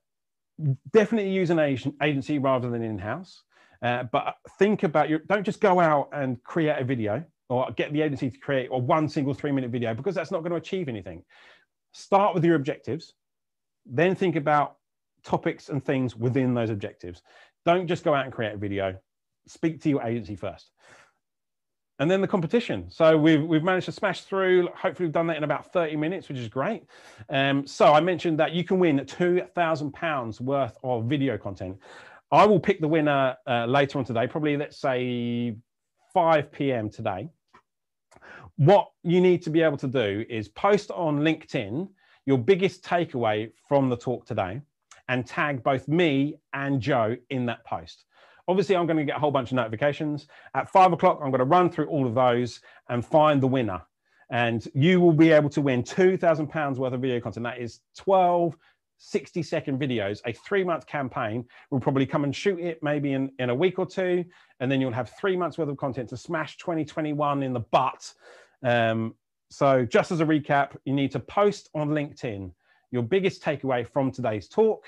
definitely 0.92 1.32
use 1.32 1.52
an 1.52 1.60
agency 1.60 2.40
rather 2.40 2.72
than 2.72 2.82
in-house 2.82 3.44
uh, 3.82 4.04
but 4.12 4.36
think 4.60 4.84
about 4.84 5.10
your 5.10 5.20
don't 5.20 5.44
just 5.44 5.62
go 5.62 5.80
out 5.80 6.10
and 6.14 6.42
create 6.44 6.80
a 6.80 6.84
video 6.84 7.24
or 7.50 7.70
get 7.76 7.92
the 7.92 8.02
agency 8.02 8.30
to 8.30 8.38
create 8.38 8.70
a 8.72 8.78
one 8.78 9.10
single 9.10 9.34
three 9.34 9.52
minute 9.52 9.72
video 9.72 9.94
because 9.94 10.16
that's 10.16 10.32
not 10.32 10.40
going 10.40 10.52
to 10.52 10.58
achieve 10.58 10.88
anything 10.88 11.24
start 11.92 12.34
with 12.34 12.44
your 12.44 12.56
objectives, 12.56 13.14
then 13.86 14.16
think 14.16 14.36
about 14.36 14.78
topics 15.24 15.70
and 15.70 15.84
things 15.84 16.16
within 16.16 16.54
those 16.54 16.70
objectives. 16.70 17.22
Don't 17.66 17.88
just 17.88 18.04
go 18.04 18.14
out 18.14 18.26
and 18.26 18.34
create 18.34 18.54
a 18.54 18.58
video. 18.58 18.98
Speak 19.48 19.82
to 19.82 19.90
your 19.90 20.04
agency 20.04 20.36
first. 20.36 20.72
And 22.00 22.10
then 22.10 22.22
the 22.22 22.28
competition. 22.28 22.90
So 22.90 23.16
we've, 23.16 23.44
we've 23.44 23.64
managed 23.64 23.86
to 23.86 23.92
smash 23.92 24.22
through. 24.22 24.70
Hopefully, 24.70 25.06
we've 25.06 25.14
done 25.14 25.28
that 25.28 25.38
in 25.38 25.44
about 25.44 25.72
30 25.72 25.98
minutes, 25.98 26.30
which 26.30 26.40
is 26.40 26.48
great. 26.48 26.84
Um, 27.30 27.68
so 27.68 27.94
I 27.94 28.00
mentioned 28.00 28.40
that 28.40 28.54
you 28.54 28.64
can 28.64 28.80
win 28.80 29.00
£2,000 29.00 30.42
worth 30.42 30.78
of 30.84 31.06
video 31.06 31.38
content. 31.38 31.78
I 32.32 32.46
will 32.46 32.60
pick 32.60 32.80
the 32.80 32.88
winner 32.88 33.36
uh, 33.46 33.66
later 33.66 34.00
on 34.00 34.06
today, 34.06 34.28
probably 34.28 34.58
let's 34.58 34.80
say 34.80 35.56
5 36.14 36.52
p.m. 36.52 36.90
today 36.90 37.30
what 38.58 38.92
you 39.04 39.22
need 39.22 39.42
to 39.44 39.50
be 39.50 39.62
able 39.62 39.78
to 39.78 39.88
do 39.88 40.26
is 40.30 40.48
post 40.50 40.92
on 40.92 41.20
LinkedIn 41.20 41.88
your 42.26 42.38
biggest 42.38 42.84
takeaway 42.84 43.52
from 43.68 43.90
the 43.90 43.98
talk 43.98 44.26
today 44.26 44.62
and 45.10 45.26
tag 45.26 45.64
both 45.64 45.88
me 45.88 46.36
and 46.54 46.80
Joe 46.80 47.18
in 47.32 47.46
that 47.48 47.66
post. 47.66 48.06
Obviously, 48.48 48.76
I'm 48.76 48.86
going 48.86 48.98
to 48.98 49.04
get 49.04 49.18
a 49.18 49.20
whole 49.20 49.32
bunch 49.32 49.50
of 49.50 49.56
notifications. 49.56 50.28
At 50.54 50.70
five 50.70 50.94
o'clock, 50.94 51.20
I'm 51.24 51.32
going 51.32 51.40
to 51.40 51.46
run 51.46 51.70
through 51.70 51.88
all 51.88 52.06
of 52.06 52.14
those 52.14 52.60
and 52.90 53.06
find 53.06 53.42
the 53.42 53.48
winner. 53.48 53.82
And 54.30 54.66
you 54.74 55.02
will 55.02 55.14
be 55.14 55.32
able 55.32 55.50
to 55.50 55.62
win 55.62 55.84
£2,000 55.84 56.78
worth 56.78 56.94
of 56.94 57.02
video 57.02 57.20
content. 57.20 57.44
That 57.44 57.60
is 57.60 57.82
12 57.98 58.56
60 59.04 59.42
second 59.42 59.80
videos, 59.80 60.22
a 60.26 60.34
three 60.34 60.64
month 60.64 60.86
campaign. 60.86 61.44
We'll 61.70 61.82
probably 61.82 62.06
come 62.06 62.24
and 62.24 62.36
shoot 62.36 62.60
it 62.60 62.82
maybe 62.84 63.14
in, 63.14 63.32
in 63.40 63.50
a 63.50 63.56
week 63.56 63.80
or 63.80 63.86
two. 63.86 64.24
And 64.60 64.72
then 64.72 64.80
you'll 64.80 64.94
have 64.94 65.12
three 65.20 65.36
months 65.36 65.58
worth 65.58 65.70
of 65.70 65.78
content 65.78 66.10
to 66.10 66.18
smash 66.18 66.58
2021 66.58 67.42
in 67.42 67.52
the 67.52 67.60
butt. 67.60 68.14
Um, 68.64 69.16
so, 69.50 69.86
just 69.86 70.12
as 70.12 70.22
a 70.22 70.26
recap, 70.26 70.78
you 70.86 70.94
need 70.94 71.12
to 71.12 71.20
post 71.20 71.70
on 71.74 71.90
LinkedIn 71.90 72.52
your 72.92 73.04
biggest 73.04 73.44
takeaway 73.44 73.88
from 73.88 74.12
today's 74.12 74.48
talk 74.48 74.86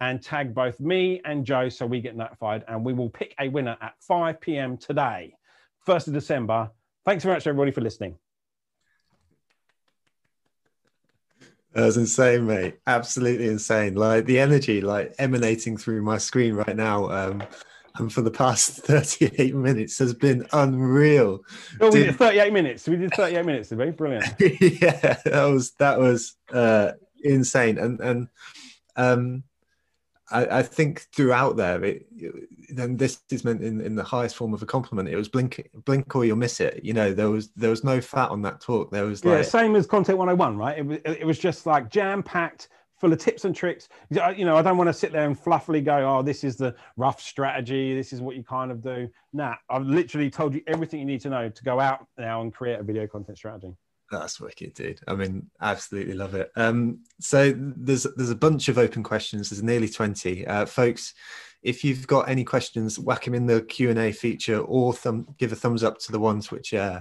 and 0.00 0.20
tag 0.20 0.54
both 0.54 0.80
me 0.80 1.20
and 1.24 1.46
Joe 1.46 1.68
so 1.68 1.86
we 1.86 2.00
get 2.00 2.16
notified. 2.16 2.64
And 2.66 2.84
we 2.84 2.92
will 2.92 3.08
pick 3.08 3.34
a 3.38 3.48
winner 3.48 3.76
at 3.80 3.94
5 4.00 4.40
p.m. 4.40 4.76
today, 4.76 5.34
1st 5.86 6.08
of 6.08 6.12
December. 6.14 6.70
Thanks 7.04 7.22
very 7.22 7.36
much, 7.36 7.46
everybody, 7.46 7.70
for 7.70 7.82
listening. 7.82 8.18
That 11.74 11.86
was 11.86 11.96
insane, 11.96 12.46
mate. 12.46 12.76
Absolutely 12.86 13.48
insane. 13.48 13.94
Like 13.94 14.26
the 14.26 14.38
energy, 14.38 14.80
like 14.80 15.14
emanating 15.18 15.76
through 15.76 16.02
my 16.02 16.18
screen 16.18 16.54
right 16.54 16.76
now. 16.76 17.10
Um, 17.10 17.42
and 17.96 18.12
for 18.12 18.22
the 18.22 18.30
past 18.30 18.78
38 18.84 19.54
minutes 19.54 19.98
has 19.98 20.14
been 20.14 20.46
unreal. 20.52 21.40
Oh, 21.80 21.90
we 21.90 22.00
did, 22.00 22.06
did 22.06 22.16
38 22.16 22.52
minutes. 22.52 22.88
We 22.88 22.96
did 22.96 23.12
38 23.14 23.44
minutes, 23.44 23.68
did 23.70 23.78
we? 23.78 23.90
Brilliant. 23.90 24.24
yeah, 24.40 25.18
that 25.24 25.48
was 25.50 25.72
that 25.72 25.98
was 25.98 26.36
uh, 26.52 26.92
insane. 27.22 27.78
And 27.78 28.00
and 28.00 28.28
um, 28.96 29.42
I, 30.30 30.58
I, 30.58 30.62
think 30.62 31.00
throughout 31.12 31.56
there, 31.56 31.84
it, 31.84 32.06
then 32.70 32.96
this 32.96 33.20
is 33.30 33.44
meant 33.44 33.62
in, 33.62 33.80
in 33.80 33.94
the 33.94 34.02
highest 34.02 34.36
form 34.36 34.54
of 34.54 34.62
a 34.62 34.66
compliment. 34.66 35.08
It 35.08 35.16
was 35.16 35.28
blink, 35.28 35.68
blink 35.84 36.14
or 36.16 36.24
you'll 36.24 36.36
miss 36.36 36.60
it. 36.60 36.80
You 36.82 36.94
know, 36.94 37.12
there 37.12 37.30
was 37.30 37.50
there 37.56 37.70
was 37.70 37.84
no 37.84 38.00
fat 38.00 38.30
on 38.30 38.40
that 38.42 38.60
talk. 38.60 38.90
There 38.90 39.04
was 39.04 39.24
like, 39.24 39.36
yeah, 39.36 39.42
same 39.42 39.76
as 39.76 39.86
Content 39.86 40.16
101, 40.18 40.56
right? 40.56 40.78
It 40.78 40.86
was 40.86 40.98
it 41.04 41.26
was 41.26 41.38
just 41.38 41.66
like 41.66 41.90
jam 41.90 42.22
packed, 42.22 42.68
full 43.04 43.12
of 43.12 43.18
tips 43.18 43.44
and 43.44 43.54
tricks. 43.54 43.88
You 44.10 44.46
know, 44.46 44.56
I 44.56 44.62
don't 44.62 44.78
want 44.78 44.88
to 44.88 44.94
sit 44.94 45.12
there 45.12 45.26
and 45.26 45.38
fluffily 45.38 45.84
go, 45.84 46.18
"Oh, 46.18 46.22
this 46.22 46.42
is 46.42 46.56
the 46.56 46.74
rough 46.96 47.20
strategy. 47.20 47.94
This 47.94 48.12
is 48.14 48.22
what 48.22 48.34
you 48.34 48.42
kind 48.42 48.70
of 48.70 48.82
do." 48.82 49.10
Nah, 49.34 49.56
I've 49.68 49.84
literally 49.84 50.30
told 50.30 50.54
you 50.54 50.62
everything 50.66 51.00
you 51.00 51.06
need 51.06 51.20
to 51.20 51.28
know 51.28 51.50
to 51.50 51.64
go 51.64 51.80
out 51.80 52.06
now 52.16 52.40
and 52.40 52.52
create 52.52 52.80
a 52.80 52.82
video 52.82 53.06
content 53.06 53.36
strategy. 53.36 53.74
That's 54.10 54.40
wicked, 54.40 54.74
dude. 54.74 55.00
I 55.08 55.14
mean, 55.14 55.50
absolutely 55.60 56.14
love 56.14 56.34
it. 56.34 56.50
Um, 56.56 57.00
so 57.20 57.52
there's 57.56 58.06
there's 58.16 58.30
a 58.30 58.36
bunch 58.36 58.68
of 58.68 58.78
open 58.78 59.02
questions. 59.02 59.50
There's 59.50 59.62
nearly 59.62 59.88
twenty, 59.88 60.46
uh, 60.46 60.66
folks. 60.66 61.14
If 61.62 61.82
you've 61.82 62.06
got 62.06 62.28
any 62.28 62.44
questions, 62.44 62.98
whack 62.98 63.24
them 63.24 63.34
in 63.34 63.46
the 63.46 63.62
Q 63.62 63.88
and 63.90 63.98
A 63.98 64.12
feature, 64.12 64.58
or 64.58 64.92
thumb, 64.92 65.34
give 65.38 65.52
a 65.52 65.56
thumbs 65.56 65.82
up 65.82 65.98
to 66.00 66.12
the 66.12 66.20
ones 66.20 66.50
which 66.50 66.74
uh, 66.74 67.00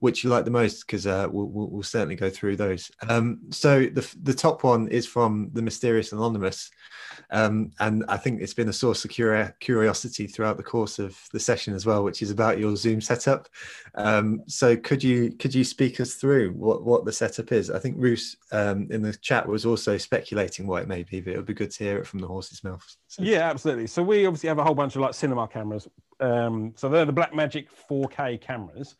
which 0.00 0.24
you 0.24 0.30
like 0.30 0.44
the 0.44 0.50
most, 0.50 0.86
because 0.86 1.06
uh, 1.06 1.28
we'll, 1.30 1.46
we'll, 1.46 1.82
certainly 1.82 2.16
go 2.16 2.30
through 2.30 2.56
those. 2.56 2.90
Um, 3.08 3.40
so 3.50 3.82
the 3.82 4.06
the 4.22 4.34
top 4.34 4.64
one 4.64 4.88
is 4.88 5.06
from 5.06 5.50
the 5.52 5.62
mysterious 5.62 6.12
anonymous, 6.12 6.70
um, 7.30 7.70
and 7.80 8.04
I 8.08 8.16
think 8.16 8.40
it's 8.40 8.54
been 8.54 8.68
a 8.68 8.72
source 8.72 9.04
of 9.04 9.10
curiosity 9.60 10.26
throughout 10.26 10.56
the 10.56 10.62
course 10.62 10.98
of 10.98 11.18
the 11.32 11.40
session 11.40 11.74
as 11.74 11.84
well, 11.84 12.02
which 12.02 12.22
is 12.22 12.30
about 12.30 12.58
your 12.58 12.76
Zoom 12.76 13.00
setup. 13.00 13.48
Um, 13.94 14.42
so 14.46 14.76
could 14.76 15.04
you 15.04 15.32
could 15.32 15.54
you 15.54 15.64
speak 15.64 16.00
us 16.00 16.14
through 16.14 16.52
what, 16.52 16.82
what 16.82 17.04
the 17.04 17.12
setup 17.12 17.52
is? 17.52 17.70
I 17.70 17.78
think 17.78 17.96
Bruce 17.96 18.36
um, 18.52 18.88
in 18.90 19.02
the 19.02 19.14
chat 19.14 19.46
was 19.46 19.66
also 19.66 19.98
speculating 19.98 20.66
what 20.66 20.82
it 20.82 20.88
may 20.88 21.02
be, 21.02 21.20
but 21.20 21.34
it 21.34 21.36
would 21.36 21.46
be 21.46 21.54
good 21.54 21.70
to 21.72 21.84
hear 21.84 21.98
it 21.98 22.06
from 22.06 22.20
the 22.20 22.26
horse's 22.26 22.64
mouth. 22.64 22.84
So. 23.08 23.22
Yeah, 23.22 23.50
absolutely. 23.50 23.86
So 23.86 24.02
we 24.02 24.26
obviously 24.26 24.48
have 24.48 24.58
a 24.58 24.64
whole 24.64 24.74
bunch 24.74 24.96
of 24.96 25.02
like 25.02 25.14
cinema 25.14 25.46
cameras. 25.46 25.88
Um, 26.20 26.72
so 26.76 26.88
they're 26.88 27.04
the 27.04 27.12
Blackmagic 27.12 27.66
4K 27.90 28.40
cameras. 28.40 28.96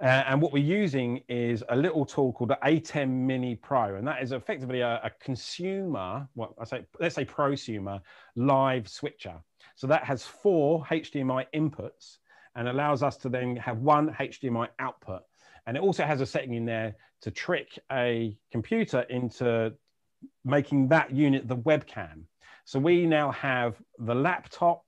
Uh, 0.00 0.24
and 0.28 0.40
what 0.40 0.50
we're 0.50 0.64
using 0.64 1.20
is 1.28 1.62
a 1.68 1.76
little 1.76 2.06
tool 2.06 2.32
called 2.32 2.48
the 2.48 2.58
ATEM 2.64 3.08
Mini 3.08 3.54
Pro, 3.54 3.96
and 3.96 4.06
that 4.06 4.22
is 4.22 4.32
effectively 4.32 4.80
a, 4.80 4.98
a 5.04 5.10
consumer, 5.20 6.26
what 6.32 6.52
I 6.58 6.64
say, 6.64 6.86
let's 6.98 7.14
say 7.14 7.26
prosumer 7.26 8.00
live 8.34 8.88
switcher. 8.88 9.34
So 9.74 9.86
that 9.88 10.04
has 10.04 10.24
four 10.24 10.84
HDMI 10.86 11.44
inputs 11.54 12.16
and 12.56 12.66
allows 12.66 13.02
us 13.02 13.18
to 13.18 13.28
then 13.28 13.56
have 13.56 13.78
one 13.78 14.14
HDMI 14.18 14.68
output. 14.78 15.20
And 15.66 15.76
it 15.76 15.82
also 15.82 16.04
has 16.04 16.22
a 16.22 16.26
setting 16.26 16.54
in 16.54 16.64
there 16.64 16.96
to 17.20 17.30
trick 17.30 17.78
a 17.92 18.34
computer 18.50 19.02
into 19.02 19.74
making 20.46 20.88
that 20.88 21.10
unit 21.10 21.46
the 21.46 21.58
webcam. 21.58 22.22
So 22.64 22.78
we 22.78 23.04
now 23.04 23.32
have 23.32 23.76
the 23.98 24.14
laptop 24.14 24.82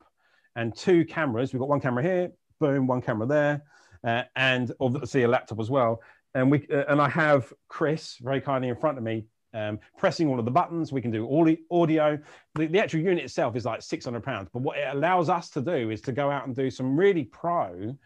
and 0.56 0.74
two 0.74 1.04
cameras. 1.04 1.52
We've 1.52 1.60
got 1.60 1.68
one 1.68 1.80
camera 1.80 2.02
here, 2.02 2.32
boom, 2.58 2.86
one 2.86 3.02
camera 3.02 3.26
there 3.26 3.62
uh, 4.04 4.22
and 4.36 4.72
obviously 4.80 5.22
a 5.22 5.28
laptop 5.28 5.60
as 5.60 5.70
well. 5.70 6.00
And 6.34 6.50
we 6.50 6.66
uh, 6.72 6.84
and 6.88 7.00
I 7.00 7.08
have 7.08 7.52
Chris 7.68 8.16
very 8.20 8.40
kindly 8.40 8.68
in 8.68 8.76
front 8.76 8.98
of 8.98 9.04
me 9.04 9.26
um, 9.54 9.78
pressing 9.98 10.28
all 10.28 10.38
of 10.38 10.44
the 10.44 10.50
buttons. 10.50 10.92
We 10.92 11.02
can 11.02 11.10
do 11.10 11.26
all 11.26 11.44
the 11.44 11.60
audio. 11.70 12.18
The, 12.54 12.66
the 12.66 12.78
actual 12.78 13.00
unit 13.00 13.24
itself 13.24 13.56
is 13.56 13.64
like 13.64 13.82
600 13.82 14.22
pounds. 14.22 14.48
But 14.52 14.62
what 14.62 14.78
it 14.78 14.88
allows 14.90 15.28
us 15.28 15.50
to 15.50 15.60
do 15.60 15.90
is 15.90 16.00
to 16.02 16.12
go 16.12 16.30
out 16.30 16.46
and 16.46 16.56
do 16.56 16.70
some 16.70 16.96
really 16.96 17.24
pro 17.24 17.96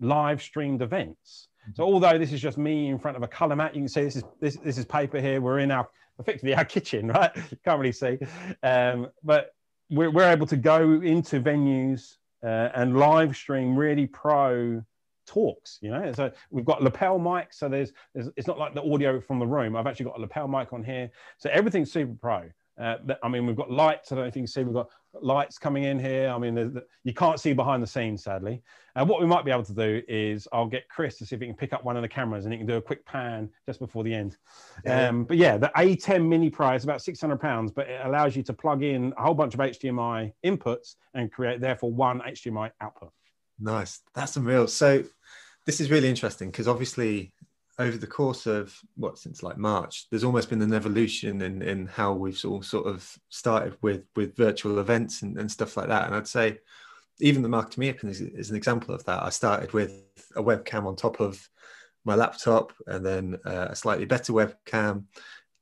live 0.00 0.42
streamed 0.42 0.82
events. 0.82 1.48
So 1.74 1.82
although 1.82 2.18
this 2.18 2.32
is 2.32 2.40
just 2.40 2.58
me 2.58 2.88
in 2.88 2.98
front 2.98 3.16
of 3.16 3.22
a 3.22 3.28
color 3.28 3.56
mat, 3.56 3.74
you 3.74 3.82
can 3.82 3.88
see 3.88 4.02
this 4.02 4.16
is 4.16 4.24
this, 4.40 4.56
this 4.56 4.78
is 4.78 4.84
paper 4.84 5.20
here. 5.20 5.40
We're 5.40 5.60
in 5.60 5.70
our 5.70 5.88
effectively 6.18 6.54
our 6.54 6.64
kitchen, 6.76 7.08
right? 7.08 7.30
You 7.36 7.58
can't 7.64 7.78
really 7.78 7.92
see, 7.92 8.18
um, 8.62 9.08
but 9.22 9.54
we're, 9.90 10.10
we're 10.10 10.30
able 10.30 10.46
to 10.46 10.56
go 10.56 11.00
into 11.00 11.40
venues 11.40 12.16
uh, 12.44 12.70
and 12.74 12.96
live 12.96 13.36
stream 13.36 13.76
really 13.76 14.06
pro 14.06 14.82
talks 15.26 15.78
you 15.82 15.90
know 15.90 16.12
so 16.12 16.30
we've 16.50 16.64
got 16.64 16.82
lapel 16.82 17.18
mic 17.18 17.52
so 17.52 17.68
there's, 17.68 17.92
there's, 18.14 18.30
it's 18.36 18.46
not 18.46 18.58
like 18.58 18.74
the 18.74 18.82
audio 18.82 19.20
from 19.20 19.38
the 19.38 19.46
room 19.46 19.76
i've 19.76 19.86
actually 19.86 20.06
got 20.06 20.16
a 20.16 20.20
lapel 20.20 20.48
mic 20.48 20.72
on 20.72 20.82
here 20.82 21.10
so 21.38 21.50
everything's 21.52 21.92
super 21.92 22.14
pro 22.14 22.48
Uh, 22.78 22.96
I 23.22 23.28
mean, 23.28 23.46
we've 23.46 23.56
got 23.56 23.70
lights. 23.70 24.12
I 24.12 24.16
don't 24.16 24.24
know 24.24 24.28
if 24.28 24.36
you 24.36 24.42
can 24.42 24.46
see. 24.46 24.62
We've 24.62 24.74
got 24.74 24.90
lights 25.22 25.56
coming 25.56 25.84
in 25.84 25.98
here. 25.98 26.28
I 26.28 26.38
mean, 26.38 26.78
you 27.04 27.14
can't 27.14 27.40
see 27.40 27.54
behind 27.54 27.82
the 27.82 27.86
scenes, 27.86 28.24
sadly. 28.24 28.62
And 28.94 29.02
uh, 29.02 29.06
what 29.06 29.20
we 29.20 29.26
might 29.26 29.44
be 29.44 29.50
able 29.50 29.64
to 29.64 29.74
do 29.74 30.02
is 30.08 30.46
I'll 30.52 30.66
get 30.66 30.88
Chris 30.88 31.16
to 31.18 31.26
see 31.26 31.34
if 31.34 31.40
he 31.40 31.46
can 31.46 31.56
pick 31.56 31.72
up 31.72 31.84
one 31.84 31.96
of 31.96 32.02
the 32.02 32.08
cameras 32.08 32.44
and 32.44 32.52
he 32.52 32.58
can 32.58 32.66
do 32.66 32.76
a 32.76 32.82
quick 32.82 33.04
pan 33.06 33.48
just 33.64 33.78
before 33.78 34.04
the 34.04 34.14
end. 34.14 34.36
Yeah. 34.84 35.08
Um, 35.08 35.24
but 35.24 35.38
yeah, 35.38 35.56
the 35.56 35.70
ATEM 35.76 36.28
Mini 36.28 36.50
Pro 36.50 36.72
is 36.72 36.84
about 36.84 37.00
600 37.02 37.40
pounds, 37.40 37.72
but 37.72 37.88
it 37.88 38.00
allows 38.04 38.36
you 38.36 38.42
to 38.42 38.52
plug 38.52 38.82
in 38.82 39.12
a 39.16 39.22
whole 39.22 39.34
bunch 39.34 39.54
of 39.54 39.60
HDMI 39.60 40.32
inputs 40.44 40.96
and 41.14 41.32
create 41.32 41.60
therefore 41.60 41.92
one 41.92 42.20
HDMI 42.20 42.70
output. 42.80 43.10
Nice. 43.58 44.00
That's 44.14 44.36
unreal. 44.36 44.66
So 44.68 45.02
this 45.66 45.80
is 45.80 45.90
really 45.90 46.08
interesting 46.08 46.50
because 46.50 46.68
obviously 46.68 47.32
over 47.78 47.98
the 47.98 48.06
course 48.06 48.46
of 48.46 48.74
what 48.96 49.18
since 49.18 49.42
like 49.42 49.58
March, 49.58 50.06
there's 50.08 50.24
almost 50.24 50.48
been 50.48 50.62
an 50.62 50.72
evolution 50.72 51.42
in 51.42 51.60
in 51.60 51.86
how 51.86 52.12
we've 52.12 52.42
all 52.44 52.62
sort 52.62 52.86
of 52.86 53.18
started 53.28 53.76
with 53.82 54.04
with 54.14 54.36
virtual 54.36 54.78
events 54.78 55.22
and, 55.22 55.38
and 55.38 55.50
stuff 55.50 55.76
like 55.76 55.88
that. 55.88 56.06
And 56.06 56.14
I'd 56.14 56.28
say 56.28 56.58
even 57.20 57.42
the 57.42 57.48
Mark 57.48 57.70
to 57.70 57.80
Me 57.80 57.88
is, 57.88 58.20
is 58.20 58.50
an 58.50 58.56
example 58.56 58.94
of 58.94 59.04
that. 59.04 59.22
I 59.22 59.30
started 59.30 59.72
with 59.72 59.92
a 60.36 60.42
webcam 60.42 60.86
on 60.86 60.96
top 60.96 61.20
of 61.20 61.48
my 62.04 62.14
laptop, 62.14 62.72
and 62.86 63.04
then 63.04 63.38
uh, 63.44 63.68
a 63.70 63.76
slightly 63.76 64.06
better 64.06 64.32
webcam. 64.32 65.04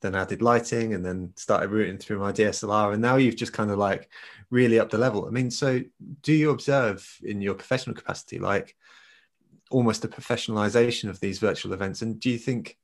Then 0.00 0.14
added 0.14 0.42
lighting, 0.42 0.92
and 0.94 1.04
then 1.04 1.32
started 1.36 1.70
routing 1.70 1.96
through 1.98 2.18
my 2.18 2.30
DSLR. 2.30 2.92
And 2.92 3.00
now 3.00 3.16
you've 3.16 3.36
just 3.36 3.54
kind 3.54 3.70
of 3.70 3.78
like 3.78 4.10
really 4.50 4.78
up 4.78 4.90
the 4.90 4.98
level. 4.98 5.26
I 5.26 5.30
mean, 5.30 5.50
so 5.50 5.80
do 6.20 6.32
you 6.32 6.50
observe 6.50 7.08
in 7.22 7.40
your 7.40 7.54
professional 7.54 7.96
capacity 7.96 8.38
like? 8.38 8.76
Almost 9.74 10.04
a 10.04 10.08
professionalization 10.08 11.10
of 11.10 11.18
these 11.18 11.40
virtual 11.40 11.72
events. 11.72 12.00
And 12.00 12.20
do 12.20 12.30
you 12.30 12.38
think 12.38 12.78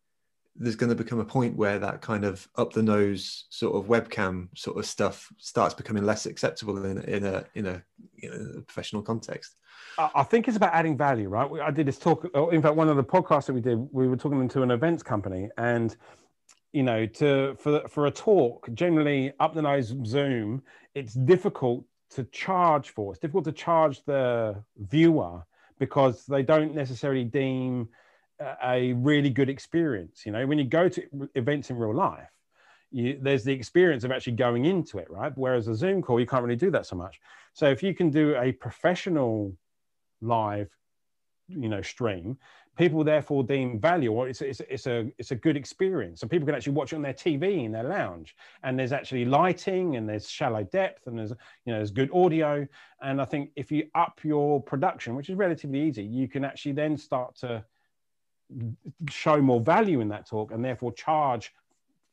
there's 0.56 0.74
going 0.74 0.90
to 0.90 0.96
become 0.96 1.20
a 1.20 1.24
point 1.24 1.56
where 1.56 1.78
that 1.78 2.00
kind 2.00 2.24
of 2.24 2.48
up 2.56 2.72
the 2.72 2.82
nose 2.82 3.44
sort 3.48 3.76
of 3.76 3.88
webcam 3.88 4.48
sort 4.58 4.76
of 4.76 4.84
stuff 4.84 5.32
starts 5.38 5.72
becoming 5.72 6.04
less 6.04 6.26
acceptable 6.26 6.84
in, 6.84 6.98
in 7.02 7.24
a 7.24 7.44
in 7.54 7.66
a, 7.66 7.82
in 8.18 8.56
a 8.58 8.60
professional 8.62 9.02
context? 9.02 9.54
I 9.98 10.24
think 10.24 10.48
it's 10.48 10.56
about 10.56 10.74
adding 10.74 10.96
value, 10.96 11.28
right? 11.28 11.48
I 11.62 11.70
did 11.70 11.86
this 11.86 11.98
talk. 11.98 12.26
Uh, 12.34 12.48
in 12.48 12.60
fact, 12.62 12.74
one 12.74 12.88
of 12.88 12.96
the 12.96 13.04
podcasts 13.04 13.46
that 13.46 13.52
we 13.52 13.60
did, 13.60 13.78
we 13.92 14.08
were 14.08 14.16
talking 14.16 14.48
to 14.48 14.62
an 14.62 14.70
events 14.70 15.02
company, 15.02 15.48
and 15.58 15.96
you 16.72 16.82
know, 16.82 17.06
to 17.06 17.54
for 17.58 17.86
for 17.88 18.06
a 18.06 18.10
talk, 18.10 18.68
generally 18.74 19.32
up 19.38 19.54
the 19.54 19.62
nose 19.62 19.94
Zoom, 20.04 20.62
it's 20.94 21.14
difficult 21.14 21.84
to 22.16 22.24
charge 22.24 22.90
for. 22.90 23.12
It's 23.12 23.20
difficult 23.20 23.44
to 23.44 23.52
charge 23.52 24.04
the 24.04 24.62
viewer 24.76 25.44
because 25.80 26.26
they 26.26 26.44
don't 26.44 26.74
necessarily 26.74 27.24
deem 27.24 27.88
a 28.62 28.92
really 28.92 29.30
good 29.30 29.48
experience. 29.48 30.24
You 30.24 30.32
know, 30.32 30.46
when 30.46 30.58
you 30.58 30.64
go 30.64 30.88
to 30.88 31.28
events 31.34 31.70
in 31.70 31.76
real 31.76 31.94
life, 31.94 32.30
you, 32.92 33.18
there's 33.20 33.44
the 33.44 33.52
experience 33.52 34.04
of 34.04 34.12
actually 34.12 34.34
going 34.34 34.66
into 34.66 34.98
it, 34.98 35.10
right? 35.10 35.32
Whereas 35.34 35.66
a 35.68 35.74
Zoom 35.74 36.02
call, 36.02 36.20
you 36.20 36.26
can't 36.26 36.44
really 36.44 36.56
do 36.56 36.70
that 36.70 36.86
so 36.86 36.96
much. 36.96 37.20
So 37.54 37.66
if 37.66 37.82
you 37.82 37.94
can 37.94 38.10
do 38.10 38.36
a 38.36 38.52
professional 38.52 39.56
live, 40.20 40.70
you 41.48 41.68
know, 41.68 41.82
stream, 41.82 42.38
people 42.76 43.04
therefore 43.04 43.42
deem 43.44 43.78
value 43.78 44.12
or 44.12 44.28
it's, 44.28 44.40
it's, 44.40 44.60
it's, 44.68 44.86
a 44.86 45.10
it's 45.18 45.32
a 45.32 45.36
good 45.36 45.56
experience. 45.56 46.20
So 46.20 46.28
people 46.28 46.46
can 46.46 46.54
actually 46.54 46.72
watch 46.72 46.92
it 46.92 46.96
on 46.96 47.02
their 47.02 47.14
tv 47.14 47.64
in 47.64 47.72
their 47.72 47.84
lounge 47.84 48.36
and 48.62 48.78
there's 48.78 48.92
actually 48.92 49.24
lighting 49.24 49.96
and 49.96 50.08
there's 50.08 50.28
shallow 50.28 50.62
depth 50.64 51.06
and 51.06 51.18
there's 51.18 51.30
you 51.30 51.72
know 51.72 51.78
there's 51.78 51.90
good 51.90 52.10
audio. 52.14 52.66
And 53.02 53.20
i 53.20 53.24
think 53.24 53.50
if 53.56 53.70
you 53.72 53.88
up 53.94 54.20
your 54.22 54.62
production 54.62 55.14
which 55.14 55.30
is 55.30 55.36
relatively 55.36 55.80
easy 55.80 56.02
you 56.02 56.28
can 56.28 56.44
actually 56.44 56.72
then 56.72 56.96
start 56.96 57.34
to 57.36 57.64
show 59.08 59.40
more 59.40 59.60
value 59.60 60.00
in 60.00 60.08
that 60.08 60.26
talk 60.26 60.50
and 60.50 60.64
therefore 60.64 60.92
charge 60.92 61.52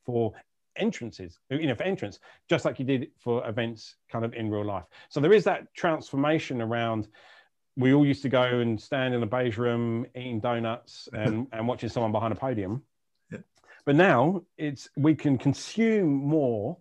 for 0.05 0.33
entrances 0.75 1.39
you 1.49 1.65
know 1.65 1.73
for 1.75 1.83
entrance 1.83 2.19
just 2.47 2.63
like 2.63 2.77
you 2.77 2.85
did 2.85 3.07
for 3.17 3.47
events 3.47 3.95
kind 4.09 4.25
of 4.25 4.33
in 4.33 4.49
real 4.49 4.65
life. 4.65 4.85
So 5.09 5.19
there 5.19 5.33
is 5.33 5.43
that 5.45 5.73
transformation 5.73 6.61
around 6.61 7.07
we 7.77 7.93
all 7.93 8.05
used 8.05 8.23
to 8.23 8.29
go 8.29 8.41
and 8.41 8.81
stand 8.81 9.13
in 9.13 9.21
a 9.23 9.25
beige 9.25 9.57
room 9.57 10.05
eating 10.15 10.39
donuts 10.39 11.07
and, 11.13 11.47
and 11.53 11.67
watching 11.67 11.89
someone 11.89 12.11
behind 12.11 12.33
a 12.33 12.35
podium. 12.35 12.81
Yeah. 13.31 13.39
But 13.85 13.95
now 13.95 14.41
it's 14.57 14.89
we 14.97 15.15
can 15.15 15.37
consume 15.37 16.09
more, 16.09 16.77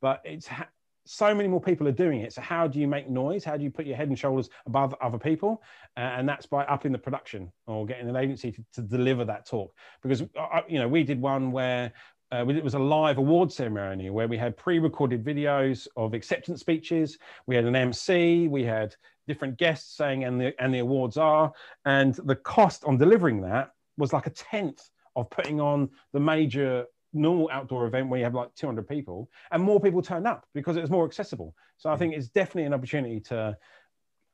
but 0.00 0.20
it's 0.24 0.48
ha- 0.48 0.68
so 1.06 1.34
many 1.34 1.48
more 1.48 1.60
people 1.60 1.88
are 1.88 1.92
doing 1.92 2.20
it. 2.20 2.32
So 2.32 2.40
how 2.40 2.66
do 2.66 2.78
you 2.78 2.86
make 2.86 3.08
noise? 3.08 3.42
How 3.42 3.56
do 3.56 3.64
you 3.64 3.70
put 3.70 3.86
your 3.86 3.96
head 3.96 4.08
and 4.08 4.18
shoulders 4.18 4.50
above 4.66 4.94
other 5.00 5.18
people? 5.18 5.62
Uh, 5.96 6.00
and 6.00 6.28
that's 6.28 6.46
by 6.46 6.64
upping 6.64 6.92
the 6.92 6.98
production 6.98 7.50
or 7.66 7.86
getting 7.86 8.08
an 8.08 8.16
agency 8.16 8.52
to, 8.52 8.64
to 8.74 8.82
deliver 8.82 9.24
that 9.24 9.46
talk. 9.46 9.74
Because 10.02 10.22
uh, 10.36 10.60
you 10.68 10.78
know 10.78 10.88
we 10.88 11.04
did 11.04 11.20
one 11.20 11.52
where 11.52 11.92
uh, 12.32 12.46
it 12.46 12.62
was 12.62 12.74
a 12.74 12.78
live 12.78 13.18
award 13.18 13.50
ceremony 13.50 14.08
where 14.10 14.28
we 14.28 14.38
had 14.38 14.56
pre-recorded 14.56 15.24
videos 15.24 15.88
of 15.96 16.14
acceptance 16.14 16.60
speeches. 16.60 17.18
We 17.46 17.56
had 17.56 17.64
an 17.64 17.74
MC. 17.74 18.46
We 18.46 18.62
had 18.62 18.94
different 19.30 19.56
guests 19.56 19.96
saying 19.96 20.24
and 20.24 20.40
the 20.40 20.52
and 20.62 20.74
the 20.74 20.80
awards 20.80 21.16
are, 21.16 21.52
and 21.84 22.14
the 22.24 22.36
cost 22.36 22.84
on 22.84 22.98
delivering 22.98 23.40
that 23.42 23.70
was 23.96 24.12
like 24.12 24.26
a 24.26 24.30
tenth 24.30 24.82
of 25.16 25.30
putting 25.30 25.60
on 25.60 25.88
the 26.12 26.20
major 26.20 26.84
normal 27.12 27.48
outdoor 27.52 27.86
event 27.86 28.08
where 28.08 28.18
you 28.18 28.24
have 28.24 28.34
like 28.34 28.54
200 28.54 28.88
people 28.88 29.28
and 29.50 29.62
more 29.62 29.80
people 29.80 30.00
turned 30.00 30.26
up 30.26 30.46
because 30.54 30.76
it 30.76 30.80
was 30.80 30.90
more 30.90 31.04
accessible. 31.04 31.54
So 31.76 31.90
i 31.90 31.96
think 31.96 32.14
it's 32.14 32.28
definitely 32.28 32.64
an 32.64 32.74
opportunity 32.74 33.20
to 33.20 33.56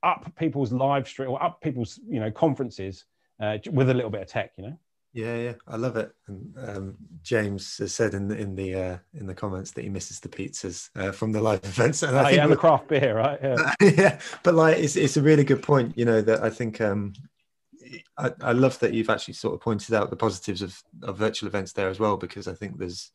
up 0.03 0.30
people's 0.36 0.72
live 0.72 1.07
stream 1.09 1.30
or 1.30 1.42
up 1.42 1.61
people's 1.61 1.99
you 2.09 2.20
know 2.20 2.30
conferences 2.30 3.05
uh, 3.40 3.59
with 3.70 3.90
a 3.90 3.94
little 3.94 4.11
bit 4.11 4.22
of 4.22 4.28
tech 4.28 4.53
you 4.57 4.64
know 4.64 4.78
yeah, 5.17 5.37
yeah, 5.37 5.55
I 5.67 5.77
love 5.77 5.97
it. 5.97 6.12
And 6.27 6.55
um, 6.59 6.97
James 7.23 7.79
has 7.79 7.95
said 7.95 8.12
in 8.12 8.29
the 8.29 8.37
in 8.37 8.55
the 8.55 8.75
uh, 8.75 8.99
in 9.14 9.27
the 9.27 9.35
comments 9.35 9.71
that 9.71 9.83
he 9.83 9.89
misses 9.89 10.21
the 10.21 10.29
pizzas 10.29 10.91
uh, 10.95 11.11
from 11.11 11.33
the 11.33 11.41
live 11.41 11.61
events, 11.64 12.03
and 12.03 12.14
I 12.14 12.21
oh, 12.21 12.25
think 12.25 12.37
yeah, 12.37 12.47
the 12.47 12.57
craft 12.57 12.89
beer, 12.89 13.17
right? 13.17 13.39
Yeah. 13.43 13.75
yeah, 13.97 14.21
but 14.43 14.55
like 14.55 14.77
it's 14.77 14.95
it's 14.95 15.17
a 15.17 15.23
really 15.23 15.43
good 15.43 15.62
point. 15.62 15.97
You 15.97 16.05
know 16.05 16.21
that 16.21 16.43
I 16.43 16.51
think 16.51 16.83
um, 16.83 17.14
I, 18.19 18.31
I 18.43 18.53
love 18.53 18.79
that 18.81 18.93
you've 18.93 19.09
actually 19.09 19.35
sort 19.35 19.55
of 19.55 19.62
pointed 19.62 19.95
out 19.95 20.11
the 20.11 20.17
positives 20.17 20.61
of, 20.61 20.79
of 21.03 21.17
virtual 21.17 21.47
events 21.47 21.73
there 21.73 21.89
as 21.89 21.99
well, 21.99 22.19
because 22.19 22.47
I 22.47 22.53
think 22.53 22.77
there's 22.77 23.11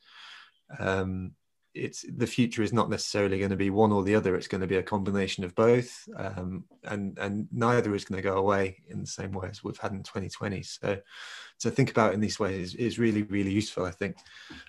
um, 0.80 1.34
it's 1.74 2.06
the 2.18 2.28
future 2.28 2.62
is 2.62 2.74
not 2.74 2.90
necessarily 2.90 3.40
going 3.40 3.52
to 3.52 3.56
be 3.56 3.70
one 3.70 3.92
or 3.92 4.04
the 4.04 4.16
other. 4.16 4.36
It's 4.36 4.48
going 4.48 4.62
to 4.62 4.68
be 4.68 4.76
a 4.76 4.84
combination 4.84 5.44
of 5.44 5.56
both, 5.56 6.08
um, 6.18 6.66
and 6.84 7.18
and 7.18 7.48
neither 7.52 7.96
is 7.96 8.06
going 8.06 8.22
to 8.22 8.28
go 8.28 8.38
away 8.38 8.78
in 8.90 9.00
the 9.02 9.08
same 9.08 9.32
way 9.32 9.48
as 9.50 9.64
we've 9.64 9.78
had 9.78 9.94
in 9.94 10.04
2020. 10.04 10.64
So, 10.64 11.00
to 11.60 11.72
think 11.72 11.92
about 11.92 12.14
in 12.14 12.20
these 12.20 12.40
ways 12.40 12.74
is, 12.74 12.76
is 12.76 13.00
really 13.00 13.24
really 13.24 13.52
useful. 13.52 13.86
I 13.86 13.92
think. 13.92 14.18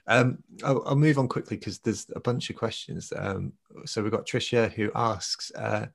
Um, 0.07 0.38
I'll, 0.64 0.82
I'll, 0.86 0.96
move 0.96 1.18
on 1.18 1.28
quickly 1.28 1.57
because 1.57 1.78
there's 1.80 2.07
a 2.14 2.20
bunch 2.20 2.50
of 2.50 2.57
questions. 2.57 3.12
Um, 3.16 3.53
so 3.84 4.03
we've 4.03 4.12
got 4.12 4.26
Tricia 4.26 4.72
who 4.72 4.90
asks. 4.94 5.50
Uh, 5.53 5.86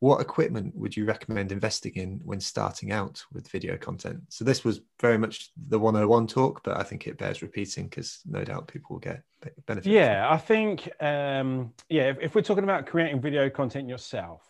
what 0.00 0.20
equipment 0.20 0.74
would 0.76 0.96
you 0.96 1.06
recommend 1.06 1.52
investing 1.52 1.92
in 1.94 2.20
when 2.22 2.38
starting 2.38 2.92
out 2.92 3.24
with 3.32 3.48
video 3.48 3.76
content? 3.76 4.20
So 4.28 4.44
this 4.44 4.62
was 4.62 4.80
very 5.00 5.16
much 5.16 5.50
the 5.68 5.78
101 5.78 6.26
talk, 6.26 6.62
but 6.62 6.78
I 6.78 6.82
think 6.82 7.06
it 7.06 7.16
bears 7.16 7.40
repeating 7.40 7.88
because 7.88 8.20
no 8.26 8.44
doubt 8.44 8.68
people 8.68 8.94
will 8.94 9.00
get 9.00 9.22
benefit. 9.66 9.90
Yeah, 9.90 10.26
I 10.30 10.36
think 10.36 10.88
um, 11.00 11.72
yeah, 11.88 12.10
if, 12.10 12.18
if, 12.20 12.34
we're 12.34 12.42
talking 12.42 12.64
about 12.64 12.86
creating 12.86 13.20
video 13.22 13.48
content 13.48 13.88
yourself 13.88 14.42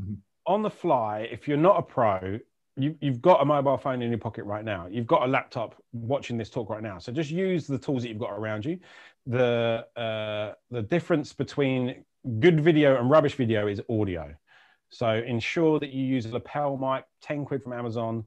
mm-hmm. 0.00 0.14
on 0.46 0.62
the 0.62 0.70
fly, 0.70 1.28
if 1.30 1.46
you're 1.46 1.58
not 1.58 1.78
a 1.78 1.82
pro, 1.82 2.38
you, 2.76 2.96
you've 3.00 3.20
got 3.20 3.42
a 3.42 3.44
mobile 3.44 3.76
phone 3.76 4.00
in 4.00 4.08
your 4.10 4.18
pocket 4.18 4.44
right 4.44 4.64
now. 4.64 4.86
You've 4.90 5.06
got 5.06 5.22
a 5.22 5.26
laptop 5.26 5.74
watching 5.92 6.38
this 6.38 6.48
talk 6.48 6.70
right 6.70 6.82
now. 6.82 6.98
So 6.98 7.12
just 7.12 7.30
use 7.30 7.66
the 7.66 7.78
tools 7.78 8.02
that 8.02 8.08
you've 8.08 8.18
got 8.18 8.32
around 8.32 8.64
you. 8.64 8.78
The 9.26 9.86
uh, 9.96 10.54
the 10.70 10.82
difference 10.82 11.34
between 11.34 12.04
good 12.40 12.58
video 12.60 12.98
and 12.98 13.10
rubbish 13.10 13.34
video 13.34 13.66
is 13.66 13.82
audio. 13.90 14.34
So 14.94 15.10
ensure 15.10 15.80
that 15.80 15.90
you 15.90 16.04
use 16.04 16.24
a 16.26 16.32
lapel 16.32 16.76
mic, 16.76 17.04
10 17.22 17.44
quid 17.44 17.64
from 17.64 17.72
Amazon. 17.72 18.24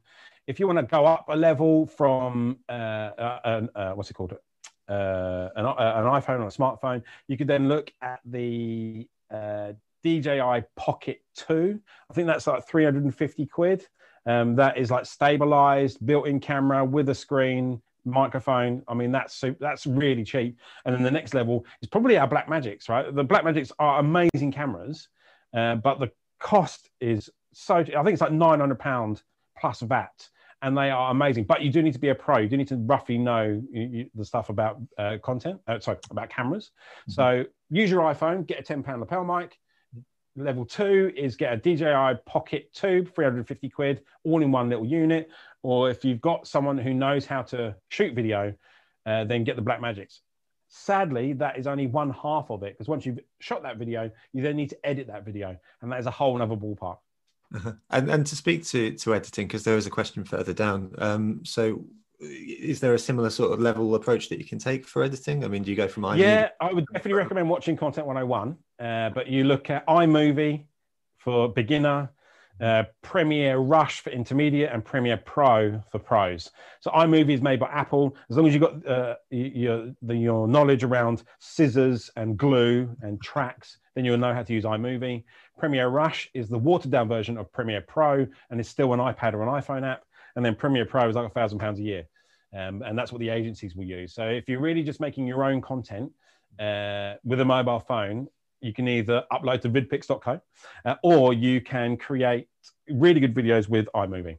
If 0.47 0.59
you 0.59 0.67
want 0.67 0.79
to 0.79 0.83
go 0.83 1.05
up 1.05 1.25
a 1.29 1.35
level 1.35 1.85
from, 1.85 2.57
uh, 2.67 2.71
uh, 2.71 3.67
uh, 3.73 3.93
what's 3.93 4.11
it 4.11 4.15
called? 4.15 4.33
Uh, 4.89 5.49
an, 5.55 5.65
uh, 5.65 5.75
an, 5.77 6.21
iPhone 6.21 6.41
or 6.41 6.47
a 6.47 6.51
smartphone, 6.51 7.03
you 7.29 7.37
could 7.37 7.47
then 7.47 7.69
look 7.69 7.91
at 8.01 8.19
the 8.25 9.07
uh, 9.31 9.73
DJI 10.03 10.63
Pocket 10.75 11.21
2. 11.35 11.79
I 12.09 12.13
think 12.13 12.27
that's 12.27 12.47
like 12.47 12.67
350 12.67 13.45
quid. 13.45 13.87
Um, 14.25 14.55
that 14.57 14.77
is 14.77 14.91
like 14.91 15.05
stabilized, 15.05 16.05
built-in 16.05 16.41
camera 16.41 16.83
with 16.83 17.07
a 17.07 17.15
screen, 17.15 17.81
microphone. 18.03 18.83
I 18.89 18.93
mean, 18.93 19.13
that's 19.13 19.41
that's 19.61 19.87
really 19.87 20.25
cheap. 20.25 20.57
And 20.83 20.93
then 20.93 21.03
the 21.03 21.11
next 21.11 21.33
level 21.33 21.65
is 21.81 21.87
probably 21.87 22.17
our 22.17 22.27
Blackmagics, 22.27 22.89
right? 22.89 23.13
The 23.13 23.23
Blackmagics 23.23 23.71
are 23.79 23.99
amazing 23.99 24.51
cameras, 24.51 25.07
uh, 25.53 25.75
but 25.75 25.99
the 25.99 26.11
cost 26.39 26.89
is 27.01 27.29
so 27.53 27.75
I 27.75 27.83
think 27.83 28.09
it's 28.09 28.21
like 28.21 28.31
900 28.31 28.77
pound 28.77 29.23
plus 29.59 29.79
VAT 29.81 30.29
and 30.61 30.77
they 30.77 30.89
are 30.89 31.11
amazing. 31.11 31.43
But 31.45 31.61
you 31.61 31.71
do 31.71 31.81
need 31.81 31.93
to 31.93 31.99
be 31.99 32.09
a 32.09 32.15
pro. 32.15 32.39
You 32.39 32.49
do 32.49 32.57
need 32.57 32.67
to 32.69 32.77
roughly 32.77 33.17
know 33.17 33.61
you, 33.71 33.81
you, 33.81 34.09
the 34.15 34.25
stuff 34.25 34.49
about 34.49 34.81
uh, 34.97 35.17
content 35.23 35.59
uh, 35.67 35.79
sorry 35.79 35.97
about 36.09 36.29
cameras. 36.29 36.71
Mm-hmm. 37.01 37.11
so 37.11 37.43
use 37.69 37.89
your 37.89 38.01
iphone 38.13 38.45
get 38.45 38.59
a 38.59 38.63
10 38.63 38.83
pound 38.83 38.99
lapel 38.99 39.23
mic. 39.23 39.57
Level 40.35 40.65
two 40.65 41.11
is 41.15 41.35
get 41.35 41.53
a 41.53 41.57
dji 41.57 42.25
Pocket 42.25 42.71
2 42.73 43.05
350 43.15 43.69
quid 43.69 44.01
all 44.23 44.41
in 44.43 44.51
one 44.51 44.69
little 44.69 44.85
unit. 44.85 45.29
Or 45.63 45.89
if 45.89 46.05
you've 46.05 46.21
got 46.21 46.47
someone 46.47 46.77
who 46.77 46.93
knows 46.93 47.25
how 47.25 47.41
to 47.43 47.75
shoot 47.89 48.13
video 48.13 48.53
uh, 49.07 49.23
then 49.23 49.43
get 49.43 49.55
the 49.55 49.61
Blackmagics 49.61 50.19
Sadly, 50.69 51.33
that 51.33 51.57
is 51.57 51.67
only 51.67 51.87
one 51.87 52.11
half 52.11 52.49
of 52.49 52.63
it 52.63 52.73
because 52.73 52.87
once 52.87 53.05
you've 53.05 53.19
shot 53.39 53.63
that 53.63 53.77
video, 53.77 54.11
you 54.33 54.41
then 54.41 54.57
need 54.57 54.69
to 54.69 54.85
edit 54.85 55.07
that 55.07 55.25
video, 55.25 55.57
and 55.81 55.91
that 55.91 55.99
is 55.99 56.05
a 56.05 56.11
whole 56.11 56.41
other 56.41 56.55
ballpark. 56.55 56.97
Uh-huh. 57.55 57.73
And 57.89 58.09
and 58.11 58.25
to 58.27 58.35
speak 58.35 58.65
to 58.67 58.91
to 58.91 59.15
editing, 59.15 59.47
because 59.47 59.63
there 59.63 59.75
was 59.75 59.87
a 59.87 59.91
question 59.91 60.25
further 60.25 60.53
down. 60.53 60.93
Um, 60.97 61.41
so 61.45 61.85
is 62.19 62.79
there 62.79 62.93
a 62.93 62.99
similar 62.99 63.29
sort 63.29 63.51
of 63.51 63.59
level 63.59 63.93
approach 63.95 64.29
that 64.29 64.39
you 64.39 64.45
can 64.45 64.59
take 64.59 64.85
for 64.85 65.03
editing? 65.03 65.43
I 65.43 65.47
mean, 65.47 65.63
do 65.63 65.69
you 65.69 65.77
go 65.77 65.87
from 65.87 66.03
iMovie? 66.03 66.19
Yeah, 66.19 66.49
I 66.59 66.73
would 66.73 66.85
definitely 66.87 67.13
recommend 67.13 67.49
watching 67.49 67.77
Content 67.77 68.07
101. 68.07 68.57
Uh, 68.79 69.09
but 69.11 69.27
you 69.27 69.43
look 69.43 69.69
at 69.69 69.85
iMovie 69.87 70.65
for 71.19 71.49
beginner, 71.53 72.09
uh, 72.61 72.83
Premiere 73.01 73.57
Rush 73.57 74.01
for 74.01 74.09
intermediate, 74.09 74.71
and 74.71 74.83
Premiere 74.83 75.17
Pro 75.17 75.81
for 75.91 75.99
pros. 75.99 76.51
So 76.79 76.91
iMovie 76.91 77.33
is 77.33 77.41
made 77.41 77.59
by 77.59 77.67
Apple. 77.67 78.15
As 78.29 78.37
long 78.37 78.47
as 78.47 78.53
you've 78.53 78.61
got 78.61 78.87
uh, 78.87 79.15
your 79.29 79.93
the, 80.01 80.15
your 80.15 80.47
knowledge 80.47 80.83
around 80.83 81.23
scissors 81.39 82.09
and 82.15 82.37
glue 82.37 82.95
and 83.01 83.21
tracks, 83.21 83.77
then 83.95 84.05
you'll 84.05 84.17
know 84.17 84.33
how 84.33 84.43
to 84.43 84.53
use 84.53 84.63
iMovie. 84.63 85.23
Premiere 85.57 85.87
Rush 85.87 86.29
is 86.33 86.49
the 86.49 86.57
watered 86.57 86.91
down 86.91 87.07
version 87.07 87.37
of 87.37 87.51
Premiere 87.51 87.81
Pro, 87.81 88.27
and 88.49 88.59
it's 88.59 88.69
still 88.69 88.93
an 88.93 88.99
iPad 88.99 89.33
or 89.33 89.43
an 89.43 89.49
iPhone 89.49 89.85
app 89.85 90.03
and 90.37 90.45
then 90.45 90.55
Premiere 90.55 90.85
Pro 90.85 91.09
is 91.09 91.15
like 91.15 91.25
a 91.25 91.33
thousand 91.33 91.57
pounds 91.57 91.79
a 91.79 91.81
year, 91.81 92.03
um, 92.55 92.83
and 92.83 92.97
that's 92.97 93.11
what 93.11 93.19
the 93.19 93.29
agencies 93.29 93.75
will 93.75 93.85
use. 93.85 94.13
So 94.13 94.23
if 94.27 94.47
you're 94.47 94.61
really 94.61 94.83
just 94.83 95.01
making 95.01 95.25
your 95.25 95.43
own 95.43 95.61
content 95.61 96.11
uh, 96.59 97.15
with 97.25 97.41
a 97.41 97.45
mobile 97.45 97.79
phone, 97.79 98.27
you 98.61 98.73
can 98.73 98.87
either 98.87 99.23
upload 99.31 99.61
to 99.61 99.69
vidpix.co 99.69 100.41
uh, 100.85 100.95
or 101.03 101.33
you 101.33 101.61
can 101.61 101.97
create 101.97 102.47
really 102.89 103.19
good 103.19 103.33
videos 103.33 103.69
with 103.69 103.87
iMovie. 103.95 104.37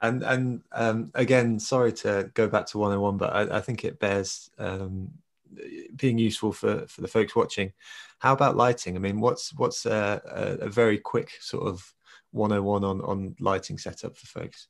And 0.00 0.24
and 0.24 0.62
um, 0.72 1.12
again, 1.14 1.60
sorry 1.60 1.92
to 1.92 2.30
go 2.34 2.48
back 2.48 2.66
to 2.66 2.78
101, 2.78 3.18
but 3.18 3.32
I, 3.32 3.58
I 3.58 3.60
think 3.60 3.84
it 3.84 4.00
bears 4.00 4.50
um, 4.58 5.12
being 5.94 6.18
useful 6.18 6.52
for 6.52 6.86
for 6.88 7.02
the 7.02 7.08
folks 7.08 7.36
watching. 7.36 7.72
How 8.18 8.32
about 8.32 8.56
lighting? 8.56 8.96
I 8.96 8.98
mean, 8.98 9.20
what's 9.20 9.54
what's 9.54 9.86
a, 9.86 10.20
a, 10.26 10.66
a 10.66 10.68
very 10.68 10.98
quick 10.98 11.30
sort 11.40 11.68
of 11.68 11.94
101 12.32 12.82
on 12.82 13.00
on 13.02 13.36
lighting 13.38 13.78
setup 13.78 14.16
for 14.16 14.26
folks 14.26 14.66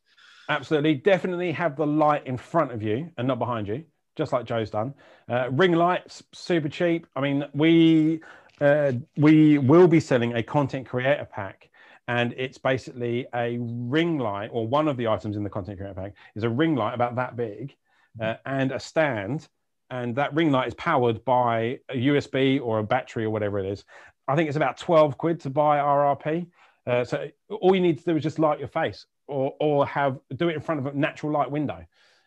absolutely 0.49 0.95
definitely 0.95 1.53
have 1.53 1.77
the 1.77 1.87
light 1.87 2.27
in 2.27 2.37
front 2.37 2.73
of 2.73 2.83
you 2.83 3.11
and 3.17 3.29
not 3.29 3.39
behind 3.39 3.69
you 3.69 3.85
just 4.17 4.33
like 4.33 4.45
joe's 4.45 4.71
done. 4.71 4.95
Uh, 5.29 5.51
ring 5.51 5.73
lights 5.73 6.23
super 6.33 6.69
cheap. 6.69 7.07
I 7.17 7.21
mean 7.21 7.45
we 7.55 8.21
uh, 8.61 8.93
we 9.17 9.59
will 9.59 9.89
be 9.89 10.01
selling 10.01 10.35
a 10.35 10.43
content 10.43 10.87
creator 10.87 11.25
pack 11.25 11.69
and 12.09 12.35
it's 12.37 12.59
basically 12.59 13.27
a 13.35 13.59
ring 13.61 14.19
light 14.19 14.51
or 14.53 14.67
one 14.67 14.89
of 14.89 14.97
the 14.97 15.09
items 15.09 15.37
in 15.37 15.43
the 15.43 15.51
content 15.51 15.79
creator 15.79 15.95
pack 15.95 16.15
is 16.35 16.45
a 16.45 16.49
ring 16.49 16.75
light 16.75 16.95
about 16.95 17.17
that 17.17 17.37
big 17.37 17.75
uh, 18.21 18.35
and 18.47 18.73
a 18.73 18.79
stand 18.79 19.49
and 19.91 20.15
that 20.17 20.35
ring 20.35 20.51
light 20.51 20.69
is 20.69 20.75
powered 20.75 21.25
by 21.25 21.79
a 21.91 21.97
usb 22.07 22.61
or 22.63 22.79
a 22.79 22.85
battery 22.85 23.25
or 23.25 23.31
whatever 23.31 23.59
it 23.59 23.67
is. 23.67 23.85
I 24.29 24.37
think 24.37 24.49
it's 24.49 24.57
about 24.57 24.77
12 24.79 25.19
quid 25.19 25.41
to 25.41 25.51
buy 25.51 25.79
rrp 25.79 26.47
uh, 26.87 27.05
so 27.05 27.29
all 27.61 27.75
you 27.75 27.81
need 27.81 27.99
to 27.99 28.05
do 28.05 28.17
is 28.17 28.23
just 28.23 28.39
light 28.39 28.59
your 28.59 28.69
face 28.69 29.07
or, 29.29 29.55
or 29.61 29.87
have 29.87 30.19
do 30.37 30.49
it 30.49 30.55
in 30.55 30.61
front 30.61 30.81
of 30.81 30.87
a 30.87 30.97
natural 30.97 31.33
light 31.33 31.51
window. 31.51 31.85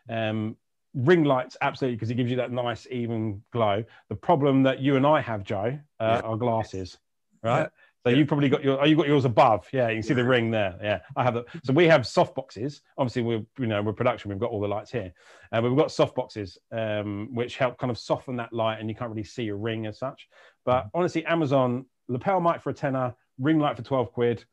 Um, 0.09 0.55
ring 0.95 1.23
lights, 1.23 1.57
absolutely, 1.61 1.97
because 1.97 2.09
it 2.09 2.15
gives 2.15 2.31
you 2.31 2.37
that 2.37 2.51
nice 2.51 2.87
even 2.89 3.41
glow. 3.51 3.83
The 4.09 4.15
problem 4.15 4.63
that 4.63 4.79
you 4.79 4.95
and 4.95 5.05
I 5.05 5.21
have, 5.21 5.43
Joe, 5.43 5.77
uh, 5.99 6.21
yeah. 6.21 6.21
are 6.21 6.37
glasses, 6.37 6.97
right? 7.43 7.61
Yeah. 7.61 7.67
So 8.03 8.11
yeah. 8.11 8.17
you 8.17 8.25
probably 8.25 8.49
got 8.49 8.63
your, 8.63 8.79
oh, 8.79 8.85
you 8.85 8.95
got 8.95 9.07
yours 9.07 9.25
above. 9.25 9.67
Yeah, 9.73 9.89
you 9.89 9.95
can 9.95 10.03
see 10.03 10.13
the 10.13 10.23
ring 10.23 10.51
there. 10.51 10.77
Yeah, 10.81 10.99
I 11.15 11.23
have 11.23 11.35
it. 11.37 11.45
So 11.63 11.73
we 11.73 11.87
have 11.87 12.05
soft 12.05 12.35
boxes. 12.35 12.81
Obviously, 12.97 13.23
we're 13.23 13.43
you 13.57 13.67
know 13.67 13.81
we're 13.81 13.93
production. 13.93 14.29
We've 14.29 14.39
got 14.39 14.51
all 14.51 14.61
the 14.61 14.67
lights 14.67 14.91
here, 14.91 15.11
uh, 15.51 15.61
but 15.61 15.69
we've 15.69 15.77
got 15.77 15.91
soft 15.91 16.15
boxes 16.15 16.57
um, 16.71 17.29
which 17.33 17.57
help 17.57 17.77
kind 17.77 17.89
of 17.89 17.97
soften 17.97 18.35
that 18.37 18.53
light, 18.53 18.79
and 18.79 18.89
you 18.89 18.95
can't 18.95 19.09
really 19.09 19.23
see 19.23 19.47
a 19.47 19.55
ring 19.55 19.87
as 19.87 19.97
such. 19.97 20.27
But 20.65 20.81
mm-hmm. 20.81 20.97
honestly, 20.99 21.25
Amazon 21.25 21.85
lapel 22.07 22.39
mic 22.39 22.61
for 22.61 22.69
a 22.69 22.73
tenner, 22.73 23.15
ring 23.39 23.59
light 23.59 23.75
for 23.75 23.83
12 23.83 24.11
quid 24.11 24.45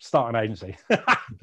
start 0.00 0.34
an 0.34 0.42
agency. 0.42 0.76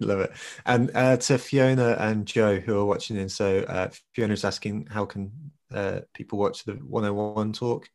Love 0.00 0.20
it. 0.20 0.32
And 0.64 0.90
uh, 0.94 1.16
to 1.16 1.38
fiona 1.38 1.96
and 1.98 2.26
joe 2.26 2.58
who 2.60 2.78
are 2.78 2.84
watching 2.84 3.16
in 3.16 3.28
so 3.28 3.60
uh, 3.60 3.90
fiona's 4.14 4.44
asking 4.44 4.86
how 4.90 5.04
can 5.04 5.32
uh, 5.74 6.00
people 6.14 6.38
watch 6.38 6.64
the 6.64 6.74
101 6.74 7.52
talk? 7.52 7.88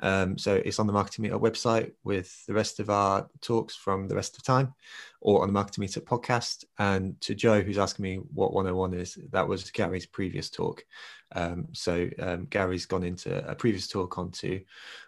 Um, 0.00 0.38
so 0.38 0.54
it's 0.54 0.78
on 0.78 0.86
the 0.86 0.92
marketing 0.92 1.24
meetup 1.24 1.40
website 1.40 1.90
with 2.04 2.46
the 2.46 2.54
rest 2.54 2.78
of 2.78 2.88
our 2.88 3.28
talks 3.40 3.74
from 3.74 4.06
the 4.06 4.14
rest 4.14 4.36
of 4.36 4.44
time 4.44 4.72
or 5.20 5.42
on 5.42 5.48
the 5.48 5.52
marketing 5.52 5.84
meetup 5.84 6.04
podcast. 6.04 6.64
And 6.78 7.20
to 7.22 7.34
joe 7.34 7.60
who's 7.62 7.78
asking 7.78 8.04
me 8.04 8.16
what 8.32 8.52
101 8.52 8.94
is 8.94 9.18
that 9.32 9.48
was 9.48 9.70
gary's 9.70 10.06
previous 10.06 10.50
talk. 10.50 10.84
Um, 11.34 11.68
so 11.72 12.08
um, 12.18 12.46
Gary's 12.46 12.86
gone 12.86 13.04
into 13.04 13.46
a 13.48 13.54
previous 13.54 13.88
talk 13.88 14.18
onto 14.18 14.60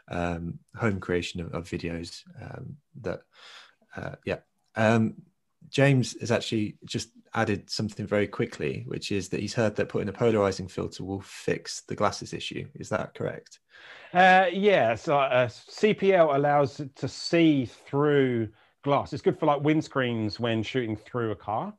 um, 0.08 0.58
home 0.76 1.00
creation 1.00 1.40
of, 1.40 1.54
of 1.54 1.64
videos 1.64 2.22
um, 2.40 2.76
that, 3.02 3.20
uh, 3.96 4.16
yeah. 4.24 4.38
Um, 4.76 5.14
James 5.68 6.18
has 6.20 6.30
actually 6.30 6.76
just 6.84 7.10
added 7.34 7.70
something 7.70 8.06
very 8.06 8.26
quickly, 8.26 8.84
which 8.86 9.12
is 9.12 9.28
that 9.28 9.40
he's 9.40 9.54
heard 9.54 9.76
that 9.76 9.88
putting 9.88 10.08
a 10.08 10.12
polarizing 10.12 10.68
filter 10.68 11.04
will 11.04 11.20
fix 11.20 11.82
the 11.82 11.94
glasses 11.94 12.32
issue. 12.32 12.66
Is 12.74 12.88
that 12.88 13.14
correct? 13.14 13.60
Uh, 14.12 14.46
yeah. 14.52 14.94
So 14.96 15.18
uh, 15.18 15.46
CPL 15.46 16.34
allows 16.34 16.80
it 16.80 16.94
to 16.96 17.08
see 17.08 17.66
through 17.66 18.48
glass. 18.82 19.12
It's 19.12 19.22
good 19.22 19.38
for 19.38 19.46
like 19.46 19.62
windscreens 19.62 20.40
when 20.40 20.62
shooting 20.62 20.96
through 20.96 21.30
a 21.30 21.36
car. 21.36 21.72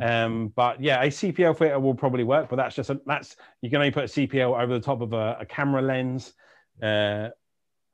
Mm-hmm. 0.00 0.32
Um, 0.32 0.52
but 0.56 0.80
yeah, 0.80 1.02
a 1.02 1.08
CPL 1.08 1.56
filter 1.56 1.78
will 1.78 1.94
probably 1.94 2.24
work, 2.24 2.48
but 2.48 2.56
that's 2.56 2.74
just 2.74 2.90
a, 2.90 3.00
that's 3.06 3.36
you 3.62 3.70
can 3.70 3.76
only 3.76 3.92
put 3.92 4.04
a 4.04 4.08
CPL 4.08 4.60
over 4.60 4.74
the 4.74 4.80
top 4.80 5.00
of 5.00 5.12
a, 5.12 5.38
a 5.40 5.46
camera 5.46 5.82
lens. 5.82 6.32
Uh, 6.82 7.28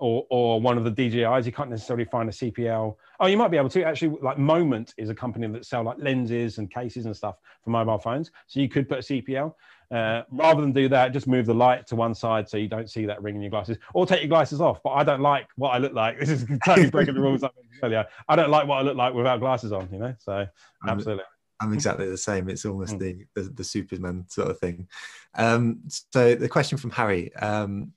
or, 0.03 0.27
or 0.31 0.61
one 0.61 0.77
of 0.77 0.85
the 0.85 0.91
DJIs. 0.91 1.47
You 1.47 1.53
can't 1.53 1.71
necessarily 1.71 2.05
find 2.05 2.29
a 2.29 2.33
CPL. 2.33 2.97
Oh, 3.21 3.27
you 3.27 3.37
might 3.37 3.53
be 3.53 3.57
able 3.57 3.69
to 3.69 3.85
actually. 3.85 4.19
Like 4.21 4.37
Moment 4.37 4.95
is 4.99 5.11
a 5.11 5.15
company 5.15 5.47
that 5.47 5.65
sell 5.65 5.85
like 5.85 5.97
lenses 5.99 6.59
and 6.59 6.69
cases 6.69 7.07
and 7.07 7.17
stuff 7.17 7.37
for 7.63 7.71
mobile 7.71 7.99
phones. 7.99 8.33
So 8.49 8.59
you 8.59 8.69
could 8.69 8.89
put 8.89 8.99
a 8.99 9.03
CPL. 9.03 9.55
Uh, 9.93 10.23
rather 10.31 10.61
than 10.61 10.73
do 10.73 10.89
that, 10.89 11.13
just 11.13 11.29
move 11.29 11.47
the 11.47 11.55
light 11.55 11.87
to 11.87 11.95
one 11.95 12.15
side 12.15 12.49
so 12.49 12.57
you 12.57 12.67
don't 12.67 12.91
see 12.91 13.07
that 13.07 13.23
ring 13.23 13.37
in 13.37 13.43
your 13.43 13.51
glasses, 13.51 13.77
or 13.95 14.07
take 14.07 14.23
your 14.23 14.29
glasses 14.29 14.61
off. 14.61 14.83
But 14.83 14.91
I 14.91 15.05
don't 15.05 15.21
like 15.21 15.47
what 15.57 15.71
I 15.71 15.79
look 15.79 15.93
like. 15.93 16.19
This 16.21 16.31
is 16.31 16.47
totally 16.65 16.91
breaking 16.91 17.15
the 17.15 17.21
rules 17.29 17.45
earlier. 17.83 18.07
I 18.29 18.35
don't 18.35 18.51
like 18.51 18.67
what 18.67 18.79
I 18.79 18.83
look 18.83 18.97
like 18.97 19.15
without 19.15 19.39
glasses 19.39 19.71
on. 19.71 19.89
You 19.93 19.99
know, 19.99 20.15
so 20.19 20.47
absolutely. 20.89 21.25
I'm 21.61 21.73
exactly 21.73 22.09
the 22.09 22.19
same. 22.19 22.49
It's 22.49 22.65
almost 22.65 22.97
mm. 22.97 22.99
the, 23.35 23.41
the, 23.41 23.49
the 23.51 23.65
Superman 23.65 24.25
sort 24.29 24.51
of 24.51 24.59
thing. 24.59 24.89
Um, 25.37 25.83
so 25.87 26.35
the 26.35 26.49
question 26.49 26.77
from 26.77 26.91
Harry. 26.91 27.33
Um, 27.37 27.93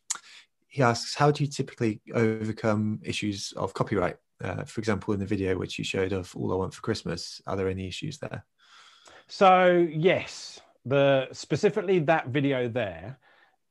he 0.75 0.83
asks, 0.83 1.15
how 1.15 1.31
do 1.31 1.41
you 1.41 1.49
typically 1.49 2.01
overcome 2.13 2.99
issues 3.01 3.53
of 3.55 3.73
copyright? 3.73 4.17
Uh, 4.43 4.65
for 4.65 4.81
example, 4.81 5.13
in 5.13 5.21
the 5.21 5.25
video 5.25 5.57
which 5.57 5.79
you 5.79 5.85
showed 5.85 6.11
of 6.11 6.35
All 6.35 6.51
I 6.51 6.55
Want 6.57 6.73
for 6.73 6.81
Christmas, 6.81 7.41
are 7.47 7.55
there 7.55 7.69
any 7.69 7.87
issues 7.87 8.17
there? 8.17 8.43
So 9.29 9.87
yes, 9.89 10.59
the 10.83 11.29
specifically 11.31 11.99
that 11.99 12.27
video 12.27 12.67
there, 12.67 13.17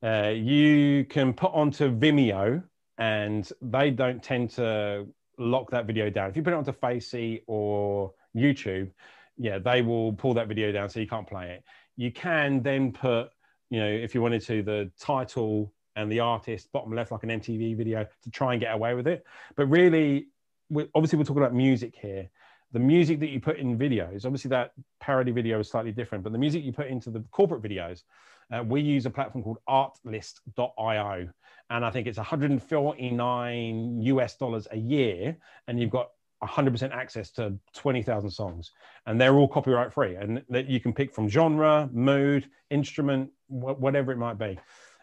uh, 0.03 0.29
you 0.29 1.05
can 1.05 1.31
put 1.31 1.53
onto 1.53 1.95
Vimeo, 1.95 2.63
and 2.97 3.51
they 3.61 3.91
don't 3.91 4.23
tend 4.23 4.49
to 4.51 5.05
lock 5.37 5.69
that 5.69 5.85
video 5.85 6.09
down. 6.09 6.31
If 6.31 6.35
you 6.35 6.41
put 6.41 6.53
it 6.53 6.57
onto 6.57 6.73
Facey 6.73 7.43
or 7.45 8.13
YouTube, 8.35 8.89
yeah, 9.37 9.59
they 9.59 9.83
will 9.83 10.13
pull 10.13 10.33
that 10.33 10.47
video 10.47 10.71
down 10.71 10.89
so 10.89 10.99
you 10.99 11.07
can't 11.07 11.27
play 11.27 11.51
it. 11.51 11.63
You 11.97 12.11
can 12.11 12.63
then 12.63 12.91
put, 12.91 13.29
you 13.69 13.79
know, 13.79 13.87
if 13.87 14.15
you 14.15 14.23
wanted 14.23 14.41
to, 14.45 14.63
the 14.63 14.91
title 14.99 15.71
and 15.95 16.11
the 16.11 16.19
artist 16.19 16.71
bottom 16.71 16.93
left 16.93 17.11
like 17.11 17.23
an 17.23 17.29
MTV 17.29 17.77
video 17.77 18.05
to 18.23 18.31
try 18.31 18.53
and 18.53 18.61
get 18.61 18.73
away 18.73 18.93
with 18.93 19.07
it. 19.07 19.25
But 19.55 19.67
really, 19.67 20.27
we, 20.69 20.87
obviously, 20.95 21.17
we're 21.17 21.25
talking 21.25 21.43
about 21.43 21.53
music 21.53 21.95
here. 21.95 22.29
The 22.71 22.79
music 22.79 23.19
that 23.21 23.29
you 23.29 23.39
put 23.39 23.57
in 23.57 23.77
videos, 23.77 24.25
obviously, 24.25 24.49
that 24.49 24.73
parody 24.99 25.31
video 25.31 25.59
is 25.59 25.69
slightly 25.69 25.91
different, 25.91 26.23
but 26.23 26.33
the 26.33 26.39
music 26.39 26.63
you 26.63 26.73
put 26.73 26.87
into 26.87 27.09
the 27.09 27.23
corporate 27.31 27.61
videos, 27.61 28.03
uh, 28.51 28.63
we 28.63 28.81
use 28.81 29.05
a 29.05 29.09
platform 29.09 29.43
called 29.43 29.57
artlist.io. 29.67 31.29
And 31.69 31.85
I 31.85 31.89
think 31.89 32.07
it's 32.07 32.17
149 32.17 34.01
US 34.01 34.35
dollars 34.37 34.67
a 34.71 34.77
year. 34.77 35.37
And 35.67 35.79
you've 35.79 35.89
got 35.89 36.11
100% 36.43 36.91
access 36.91 37.31
to 37.31 37.57
20,000 37.73 38.29
songs. 38.29 38.71
And 39.07 39.19
they're 39.19 39.35
all 39.35 39.47
copyright 39.47 39.93
free. 39.93 40.15
And 40.15 40.43
that 40.49 40.67
you 40.67 40.79
can 40.79 40.93
pick 40.93 41.13
from 41.13 41.27
genre, 41.27 41.89
mood, 41.91 42.47
instrument, 42.69 43.31
wh- 43.47 43.79
whatever 43.79 44.11
it 44.11 44.17
might 44.17 44.37
be. 44.37 44.59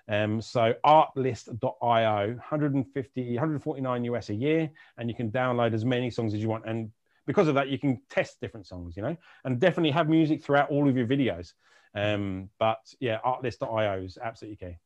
Um, 0.09 0.41
so 0.41 0.75
artlist.io, 0.85 2.27
150, 2.29 3.35
149 3.35 4.05
US 4.05 4.29
a 4.31 4.35
year, 4.35 4.71
and 4.99 5.09
you 5.09 5.15
can 5.15 5.31
download 5.31 5.75
as 5.75 5.85
many 5.85 6.11
songs 6.11 6.35
as 6.35 6.41
you 6.41 6.49
want. 6.49 6.65
And 6.67 6.91
because 7.27 7.49
of 7.49 7.55
that, 7.55 7.69
you 7.69 7.79
can 7.79 8.01
test 8.11 8.41
different 8.41 8.67
songs, 8.67 8.97
you 8.97 9.03
know, 9.03 9.17
and 9.45 9.61
definitely 9.61 9.93
have 9.93 10.09
music 10.09 10.43
throughout 10.43 10.71
all 10.71 10.89
of 10.89 10.97
your 10.97 11.07
videos. 11.07 11.53
Um, 11.95 12.49
but 12.59 12.81
yeah, 13.01 13.19
artlist.io 13.25 14.03
is 14.03 14.19
absolutely 14.23 14.67
key. 14.67 14.77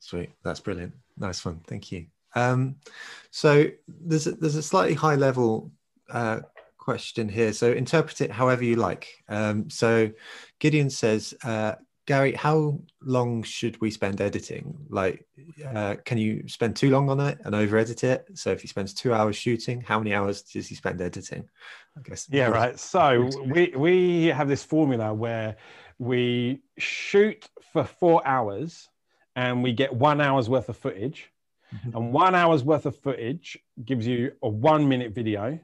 Sweet, 0.00 0.30
that's 0.42 0.60
brilliant. 0.60 0.94
Nice 1.16 1.44
one, 1.44 1.60
thank 1.66 1.92
you. 1.92 2.06
Um, 2.34 2.76
so 3.30 3.66
there's 3.86 4.26
a, 4.26 4.32
there's 4.32 4.56
a 4.56 4.62
slightly 4.62 4.94
high 4.94 5.16
level 5.16 5.70
uh, 6.10 6.40
question 6.78 7.28
here. 7.28 7.52
So 7.52 7.72
interpret 7.72 8.20
it 8.20 8.30
however 8.30 8.64
you 8.64 8.76
like. 8.76 9.22
Um, 9.28 9.68
so 9.70 10.10
Gideon 10.58 10.90
says, 10.90 11.34
uh, 11.44 11.74
Gary, 12.08 12.32
how 12.32 12.80
long 13.02 13.42
should 13.42 13.78
we 13.82 13.90
spend 13.90 14.22
editing? 14.22 14.74
Like, 14.88 15.26
uh, 15.74 15.96
can 16.06 16.16
you 16.16 16.48
spend 16.48 16.74
too 16.74 16.88
long 16.88 17.10
on 17.10 17.20
it 17.20 17.38
and 17.44 17.54
over 17.54 17.76
edit 17.76 18.02
it? 18.02 18.26
So 18.32 18.50
if 18.50 18.62
he 18.62 18.66
spends 18.66 18.94
two 18.94 19.12
hours 19.12 19.36
shooting, 19.36 19.82
how 19.82 19.98
many 19.98 20.14
hours 20.14 20.40
does 20.40 20.66
he 20.66 20.74
spend 20.74 21.02
editing? 21.02 21.46
I 21.98 22.00
guess. 22.00 22.26
Yeah, 22.30 22.46
right. 22.46 22.80
So 22.80 23.28
we 23.44 23.74
we 23.76 24.24
have 24.28 24.48
this 24.48 24.64
formula 24.64 25.12
where 25.12 25.56
we 25.98 26.62
shoot 26.78 27.46
for 27.74 27.84
four 27.84 28.26
hours 28.26 28.88
and 29.36 29.62
we 29.62 29.74
get 29.74 29.92
one 29.92 30.22
hour's 30.22 30.48
worth 30.48 30.70
of 30.70 30.78
footage. 30.78 31.30
Mm-hmm. 31.74 31.94
And 31.94 32.12
one 32.14 32.34
hour's 32.34 32.64
worth 32.64 32.86
of 32.86 32.96
footage 32.96 33.58
gives 33.84 34.06
you 34.06 34.32
a 34.42 34.48
one 34.48 34.88
minute 34.88 35.12
video. 35.12 35.60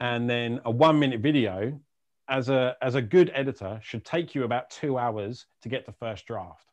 And 0.00 0.30
then 0.30 0.62
a 0.64 0.70
one 0.70 0.98
minute 0.98 1.20
video 1.20 1.78
as 2.30 2.48
a 2.48 2.76
as 2.80 2.94
a 2.94 3.02
good 3.02 3.30
editor 3.34 3.80
should 3.82 4.04
take 4.04 4.34
you 4.34 4.44
about 4.44 4.70
two 4.70 4.96
hours 4.96 5.46
to 5.62 5.68
get 5.68 5.84
the 5.84 5.92
first 5.92 6.26
draft. 6.26 6.70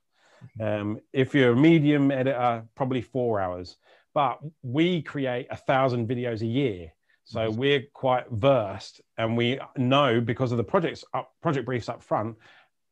Mm-hmm. 0.62 0.82
Um, 0.82 1.00
if 1.12 1.34
you're 1.34 1.52
a 1.52 1.56
medium 1.56 2.12
editor, 2.12 2.64
probably 2.76 3.02
four 3.02 3.42
hours. 3.42 3.78
But 4.14 4.40
we 4.64 5.02
create 5.02 5.48
a 5.52 5.56
thousand 5.56 6.08
videos 6.08 6.42
a 6.42 6.48
year, 6.48 6.92
so 7.24 7.52
we're 7.52 7.84
quite 7.94 8.26
versed, 8.32 9.02
and 9.18 9.38
we 9.38 9.60
know 9.76 10.22
because 10.22 10.52
of 10.52 10.58
the 10.58 10.64
projects 10.64 11.04
up, 11.14 11.34
project 11.42 11.66
briefs 11.66 11.90
up 11.90 12.02
front 12.02 12.38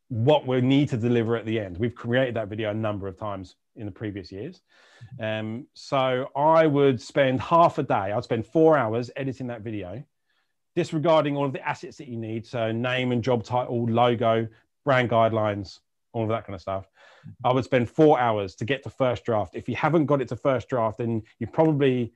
what 0.10 0.46
we 0.46 0.62
need 0.62 0.90
to 0.90 0.98
deliver 0.98 1.36
at 1.36 1.46
the 1.46 1.60
end. 1.60 1.78
We've 1.80 1.96
created 1.96 2.36
that 2.36 2.48
video 2.48 2.70
a 2.70 2.76
number 2.76 3.08
of 3.08 3.18
times 3.18 3.56
in 3.76 3.88
the 3.88 3.92
previous 3.92 4.32
years. 4.32 4.62
Mm-hmm. 5.20 5.46
Um, 5.48 5.68
so 5.74 6.30
I 6.36 6.68
would 6.68 7.02
spend 7.02 7.42
half 7.42 7.80
a 7.80 7.84
day. 7.84 8.12
I'd 8.12 8.24
spend 8.24 8.46
four 8.46 8.78
hours 8.78 9.10
editing 9.16 9.48
that 9.48 9.62
video 9.62 10.04
disregarding 10.76 11.38
all 11.38 11.46
of 11.46 11.54
the 11.54 11.68
assets 11.68 11.98
that 11.98 12.08
you 12.08 12.18
need. 12.18 12.46
So 12.46 12.72
name 12.72 13.12
and 13.12 13.24
job 13.24 13.44
title, 13.44 13.86
logo, 13.86 14.48
brand 14.84 15.10
guidelines, 15.10 15.80
all 16.14 16.24
of 16.24 16.30
that 16.30 16.46
kind 16.46 16.56
of 16.56 16.62
stuff. 16.62 16.88
I 17.44 17.52
would 17.52 17.64
spend 17.64 17.90
four 17.90 18.20
hours 18.20 18.56
to 18.56 18.66
get 18.66 18.84
to 18.84 18.90
first 18.90 19.26
draft. 19.26 19.56
If 19.56 19.68
you 19.68 19.76
haven't 19.76 20.06
got 20.06 20.22
it 20.22 20.28
to 20.30 20.36
first 20.36 20.70
draft, 20.70 21.00
then 21.00 21.24
you 21.40 21.48
probably 21.48 22.14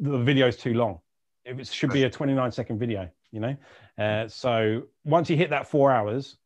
the 0.00 0.18
video 0.18 0.48
is 0.48 0.56
too 0.56 0.74
long. 0.74 1.00
It 1.44 1.66
should 1.66 1.90
be 1.90 2.04
a 2.04 2.10
29 2.10 2.52
second 2.52 2.78
video, 2.78 3.10
you 3.30 3.40
know. 3.40 3.56
Uh, 3.98 4.28
so 4.28 4.84
once 5.04 5.28
you 5.30 5.36
hit 5.36 5.50
that 5.50 5.66
four 5.66 5.90
hours, 5.90 6.36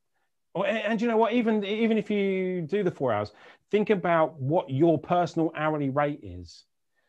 or, 0.54 0.66
and 0.66 1.00
you 1.00 1.08
know 1.08 1.16
what, 1.16 1.32
even 1.32 1.64
even 1.64 1.98
if 1.98 2.10
you 2.10 2.62
do 2.62 2.82
the 2.82 2.90
four 2.90 3.12
hours, 3.12 3.32
think 3.70 3.90
about 3.90 4.40
what 4.40 4.70
your 4.70 4.98
personal 4.98 5.52
hourly 5.56 5.90
rate 5.90 6.20
is, 6.22 6.64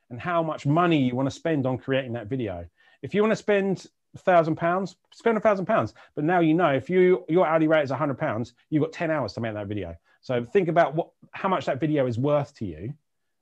and 0.10 0.20
how 0.20 0.41
much 0.43 0.66
money 0.66 0.98
you 0.98 1.16
want 1.16 1.28
to 1.28 1.36
spend 1.36 1.66
on 1.66 1.78
creating 1.78 2.14
that 2.14 2.28
video 2.28 2.68
if 3.06 3.14
you 3.14 3.22
want 3.22 3.32
to 3.32 3.36
spend 3.38 3.86
thousand 4.18 4.56
pounds, 4.56 4.95
spend 5.14 5.38
a 5.38 5.39
thousand 5.39 5.68
pounds. 5.68 5.93
But 6.16 6.24
now 6.24 6.39
you 6.39 6.56
know 6.56 6.70
if 6.70 6.89
you 6.89 7.24
your 7.30 7.45
hourly 7.45 7.68
rate 7.68 7.84
is 7.84 7.91
a 7.91 7.95
hundred 7.95 8.18
pounds, 8.18 8.53
you've 8.72 8.82
got 8.82 8.93
10 8.93 9.12
hours 9.12 9.34
to 9.34 9.41
make 9.41 9.53
that 9.53 9.68
video. 9.68 9.95
So 10.22 10.43
think 10.43 10.70
about 10.70 10.95
what 10.95 11.10
how 11.32 11.47
much 11.47 11.68
that 11.68 11.80
video 11.80 12.08
is 12.08 12.18
worth 12.18 12.56
to 12.56 12.66
you 12.66 12.93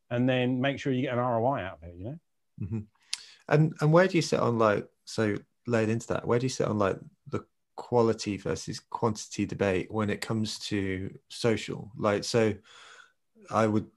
and 0.10 0.28
then 0.28 0.60
make 0.60 0.80
sure 0.80 0.92
you 0.92 1.02
get 1.02 1.14
an 1.14 1.20
ROI 1.20 1.62
out 1.62 1.80
of 1.82 1.90
it, 1.90 1.96
you 1.96 2.04
know? 2.04 2.20
Mm-hmm. 2.62 2.80
And 3.48 3.74
and 3.80 3.94
where 3.94 4.08
do 4.08 4.18
you 4.18 4.22
sit 4.22 4.42
on 4.42 4.60
like 4.60 4.86
so 5.06 5.38
laid 5.66 5.88
into 5.88 6.08
that, 6.08 6.28
where 6.28 6.40
do 6.40 6.46
you 6.46 6.50
sit 6.50 6.68
on 6.68 6.78
like 6.78 6.98
the 7.28 7.46
quality 7.78 8.36
versus 8.36 8.82
quantity 8.82 9.46
debate 9.46 9.90
when 9.90 10.10
it 10.10 10.20
comes 10.20 10.60
to 10.60 11.18
social? 11.30 11.90
Like 11.98 12.26
so 12.26 12.54
I 13.50 13.66
would 13.66 13.88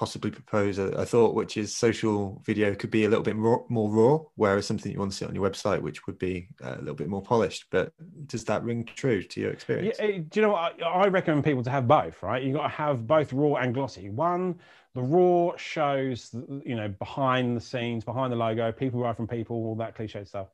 possibly 0.00 0.30
propose 0.30 0.78
a, 0.78 0.84
a, 0.92 1.04
thought, 1.04 1.34
which 1.34 1.58
is 1.58 1.76
social 1.76 2.40
video 2.46 2.74
could 2.74 2.90
be 2.90 3.04
a 3.04 3.08
little 3.08 3.22
bit 3.22 3.36
more, 3.36 3.66
more 3.68 3.90
raw, 3.90 4.18
whereas 4.36 4.66
something 4.66 4.90
you 4.90 4.98
want 4.98 5.10
to 5.10 5.16
see 5.18 5.26
on 5.26 5.34
your 5.34 5.46
website, 5.46 5.82
which 5.82 6.06
would 6.06 6.18
be 6.18 6.48
a 6.62 6.78
little 6.78 6.94
bit 6.94 7.06
more 7.06 7.20
polished. 7.20 7.66
But 7.70 7.92
does 8.26 8.44
that 8.44 8.64
ring 8.64 8.86
true 8.86 9.22
to 9.22 9.40
your 9.40 9.50
experience? 9.50 9.98
Yeah, 10.00 10.06
do 10.06 10.40
you 10.40 10.40
know 10.40 10.52
what? 10.52 10.82
I, 10.82 10.86
I 10.86 11.08
recommend 11.08 11.44
people 11.44 11.62
to 11.64 11.70
have 11.70 11.86
both, 11.86 12.22
right? 12.22 12.42
You've 12.42 12.56
got 12.56 12.62
to 12.62 12.68
have 12.70 13.06
both 13.06 13.30
raw 13.34 13.56
and 13.56 13.74
glossy. 13.74 14.08
One, 14.08 14.58
the 14.94 15.02
raw 15.02 15.54
shows, 15.58 16.34
you 16.64 16.76
know, 16.76 16.88
behind 16.88 17.54
the 17.54 17.60
scenes, 17.60 18.02
behind 18.02 18.32
the 18.32 18.36
logo, 18.36 18.72
people 18.72 19.02
right 19.02 19.14
from 19.14 19.28
people, 19.28 19.56
all 19.56 19.76
that 19.76 19.96
cliche 19.96 20.24
stuff. 20.24 20.48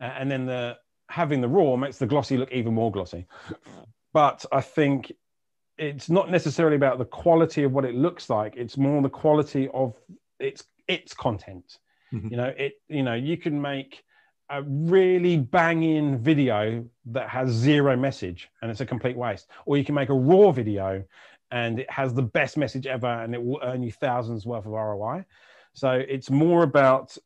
Uh, 0.00 0.04
and 0.04 0.30
then 0.30 0.46
the 0.46 0.78
having 1.10 1.42
the 1.42 1.48
raw 1.48 1.76
makes 1.76 1.98
the 1.98 2.06
glossy 2.06 2.38
look 2.38 2.50
even 2.50 2.72
more 2.72 2.90
glossy. 2.90 3.26
But 4.14 4.46
I 4.50 4.62
think 4.62 5.12
it's 5.78 6.08
not 6.08 6.30
necessarily 6.30 6.76
about 6.76 6.98
the 6.98 7.04
quality 7.04 7.62
of 7.62 7.72
what 7.72 7.84
it 7.84 7.94
looks 7.94 8.30
like 8.30 8.56
it's 8.56 8.76
more 8.76 9.00
the 9.02 9.08
quality 9.08 9.68
of 9.74 9.94
its 10.40 10.64
its 10.88 11.14
content. 11.14 11.78
Mm-hmm. 12.12 12.28
you 12.28 12.36
know 12.36 12.54
it 12.56 12.74
you 12.88 13.02
know 13.02 13.14
you 13.14 13.36
can 13.36 13.60
make 13.60 14.04
a 14.50 14.62
really 14.62 15.36
banging 15.36 16.18
video 16.18 16.84
that 17.06 17.28
has 17.28 17.50
zero 17.50 17.96
message 17.96 18.48
and 18.62 18.70
it's 18.70 18.80
a 18.80 18.86
complete 18.86 19.16
waste 19.16 19.48
or 19.64 19.76
you 19.76 19.84
can 19.84 19.96
make 19.96 20.08
a 20.08 20.14
raw 20.14 20.52
video 20.52 21.02
and 21.50 21.80
it 21.80 21.90
has 21.90 22.14
the 22.14 22.22
best 22.22 22.56
message 22.56 22.86
ever 22.86 23.08
and 23.08 23.34
it 23.34 23.42
will 23.42 23.58
earn 23.64 23.82
you 23.82 23.90
thousands 23.90 24.46
worth 24.46 24.66
of 24.66 24.72
roi 24.72 25.24
so 25.72 25.90
it's 25.90 26.30
more 26.30 26.62
about 26.62 27.16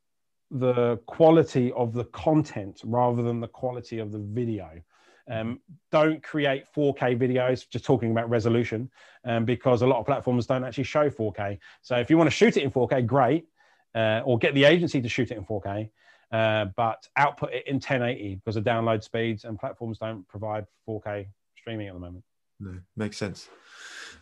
the 0.50 0.96
quality 1.06 1.70
of 1.72 1.92
the 1.92 2.04
content 2.06 2.80
rather 2.84 3.22
than 3.22 3.38
the 3.38 3.48
quality 3.48 3.98
of 3.98 4.12
the 4.12 4.18
video 4.18 4.82
um, 5.30 5.60
don't 5.92 6.22
create 6.22 6.64
4K 6.74 7.18
videos, 7.18 7.68
just 7.68 7.84
talking 7.84 8.10
about 8.10 8.28
resolution, 8.28 8.90
um, 9.24 9.44
because 9.44 9.82
a 9.82 9.86
lot 9.86 10.00
of 10.00 10.06
platforms 10.06 10.46
don't 10.46 10.64
actually 10.64 10.84
show 10.84 11.08
4K. 11.08 11.58
So 11.82 11.96
if 11.96 12.10
you 12.10 12.18
want 12.18 12.28
to 12.28 12.36
shoot 12.36 12.56
it 12.56 12.64
in 12.64 12.70
4K, 12.70 13.06
great, 13.06 13.46
uh, 13.94 14.22
or 14.24 14.38
get 14.38 14.54
the 14.54 14.64
agency 14.64 15.00
to 15.00 15.08
shoot 15.08 15.30
it 15.30 15.36
in 15.38 15.44
4K, 15.44 15.90
uh, 16.32 16.66
but 16.76 17.08
output 17.16 17.52
it 17.52 17.66
in 17.66 17.76
1080 17.76 18.36
because 18.36 18.56
of 18.56 18.64
download 18.64 19.02
speeds 19.02 19.44
and 19.44 19.58
platforms 19.58 19.98
don't 19.98 20.26
provide 20.28 20.66
4K 20.88 21.26
streaming 21.56 21.88
at 21.88 21.94
the 21.94 22.00
moment. 22.00 22.24
No, 22.58 22.78
makes 22.96 23.16
sense. 23.16 23.48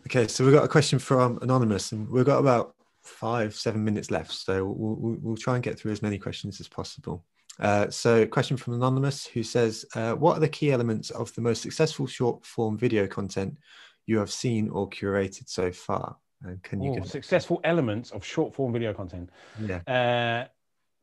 Okay, 0.06 0.28
so 0.28 0.44
we've 0.44 0.54
got 0.54 0.64
a 0.64 0.68
question 0.68 0.98
from 0.98 1.38
Anonymous, 1.42 1.90
and 1.92 2.08
we've 2.08 2.24
got 2.24 2.38
about 2.38 2.74
five, 3.02 3.54
seven 3.54 3.82
minutes 3.82 4.10
left. 4.10 4.32
So 4.32 4.64
we'll, 4.66 4.94
we'll, 4.94 5.16
we'll 5.20 5.36
try 5.36 5.54
and 5.54 5.62
get 5.62 5.78
through 5.78 5.92
as 5.92 6.02
many 6.02 6.18
questions 6.18 6.60
as 6.60 6.68
possible. 6.68 7.24
Uh, 7.60 7.90
so, 7.90 8.24
question 8.26 8.56
from 8.56 8.74
Anonymous 8.74 9.26
who 9.26 9.42
says, 9.42 9.84
uh, 9.94 10.12
What 10.12 10.36
are 10.36 10.40
the 10.40 10.48
key 10.48 10.70
elements 10.70 11.10
of 11.10 11.34
the 11.34 11.40
most 11.40 11.62
successful 11.62 12.06
short 12.06 12.44
form 12.44 12.78
video 12.78 13.06
content 13.06 13.58
you 14.06 14.18
have 14.18 14.30
seen 14.30 14.68
or 14.68 14.88
curated 14.88 15.48
so 15.48 15.72
far? 15.72 16.16
And 16.42 16.62
can 16.62 16.80
you 16.80 16.92
Ooh, 16.92 17.04
successful 17.04 17.60
elements 17.64 18.12
of 18.12 18.24
short 18.24 18.54
form 18.54 18.72
video 18.72 18.94
content? 18.94 19.30
Yeah. 19.60 19.80
Uh, 19.86 20.46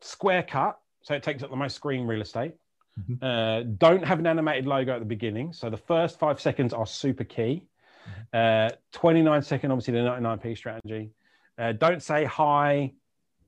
square 0.01 0.43
cut, 0.43 0.79
so 1.01 1.13
it 1.13 1.23
takes 1.23 1.43
up 1.43 1.49
the 1.49 1.57
most 1.57 1.75
screen 1.75 2.07
real 2.07 2.21
estate. 2.21 2.53
Mm-hmm. 2.99 3.23
Uh, 3.23 3.63
don't 3.77 4.05
have 4.05 4.19
an 4.19 4.27
animated 4.27 4.65
logo 4.65 4.93
at 4.93 4.99
the 4.99 5.05
beginning. 5.05 5.51
So, 5.51 5.69
the 5.69 5.77
first 5.77 6.19
five 6.19 6.39
seconds 6.39 6.73
are 6.73 6.85
super 6.85 7.25
key. 7.25 7.67
Mm-hmm. 8.33 8.71
Uh, 8.73 8.77
29 8.93 9.41
second, 9.41 9.71
obviously, 9.71 9.95
the 9.95 9.99
99p 9.99 10.55
strategy. 10.55 11.11
Uh, 11.57 11.73
don't 11.73 12.01
say 12.01 12.23
hi, 12.23 12.93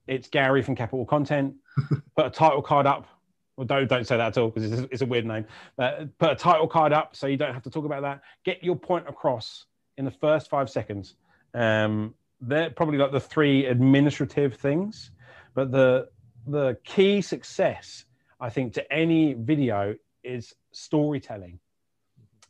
it's 0.07 0.27
Gary 0.27 0.61
from 0.61 0.75
Capital 0.75 1.05
Content. 1.05 1.55
put 2.15 2.25
a 2.25 2.29
title 2.29 2.61
card 2.61 2.85
up. 2.85 3.07
Well, 3.55 3.67
don't 3.67 3.87
don't 3.87 4.05
say 4.05 4.17
that 4.17 4.27
at 4.27 4.37
all 4.37 4.49
because 4.49 4.71
it's, 4.71 4.87
it's, 4.91 5.01
a 5.01 5.05
weird 5.05 5.25
name. 5.25 5.45
But 5.75 6.17
put 6.17 6.31
a 6.31 6.35
title 6.35 6.67
card 6.67 6.93
up 6.93 7.15
so 7.15 7.27
you 7.27 7.37
don't 7.37 7.53
have 7.53 7.63
to 7.63 7.69
talk 7.69 7.85
about 7.85 8.03
that. 8.03 8.21
Get 8.45 8.63
your 8.63 8.75
point 8.75 9.07
across 9.07 9.65
in 9.97 10.05
the 10.05 10.11
first 10.11 10.49
five 10.49 10.69
seconds. 10.69 11.15
Um, 11.53 12.13
they're 12.39 12.69
probably 12.69 12.99
like 12.99 13.11
the 13.11 13.19
three 13.19 13.65
administrative 13.65 14.55
things, 14.55 15.11
but 15.55 15.71
the 15.71 16.09
the 16.45 16.77
key 16.83 17.21
success, 17.21 18.05
I 18.39 18.49
think, 18.49 18.73
to 18.73 18.93
any 18.93 19.33
video 19.33 19.95
is 20.23 20.53
storytelling. 20.71 21.59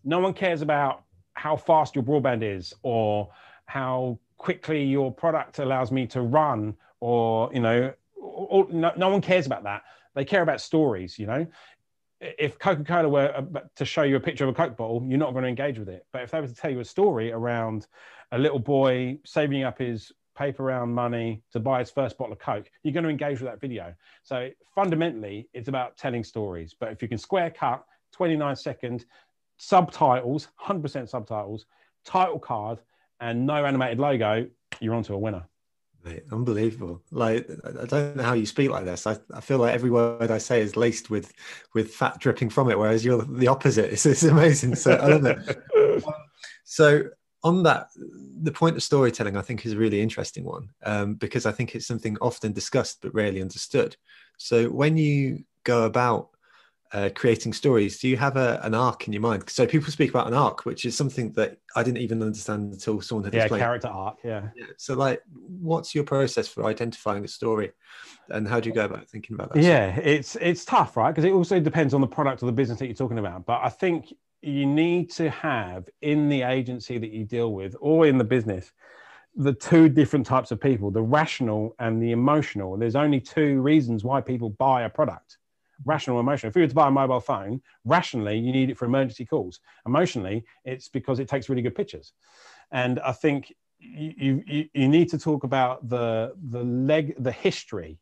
No 0.04 0.20
one 0.20 0.34
cares 0.34 0.62
about 0.62 1.04
how 1.34 1.56
fast 1.56 1.96
your 1.96 2.04
broadband 2.04 2.44
is 2.44 2.74
or 2.84 3.30
how 3.66 4.20
quickly 4.38 4.84
your 4.84 5.12
product 5.12 5.60
allows 5.60 5.92
me 5.92 6.08
to 6.08 6.22
run 6.22 6.76
or 7.00 7.50
you 7.54 7.60
know 7.60 7.94
no, 8.70 8.92
no 8.96 9.10
one 9.10 9.22
cares 9.22 9.46
about 9.46 9.64
that. 9.64 9.84
They 10.16 10.26
care 10.26 10.42
about 10.42 10.62
stories, 10.62 11.18
you 11.20 11.28
know. 11.28 11.46
If 12.20 12.58
Coca 12.58 12.84
Cola 12.84 13.10
were 13.10 13.34
uh, 13.36 13.60
to 13.76 13.86
show 13.86 14.02
you 14.02 14.16
a 14.16 14.20
picture 14.20 14.44
of 14.44 14.50
a 14.50 14.54
Coke 14.54 14.76
bottle, 14.76 15.04
you're 15.08 15.20
not 15.20 15.34
going 15.34 15.44
to 15.44 15.50
engage 15.50 15.78
with 15.78 15.90
it. 15.90 16.06
But 16.12 16.24
if 16.24 16.32
they 16.32 16.42
were 16.42 16.48
to 16.48 16.56
tell 16.56 16.72
you 16.72 16.80
a 16.80 16.86
story 16.86 17.32
around 17.32 17.88
a 18.32 18.40
little 18.40 18.60
boy 18.60 19.20
saving 19.24 19.64
up 19.64 19.78
his 19.78 20.12
paper 20.36 20.64
round 20.64 20.94
money 20.94 21.44
to 21.52 21.60
buy 21.60 21.80
his 21.80 21.92
first 21.92 22.18
bottle 22.18 22.34
of 22.34 22.40
Coke, 22.40 22.70
you're 22.82 22.94
going 22.94 23.04
to 23.04 23.10
engage 23.10 23.40
with 23.40 23.50
that 23.50 23.62
video. 23.62 23.94
So 24.24 24.50
fundamentally, 24.74 25.48
it's 25.54 25.68
about 25.68 25.98
telling 25.98 26.24
stories. 26.24 26.76
But 26.80 26.92
if 26.92 27.02
you 27.02 27.08
can 27.08 27.20
square 27.20 27.52
cut 27.52 27.86
29 28.14 28.56
second 28.56 29.06
subtitles, 29.58 30.48
100% 30.60 31.10
subtitles, 31.10 31.66
title 32.04 32.40
card, 32.40 32.80
and 33.20 33.46
no 33.46 33.66
animated 33.66 34.00
logo, 34.00 34.48
you're 34.80 34.96
onto 34.96 35.14
a 35.14 35.18
winner. 35.18 35.48
Mate, 36.08 36.24
unbelievable. 36.32 37.02
Like 37.12 37.50
I 37.66 37.86
don't 37.86 38.16
know 38.16 38.24
how 38.24 38.34
you 38.34 38.46
speak 38.46 38.70
like 38.70 38.86
this. 38.86 39.06
I, 39.06 39.18
I 39.34 39.42
feel 39.42 39.58
like 39.58 39.74
every 39.74 39.90
word 39.90 40.32
I 40.32 40.38
say 40.38 40.62
is 40.62 40.78
laced 40.78 41.10
with 41.10 41.34
with 41.74 41.94
fat 41.94 42.20
dripping 42.20 42.50
from 42.50 42.70
it, 42.70 42.80
whereas 42.80 43.04
you're 43.04 43.24
the 43.24 43.48
opposite. 43.48 43.92
It's, 43.98 44.06
it's 44.06 44.24
amazing. 44.24 44.76
So 44.76 44.94
I 44.94 45.08
love 45.08 45.26
it. 45.26 46.06
so 46.64 47.04
on 47.44 47.64
that, 47.64 47.90
the 48.42 48.52
point 48.52 48.76
of 48.76 48.84
storytelling 48.84 49.38
I 49.38 49.42
think 49.42 49.66
is 49.66 49.74
a 49.74 49.78
really 49.78 50.02
interesting 50.02 50.44
one 50.44 50.70
um, 50.84 51.16
because 51.16 51.46
I 51.46 51.52
think 51.52 51.76
it's 51.76 51.88
something 51.88 52.18
often 52.22 52.54
discussed 52.54 53.00
but 53.02 53.14
rarely 53.14 53.42
understood. 53.42 53.96
So 54.38 54.70
when 54.70 54.98
you 54.98 55.44
go 55.64 55.84
about 55.84 56.30
uh, 56.94 57.10
creating 57.14 57.54
stories, 57.54 58.00
do 58.00 58.08
you 58.08 58.18
have 58.18 58.38
a, 58.38 58.60
an 58.64 58.74
arc 58.74 59.08
in 59.08 59.14
your 59.14 59.22
mind? 59.22 59.50
So 59.50 59.66
people 59.66 59.92
speak 59.92 60.10
about 60.10 60.28
an 60.28 60.34
arc, 60.34 60.66
which 60.66 60.86
is 60.86 60.96
something 60.96 61.32
that 61.34 61.58
I 61.76 61.84
didn't 61.84 62.00
even 62.00 62.22
understand 62.22 62.74
until 62.74 63.02
someone 63.02 63.26
had 63.26 63.34
yeah, 63.34 63.44
explained. 63.44 63.62
character 63.62 63.88
arc. 63.88 64.18
Yeah. 64.24 64.50
yeah. 64.56 64.66
So, 64.78 64.96
like, 64.96 65.22
what's 65.34 65.94
your 65.94 66.04
process 66.04 66.48
for 66.48 66.66
identifying 66.66 67.24
a 67.26 67.28
story, 67.28 67.72
and 68.30 68.48
how 68.48 68.60
do 68.60 68.70
you 68.70 68.76
go 68.76 68.86
about 68.86 69.08
thinking 69.10 69.36
about 69.36 69.54
that? 69.54 69.64
Yeah, 69.64 69.96
it's 69.98 70.36
it's 70.38 70.66
tough, 70.66 70.96
right? 70.98 71.12
Because 71.12 71.26
it 71.26 71.34
also 71.34 71.60
depends 71.60 71.94
on 71.94 72.02
the 72.02 72.08
product 72.08 72.44
or 72.44 72.46
the 72.46 72.52
business 72.52 72.80
that 72.80 72.86
you're 72.86 72.96
talking 72.96 73.20
about. 73.20 73.46
But 73.46 73.62
I 73.64 73.70
think 73.70 74.14
you 74.42 74.66
need 74.66 75.12
to 75.12 75.30
have 75.30 75.90
in 76.02 76.30
the 76.30 76.44
agency 76.44 76.98
that 76.98 77.12
you 77.12 77.26
deal 77.26 77.54
with 77.54 77.76
or 77.82 78.06
in 78.06 78.18
the 78.18 78.24
business 78.24 78.72
the 79.36 79.54
two 79.54 79.88
different 79.88 80.26
types 80.26 80.52
of 80.52 80.60
people 80.60 80.90
the 80.92 81.02
rational 81.02 81.76
and 81.80 82.02
the 82.02 82.12
emotional 82.12 82.78
there's 82.78 82.96
only 82.96 83.20
two 83.20 83.62
reasons 83.62 84.04
why 84.04 84.22
people 84.22 84.50
buy 84.52 84.84
a 84.84 84.90
product 84.90 85.38
rational 85.86 86.20
emotional. 86.20 86.50
If 86.50 86.56
you 86.56 86.64
were 86.64 86.68
to 86.68 86.76
buy 86.76 86.88
a 86.88 86.92
mobile 86.92 87.20
phone 87.20 87.62
rationally 87.86 88.38
you 88.38 88.52
need 88.52 88.70
it 88.70 88.78
for 88.78 88.86
emergency 88.86 89.26
calls. 89.26 89.60
Emotionally 89.86 90.44
it's 90.66 90.90
because 90.90 91.20
it 91.20 91.28
takes 91.28 91.50
really 91.50 91.62
good 91.62 91.76
pictures. 91.76 92.14
And 92.72 93.00
i 93.00 93.12
think 93.12 93.54
you 93.80 94.44
you, 94.48 94.70
you 94.74 94.88
need 94.88 95.10
to 95.10 95.20
talk 95.20 95.44
about 95.44 95.88
the 95.88 96.34
the 96.50 96.64
leg 96.64 97.16
the 97.20 97.32
history 97.32 98.00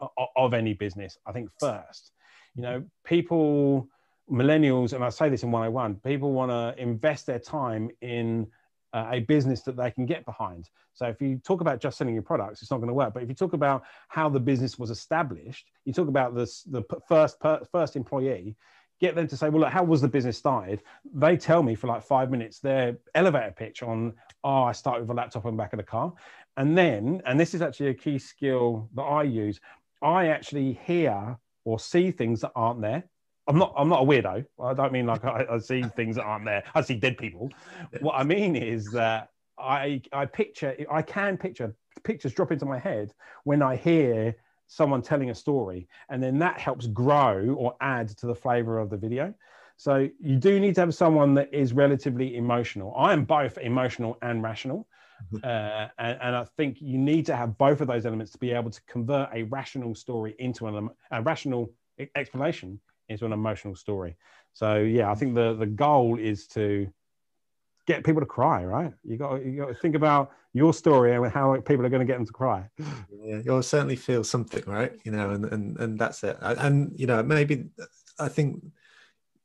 of, 0.00 0.10
of 0.36 0.54
any 0.54 0.74
business 0.74 1.18
i 1.26 1.32
think 1.32 1.50
first. 1.58 2.12
You 2.54 2.62
know 2.62 2.84
people 3.04 3.88
millennials, 4.30 4.92
and 4.92 5.04
I 5.04 5.08
say 5.08 5.28
this 5.28 5.42
in 5.42 5.50
101, 5.50 5.96
people 5.96 6.32
want 6.32 6.50
to 6.50 6.80
invest 6.80 7.26
their 7.26 7.38
time 7.38 7.90
in 8.00 8.46
uh, 8.92 9.08
a 9.10 9.20
business 9.20 9.62
that 9.62 9.76
they 9.76 9.90
can 9.90 10.06
get 10.06 10.24
behind. 10.24 10.68
So 10.94 11.06
if 11.06 11.20
you 11.20 11.38
talk 11.38 11.60
about 11.60 11.80
just 11.80 11.98
selling 11.98 12.14
your 12.14 12.22
products, 12.22 12.62
it's 12.62 12.70
not 12.70 12.78
going 12.78 12.88
to 12.88 12.94
work. 12.94 13.14
But 13.14 13.22
if 13.22 13.28
you 13.28 13.34
talk 13.34 13.52
about 13.52 13.84
how 14.08 14.28
the 14.28 14.40
business 14.40 14.78
was 14.78 14.90
established, 14.90 15.70
you 15.84 15.92
talk 15.92 16.08
about 16.08 16.34
this, 16.34 16.62
the 16.62 16.82
first 17.08 17.38
first 17.70 17.96
employee, 17.96 18.56
get 19.00 19.14
them 19.16 19.26
to 19.26 19.36
say, 19.36 19.48
well, 19.48 19.62
look, 19.62 19.72
how 19.72 19.82
was 19.82 20.00
the 20.00 20.08
business 20.08 20.38
started? 20.38 20.82
They 21.12 21.36
tell 21.36 21.62
me 21.62 21.74
for 21.74 21.88
like 21.88 22.04
five 22.04 22.30
minutes 22.30 22.60
their 22.60 22.98
elevator 23.14 23.52
pitch 23.56 23.82
on, 23.82 24.14
oh, 24.44 24.62
I 24.62 24.72
started 24.72 25.02
with 25.02 25.10
a 25.10 25.14
laptop 25.14 25.44
on 25.44 25.54
the 25.54 25.62
back 25.62 25.72
of 25.72 25.78
the 25.78 25.84
car. 25.84 26.12
And 26.56 26.78
then, 26.78 27.22
and 27.26 27.40
this 27.40 27.54
is 27.54 27.62
actually 27.62 27.88
a 27.88 27.94
key 27.94 28.18
skill 28.18 28.88
that 28.94 29.02
I 29.02 29.24
use, 29.24 29.60
I 30.02 30.28
actually 30.28 30.78
hear 30.84 31.36
or 31.64 31.80
see 31.80 32.10
things 32.10 32.42
that 32.42 32.52
aren't 32.54 32.80
there. 32.80 33.04
I'm 33.48 33.58
not. 33.58 33.72
I'm 33.76 33.88
not 33.88 34.02
a 34.02 34.06
weirdo. 34.06 34.44
I 34.62 34.74
don't 34.74 34.92
mean 34.92 35.06
like 35.06 35.24
I, 35.38 35.46
I 35.50 35.58
see 35.58 35.82
things 35.82 36.16
that 36.16 36.22
aren't 36.22 36.44
there. 36.44 36.64
I 36.74 36.80
see 36.82 36.94
dead 36.94 37.18
people. 37.18 37.50
What 38.00 38.14
I 38.14 38.22
mean 38.22 38.56
is 38.56 38.90
that 38.92 39.30
I 39.58 40.02
I 40.12 40.26
picture. 40.26 40.76
I 40.90 41.02
can 41.02 41.36
picture 41.36 41.74
pictures 42.04 42.32
drop 42.32 42.52
into 42.52 42.64
my 42.64 42.78
head 42.78 43.12
when 43.44 43.62
I 43.62 43.76
hear 43.76 44.36
someone 44.68 45.02
telling 45.02 45.30
a 45.30 45.34
story, 45.34 45.88
and 46.08 46.22
then 46.22 46.38
that 46.38 46.58
helps 46.58 46.86
grow 46.86 47.54
or 47.58 47.76
add 47.80 48.08
to 48.08 48.26
the 48.26 48.34
flavor 48.34 48.78
of 48.78 48.90
the 48.90 48.96
video. 48.96 49.34
So 49.76 50.08
you 50.20 50.36
do 50.36 50.60
need 50.60 50.76
to 50.76 50.82
have 50.82 50.94
someone 50.94 51.34
that 51.34 51.52
is 51.52 51.72
relatively 51.72 52.36
emotional. 52.36 52.94
I 52.96 53.12
am 53.12 53.24
both 53.24 53.58
emotional 53.58 54.16
and 54.22 54.42
rational. 54.42 54.86
Mm-hmm. 55.32 55.44
Uh, 55.44 55.88
and, 55.98 56.18
and, 56.20 56.36
I 56.36 56.44
think 56.56 56.78
you 56.80 56.98
need 56.98 57.26
to 57.26 57.36
have 57.36 57.56
both 57.56 57.80
of 57.80 57.86
those 57.86 58.06
elements 58.06 58.32
to 58.32 58.38
be 58.38 58.50
able 58.50 58.70
to 58.70 58.80
convert 58.88 59.28
a 59.32 59.44
rational 59.44 59.94
story 59.94 60.34
into 60.40 60.66
an, 60.66 60.90
a 61.12 61.22
rational 61.22 61.70
explanation 62.16 62.80
into 63.08 63.26
an 63.26 63.32
emotional 63.32 63.76
story. 63.76 64.16
So 64.52 64.78
yeah, 64.78 65.10
I 65.10 65.14
think 65.14 65.34
the 65.34 65.54
the 65.54 65.66
goal 65.66 66.18
is 66.18 66.46
to 66.48 66.92
get 67.86 68.04
people 68.04 68.20
to 68.20 68.26
cry. 68.26 68.64
Right? 68.64 68.92
You 69.04 69.16
got 69.16 69.44
you 69.44 69.56
got 69.56 69.68
to 69.68 69.74
think 69.74 69.94
about 69.94 70.32
your 70.52 70.74
story 70.74 71.14
and 71.14 71.26
how 71.32 71.58
people 71.60 71.86
are 71.86 71.88
going 71.88 72.06
to 72.06 72.06
get 72.06 72.18
them 72.18 72.26
to 72.26 72.32
cry. 72.32 72.68
Yeah, 72.78 73.40
you'll 73.44 73.62
certainly 73.62 73.96
feel 73.96 74.24
something, 74.24 74.62
right? 74.66 74.92
You 75.04 75.12
know, 75.12 75.30
and 75.30 75.44
and 75.46 75.78
and 75.78 75.98
that's 75.98 76.22
it. 76.24 76.36
And 76.40 76.92
you 76.98 77.06
know, 77.06 77.22
maybe 77.22 77.70
I 78.18 78.28
think 78.28 78.64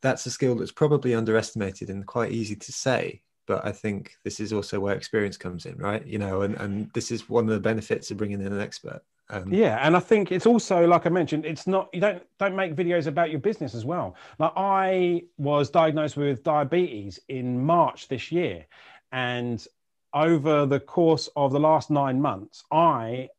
that's 0.01 0.25
a 0.25 0.31
skill 0.31 0.55
that's 0.55 0.71
probably 0.71 1.15
underestimated 1.15 1.89
and 1.89 2.05
quite 2.05 2.31
easy 2.31 2.55
to 2.55 2.71
say 2.71 3.21
but 3.47 3.65
I 3.65 3.71
think 3.71 4.17
this 4.23 4.39
is 4.39 4.53
also 4.53 4.79
where 4.79 4.95
experience 4.95 5.37
comes 5.37 5.65
in, 5.65 5.77
right? 5.77 6.05
You 6.05 6.19
know, 6.19 6.41
and, 6.41 6.55
and 6.55 6.91
this 6.93 7.11
is 7.11 7.29
one 7.29 7.45
of 7.45 7.49
the 7.49 7.59
benefits 7.59 8.11
of 8.11 8.17
bringing 8.17 8.41
in 8.41 8.51
an 8.51 8.59
expert. 8.59 9.01
Um, 9.29 9.53
yeah, 9.53 9.79
and 9.81 9.95
I 9.95 9.99
think 9.99 10.31
it's 10.31 10.45
also 10.45 10.87
like 10.87 11.05
I 11.05 11.09
mentioned, 11.09 11.45
it's 11.45 11.67
not 11.67 11.89
you 11.93 11.99
don't 11.99 12.23
don't 12.39 12.55
make 12.55 12.75
videos 12.75 13.07
about 13.07 13.29
your 13.29 13.39
business 13.39 13.75
as 13.75 13.83
well. 13.83 14.15
Like 14.39 14.53
I 14.55 15.23
was 15.37 15.69
diagnosed 15.69 16.15
with 16.15 16.43
diabetes 16.43 17.19
in 17.27 17.61
March 17.63 18.07
this 18.07 18.31
year, 18.31 18.65
and 19.11 19.65
over 20.13 20.65
the 20.65 20.79
course 20.79 21.29
of 21.35 21.51
the 21.51 21.59
last 21.59 21.89
nine 21.89 22.21
months, 22.21 22.63
I 22.71 23.29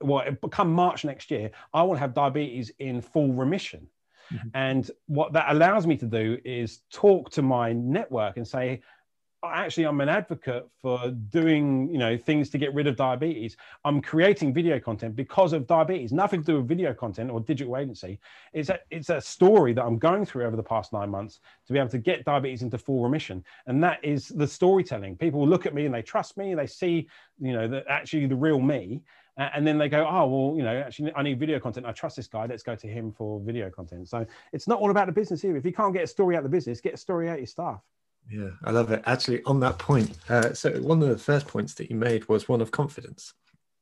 well, 0.00 0.24
come 0.50 0.72
March 0.72 1.04
next 1.04 1.30
year, 1.30 1.50
I 1.72 1.82
will 1.82 1.96
have 1.96 2.14
diabetes 2.14 2.72
in 2.78 3.00
full 3.02 3.32
remission. 3.32 3.86
Mm-hmm. 4.32 4.48
And 4.54 4.90
what 5.06 5.32
that 5.34 5.46
allows 5.50 5.86
me 5.86 5.96
to 5.98 6.06
do 6.06 6.38
is 6.44 6.80
talk 6.90 7.30
to 7.32 7.42
my 7.42 7.72
network 7.72 8.38
and 8.38 8.48
say, 8.48 8.80
actually 9.52 9.84
i'm 9.84 10.00
an 10.00 10.08
advocate 10.08 10.66
for 10.80 11.10
doing 11.30 11.90
you 11.90 11.98
know 11.98 12.16
things 12.16 12.50
to 12.50 12.58
get 12.58 12.72
rid 12.74 12.86
of 12.86 12.96
diabetes 12.96 13.56
i'm 13.84 14.00
creating 14.00 14.52
video 14.52 14.78
content 14.78 15.14
because 15.16 15.52
of 15.52 15.66
diabetes 15.66 16.12
nothing 16.12 16.40
to 16.40 16.46
do 16.52 16.56
with 16.58 16.68
video 16.68 16.94
content 16.94 17.30
or 17.30 17.40
digital 17.40 17.76
agency 17.76 18.18
it's 18.52 18.68
a 18.68 18.78
it's 18.90 19.10
a 19.10 19.20
story 19.20 19.72
that 19.72 19.84
i'm 19.84 19.98
going 19.98 20.24
through 20.24 20.44
over 20.44 20.56
the 20.56 20.62
past 20.62 20.92
nine 20.92 21.10
months 21.10 21.40
to 21.66 21.72
be 21.72 21.78
able 21.78 21.88
to 21.88 21.98
get 21.98 22.24
diabetes 22.24 22.62
into 22.62 22.78
full 22.78 23.02
remission 23.02 23.44
and 23.66 23.82
that 23.82 24.02
is 24.04 24.28
the 24.28 24.46
storytelling 24.46 25.16
people 25.16 25.46
look 25.46 25.66
at 25.66 25.74
me 25.74 25.86
and 25.86 25.94
they 25.94 26.02
trust 26.02 26.36
me 26.36 26.54
they 26.54 26.66
see 26.66 27.08
you 27.40 27.52
know 27.52 27.68
that 27.68 27.84
actually 27.88 28.26
the 28.26 28.36
real 28.36 28.60
me 28.60 29.02
and 29.36 29.66
then 29.66 29.78
they 29.78 29.88
go, 29.88 30.06
oh, 30.08 30.26
well, 30.26 30.56
you 30.56 30.62
know, 30.62 30.76
actually, 30.76 31.12
I 31.16 31.22
need 31.22 31.40
video 31.40 31.58
content. 31.58 31.86
I 31.86 31.92
trust 31.92 32.16
this 32.16 32.28
guy. 32.28 32.46
Let's 32.46 32.62
go 32.62 32.76
to 32.76 32.86
him 32.86 33.10
for 33.10 33.40
video 33.40 33.68
content. 33.68 34.08
So 34.08 34.24
it's 34.52 34.68
not 34.68 34.78
all 34.78 34.90
about 34.90 35.06
the 35.06 35.12
business 35.12 35.42
here. 35.42 35.56
If 35.56 35.64
you 35.64 35.72
can't 35.72 35.92
get 35.92 36.04
a 36.04 36.06
story 36.06 36.36
out 36.36 36.44
of 36.44 36.50
the 36.50 36.56
business, 36.56 36.80
get 36.80 36.94
a 36.94 36.98
story 36.98 37.28
out 37.28 37.34
of 37.34 37.40
your 37.40 37.46
staff. 37.48 37.80
Yeah, 38.30 38.50
I 38.64 38.70
love 38.70 38.90
it. 38.90 39.02
Actually, 39.06 39.42
on 39.44 39.60
that 39.60 39.78
point, 39.78 40.16
uh, 40.28 40.52
so 40.54 40.70
one 40.80 41.02
of 41.02 41.08
the 41.08 41.18
first 41.18 41.46
points 41.46 41.74
that 41.74 41.90
you 41.90 41.96
made 41.96 42.28
was 42.28 42.48
one 42.48 42.60
of 42.60 42.70
confidence. 42.70 43.34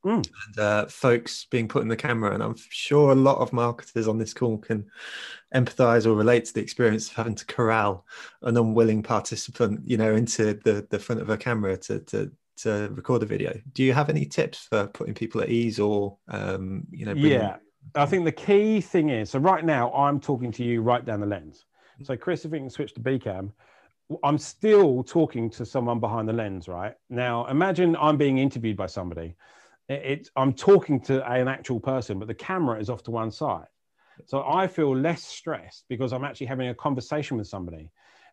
Mm. 0.04 0.28
And 0.46 0.58
uh, 0.58 0.86
folks 0.86 1.46
being 1.48 1.68
put 1.68 1.82
in 1.82 1.88
the 1.88 1.96
camera, 1.96 2.34
and 2.34 2.42
I'm 2.42 2.56
sure 2.70 3.12
a 3.12 3.16
lot 3.16 3.38
of 3.38 3.52
marketers 3.52 4.08
on 4.08 4.18
this 4.18 4.34
call 4.34 4.58
can 4.58 4.90
empathize 5.54 6.06
or 6.06 6.14
relate 6.14 6.44
to 6.46 6.54
the 6.54 6.60
experience 6.60 7.08
of 7.08 7.14
having 7.14 7.36
to 7.36 7.46
corral 7.46 8.04
an 8.42 8.56
unwilling 8.56 9.02
participant, 9.04 9.80
you 9.84 9.96
know, 9.96 10.14
into 10.14 10.54
the, 10.64 10.86
the 10.90 10.98
front 10.98 11.20
of 11.20 11.30
a 11.30 11.36
camera 11.36 11.76
to, 11.76 12.00
to 12.00 12.32
to 12.54 12.88
record 12.92 13.22
a 13.22 13.26
video. 13.26 13.58
Do 13.72 13.82
you 13.82 13.92
have 13.92 14.08
any 14.08 14.24
tips 14.24 14.66
for 14.66 14.86
putting 14.86 15.14
people 15.14 15.40
at 15.40 15.48
ease 15.48 15.80
or, 15.80 16.18
um, 16.28 16.86
you 16.90 17.06
know? 17.06 17.12
Yeah, 17.12 17.56
I 17.94 18.06
think 18.06 18.24
the 18.24 18.32
key 18.32 18.80
thing 18.80 19.10
is 19.10 19.30
so 19.30 19.38
right 19.38 19.64
now 19.64 19.92
I'm 19.92 20.20
talking 20.20 20.52
to 20.52 20.64
you 20.64 20.82
right 20.82 21.04
down 21.04 21.20
the 21.20 21.26
lens. 21.26 21.64
Hmm. 21.98 22.04
So 22.04 22.16
Chris, 22.16 22.44
if 22.44 22.50
we 22.50 22.58
can 22.58 22.70
switch 22.70 22.94
to 22.94 23.00
Bcam, 23.00 23.52
I'm 24.22 24.38
still 24.38 25.02
talking 25.02 25.50
to 25.50 25.64
someone 25.64 26.00
behind 26.00 26.28
the 26.28 26.32
lens, 26.32 26.68
right? 26.68 26.94
Now, 27.08 27.46
imagine 27.46 27.96
I'm 27.96 28.16
being 28.16 28.38
interviewed 28.38 28.76
by 28.76 28.86
somebody. 28.86 29.34
It, 29.88 30.02
it, 30.04 30.28
I'm 30.36 30.52
talking 30.52 31.00
to 31.02 31.28
an 31.30 31.48
actual 31.48 31.80
person, 31.80 32.18
but 32.18 32.28
the 32.28 32.34
camera 32.34 32.78
is 32.78 32.90
off 32.90 33.02
to 33.04 33.10
one 33.10 33.30
side. 33.30 33.66
So 34.26 34.44
I 34.46 34.66
feel 34.66 34.96
less 34.96 35.24
stressed 35.24 35.84
because 35.88 36.12
I'm 36.12 36.24
actually 36.24 36.46
having 36.46 36.68
a 36.68 36.74
conversation 36.74 37.36
with 37.36 37.48
somebody. 37.48 37.90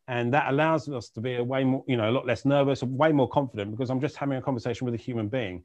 And 0.08 0.34
that 0.34 0.50
allows 0.52 0.90
us 0.90 1.10
to 1.12 1.22
be 1.22 1.36
a 1.36 1.44
way 1.44 1.64
more, 1.64 1.84
you 1.88 1.96
know, 1.96 2.10
a 2.10 2.12
lot 2.12 2.26
less 2.26 2.44
nervous, 2.44 2.82
way 2.82 3.12
more 3.12 3.30
confident 3.30 3.72
because 3.72 3.90
I'm 3.90 4.02
just 4.02 4.18
having 4.18 4.38
a 4.38 4.42
conversation 4.42 4.86
with 4.86 4.96
a 4.96 4.98
human 4.98 5.30
being. 5.30 5.64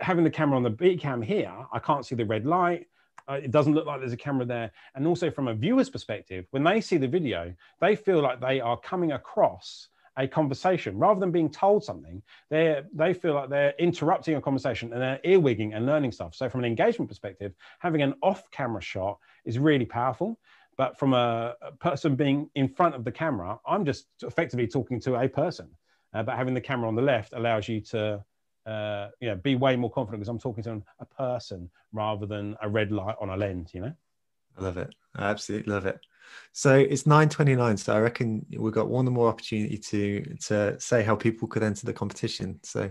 Having 0.00 0.24
the 0.24 0.30
camera 0.30 0.56
on 0.56 0.62
the 0.62 0.70
B 0.70 0.96
cam 0.96 1.22
here, 1.22 1.52
I 1.72 1.78
can't 1.78 2.04
see 2.04 2.14
the 2.14 2.24
red 2.24 2.44
light. 2.44 2.86
Uh, 3.28 3.34
it 3.42 3.50
doesn't 3.50 3.74
look 3.74 3.86
like 3.86 4.00
there's 4.00 4.12
a 4.12 4.16
camera 4.16 4.44
there. 4.44 4.70
And 4.94 5.06
also 5.06 5.30
from 5.30 5.48
a 5.48 5.54
viewer's 5.54 5.90
perspective, 5.90 6.46
when 6.50 6.64
they 6.64 6.80
see 6.80 6.96
the 6.96 7.08
video, 7.08 7.54
they 7.80 7.96
feel 7.96 8.20
like 8.20 8.40
they 8.40 8.60
are 8.60 8.78
coming 8.78 9.12
across 9.12 9.88
a 10.18 10.26
conversation 10.26 10.96
rather 10.96 11.20
than 11.20 11.30
being 11.30 11.50
told 11.50 11.84
something. 11.84 12.22
They 12.48 12.82
they 12.94 13.12
feel 13.12 13.34
like 13.34 13.50
they're 13.50 13.74
interrupting 13.78 14.36
a 14.36 14.40
conversation 14.40 14.92
and 14.92 15.02
they're 15.02 15.20
earwigging 15.24 15.76
and 15.76 15.84
learning 15.84 16.12
stuff. 16.12 16.34
So 16.34 16.48
from 16.48 16.60
an 16.60 16.66
engagement 16.66 17.08
perspective, 17.08 17.52
having 17.80 18.02
an 18.02 18.14
off-camera 18.22 18.80
shot 18.80 19.18
is 19.44 19.58
really 19.58 19.84
powerful. 19.84 20.38
But 20.76 20.98
from 20.98 21.14
a, 21.14 21.54
a 21.62 21.72
person 21.72 22.16
being 22.16 22.50
in 22.54 22.68
front 22.68 22.94
of 22.94 23.04
the 23.04 23.12
camera, 23.12 23.58
I'm 23.66 23.84
just 23.84 24.06
effectively 24.22 24.66
talking 24.66 25.00
to 25.00 25.16
a 25.16 25.28
person. 25.28 25.68
Uh, 26.12 26.22
but 26.22 26.36
having 26.36 26.54
the 26.54 26.60
camera 26.60 26.88
on 26.88 26.94
the 26.94 27.02
left 27.02 27.32
allows 27.32 27.68
you 27.68 27.80
to 27.80 28.24
uh, 28.66 29.08
you 29.20 29.28
know, 29.28 29.36
be 29.36 29.54
way 29.54 29.76
more 29.76 29.90
confident 29.90 30.20
because 30.20 30.28
I'm 30.28 30.38
talking 30.38 30.64
to 30.64 30.82
a 30.98 31.06
person 31.06 31.70
rather 31.92 32.26
than 32.26 32.56
a 32.60 32.68
red 32.68 32.90
light 32.90 33.14
on 33.20 33.30
a 33.30 33.36
lens, 33.36 33.70
you 33.72 33.80
know? 33.80 33.92
I 34.58 34.62
love 34.62 34.76
it. 34.76 34.94
I 35.14 35.30
absolutely 35.30 35.72
love 35.72 35.86
it. 35.86 36.00
So 36.52 36.74
it's 36.74 37.04
9.29. 37.04 37.78
So 37.78 37.94
I 37.94 38.00
reckon 38.00 38.44
we've 38.58 38.72
got 38.72 38.88
one 38.88 39.06
more 39.06 39.28
opportunity 39.28 39.78
to, 39.78 40.36
to 40.46 40.80
say 40.80 41.02
how 41.02 41.14
people 41.14 41.46
could 41.46 41.62
enter 41.62 41.86
the 41.86 41.92
competition. 41.92 42.58
So 42.62 42.88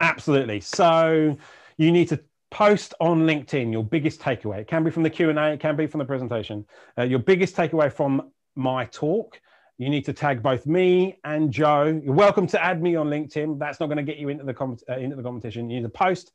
absolutely. 0.00 0.60
So 0.60 1.36
you 1.76 1.90
need 1.90 2.08
to 2.10 2.20
post 2.50 2.94
on 3.00 3.26
LinkedIn 3.26 3.72
your 3.72 3.84
biggest 3.84 4.20
takeaway. 4.20 4.60
It 4.60 4.68
can 4.68 4.84
be 4.84 4.90
from 4.90 5.02
the 5.02 5.10
Q&A, 5.10 5.52
it 5.52 5.60
can 5.60 5.76
be 5.76 5.86
from 5.86 5.98
the 5.98 6.04
presentation. 6.04 6.64
Uh, 6.96 7.02
your 7.02 7.18
biggest 7.18 7.56
takeaway 7.56 7.92
from 7.92 8.30
my 8.54 8.84
talk 8.86 9.40
you 9.78 9.90
need 9.90 10.04
to 10.06 10.12
tag 10.12 10.42
both 10.42 10.66
me 10.66 11.18
and 11.24 11.50
Joe. 11.50 12.00
You're 12.02 12.14
welcome 12.14 12.46
to 12.48 12.62
add 12.62 12.82
me 12.82 12.96
on 12.96 13.08
LinkedIn. 13.08 13.58
That's 13.58 13.78
not 13.78 13.86
going 13.86 13.98
to 13.98 14.02
get 14.02 14.16
you 14.16 14.28
into 14.28 14.44
the 14.44 14.54
com- 14.54 14.78
uh, 14.88 14.96
into 14.96 15.16
the 15.16 15.22
competition. 15.22 15.68
You 15.68 15.76
need 15.76 15.82
to 15.82 15.88
post 15.88 16.32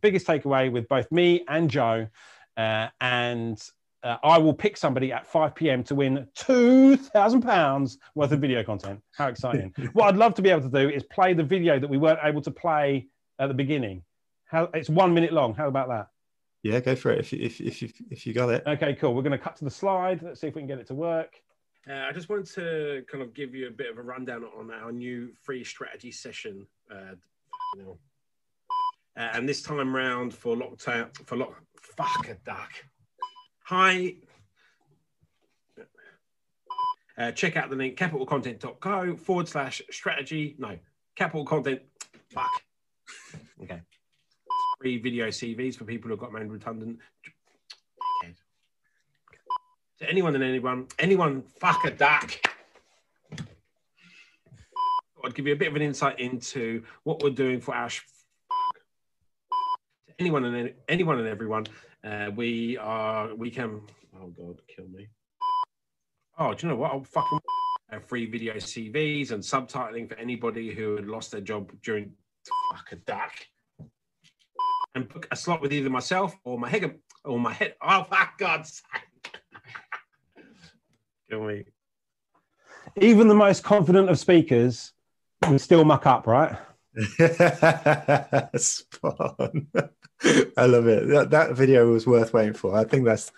biggest 0.00 0.26
takeaway 0.26 0.70
with 0.70 0.88
both 0.88 1.10
me 1.12 1.44
and 1.48 1.70
Joe, 1.70 2.08
uh, 2.56 2.88
and 3.00 3.62
uh, 4.02 4.16
I 4.22 4.38
will 4.38 4.54
pick 4.54 4.76
somebody 4.76 5.12
at 5.12 5.26
5 5.26 5.54
p.m. 5.54 5.82
to 5.84 5.94
win 5.94 6.26
£2,000 6.36 7.96
worth 8.14 8.32
of 8.32 8.40
video 8.40 8.62
content. 8.62 9.00
How 9.16 9.28
exciting. 9.28 9.72
what 9.92 10.08
I'd 10.08 10.16
love 10.16 10.34
to 10.34 10.42
be 10.42 10.50
able 10.50 10.62
to 10.62 10.68
do 10.68 10.90
is 10.90 11.02
play 11.04 11.32
the 11.32 11.42
video 11.42 11.78
that 11.78 11.88
we 11.88 11.96
weren't 11.96 12.20
able 12.22 12.42
to 12.42 12.50
play 12.50 13.06
at 13.38 13.48
the 13.48 13.54
beginning. 13.54 14.02
How, 14.44 14.68
it's 14.74 14.90
one 14.90 15.14
minute 15.14 15.32
long. 15.32 15.54
How 15.54 15.68
about 15.68 15.88
that? 15.88 16.08
Yeah, 16.62 16.80
go 16.80 16.96
for 16.96 17.12
it 17.12 17.20
if, 17.20 17.32
if, 17.32 17.60
if, 17.60 17.82
if, 17.82 17.92
if 18.10 18.26
you 18.26 18.34
got 18.34 18.50
it. 18.50 18.62
Okay, 18.66 18.94
cool. 18.94 19.14
We're 19.14 19.22
going 19.22 19.32
to 19.32 19.38
cut 19.38 19.56
to 19.56 19.64
the 19.64 19.70
slide. 19.70 20.22
Let's 20.22 20.40
see 20.40 20.48
if 20.48 20.54
we 20.54 20.60
can 20.60 20.68
get 20.68 20.78
it 20.78 20.86
to 20.88 20.94
work. 20.94 21.40
Uh, 21.88 22.06
I 22.08 22.12
just 22.12 22.30
wanted 22.30 22.46
to 22.54 23.04
kind 23.10 23.22
of 23.22 23.34
give 23.34 23.54
you 23.54 23.68
a 23.68 23.70
bit 23.70 23.90
of 23.90 23.98
a 23.98 24.02
rundown 24.02 24.44
on 24.58 24.70
our 24.70 24.90
new 24.90 25.32
free 25.42 25.64
strategy 25.64 26.10
session. 26.10 26.66
Uh, 26.90 27.14
you 27.76 27.82
know. 27.82 27.98
uh, 29.18 29.30
and 29.34 29.48
this 29.48 29.60
time 29.60 29.94
round 29.94 30.32
for 30.32 30.56
lockdown, 30.56 31.14
for 31.26 31.36
lock, 31.36 31.62
fuck 31.78 32.28
a 32.28 32.34
duck. 32.46 32.72
Hi. 33.64 34.14
Uh, 37.16 37.30
check 37.32 37.56
out 37.56 37.70
the 37.70 37.76
link 37.76 37.96
capitalcontent.co 37.98 39.16
forward 39.16 39.48
slash 39.48 39.82
strategy. 39.90 40.56
No, 40.58 40.78
capital 41.16 41.44
content. 41.44 41.82
Fuck. 42.30 42.50
Okay. 43.62 43.80
Free 44.80 44.98
video 44.98 45.28
CVs 45.28 45.76
for 45.76 45.84
people 45.84 46.10
who've 46.10 46.18
got 46.18 46.32
made 46.32 46.50
redundant. 46.50 46.98
To 50.00 50.10
anyone 50.10 50.34
and 50.34 50.42
anyone, 50.42 50.88
anyone, 50.98 51.42
fuck 51.60 51.84
a 51.84 51.90
duck. 51.90 52.34
I'd 55.24 55.34
give 55.34 55.46
you 55.46 55.52
a 55.52 55.56
bit 55.56 55.68
of 55.68 55.76
an 55.76 55.82
insight 55.82 56.18
into 56.18 56.82
what 57.04 57.22
we're 57.22 57.30
doing 57.30 57.60
for 57.60 57.74
our. 57.74 57.88
Sh- 57.88 58.02
to 60.08 60.14
anyone 60.18 60.44
and 60.44 60.56
any, 60.56 60.72
anyone 60.88 61.18
and 61.18 61.28
everyone, 61.28 61.66
uh, 62.02 62.30
we 62.34 62.76
are. 62.76 63.34
We 63.34 63.50
can. 63.50 63.82
Oh 64.20 64.26
God, 64.26 64.60
kill 64.68 64.88
me. 64.88 65.08
Oh, 66.38 66.52
do 66.52 66.66
you 66.66 66.72
know 66.72 66.76
what? 66.76 66.90
I'll 66.90 67.04
fucking 67.04 67.38
free 68.00 68.26
video 68.26 68.54
CVs 68.54 69.30
and 69.30 69.42
subtitling 69.42 70.08
for 70.08 70.16
anybody 70.16 70.74
who 70.74 70.96
had 70.96 71.06
lost 71.06 71.30
their 71.30 71.40
job 71.40 71.70
during 71.82 72.12
fuck 72.72 72.90
a 72.92 72.96
duck. 72.96 73.32
And 74.96 75.08
book 75.08 75.26
a 75.30 75.36
slot 75.36 75.60
with 75.60 75.72
either 75.72 75.90
myself 75.90 76.36
or 76.44 76.58
my 76.58 76.68
head 76.68 76.98
or 77.24 77.38
my 77.38 77.52
head. 77.52 77.74
Oh, 77.80 78.04
fuck 78.04 78.38
God's 78.38 78.82
sake. 78.92 79.02
Kill 81.30 81.44
me. 81.44 81.64
Even 82.96 83.28
the 83.28 83.34
most 83.34 83.64
confident 83.64 84.10
of 84.10 84.18
speakers 84.18 84.92
would 85.48 85.60
still 85.60 85.84
muck 85.84 86.06
up, 86.06 86.26
right? 86.26 86.56
Spot 88.56 89.36
on. 89.38 89.66
I 90.56 90.66
love 90.66 90.86
it. 90.86 91.08
That, 91.08 91.28
that 91.30 91.52
video 91.52 91.90
was 91.90 92.06
worth 92.06 92.32
waiting 92.32 92.54
for. 92.54 92.76
I 92.76 92.84
think 92.84 93.04
that's 93.04 93.32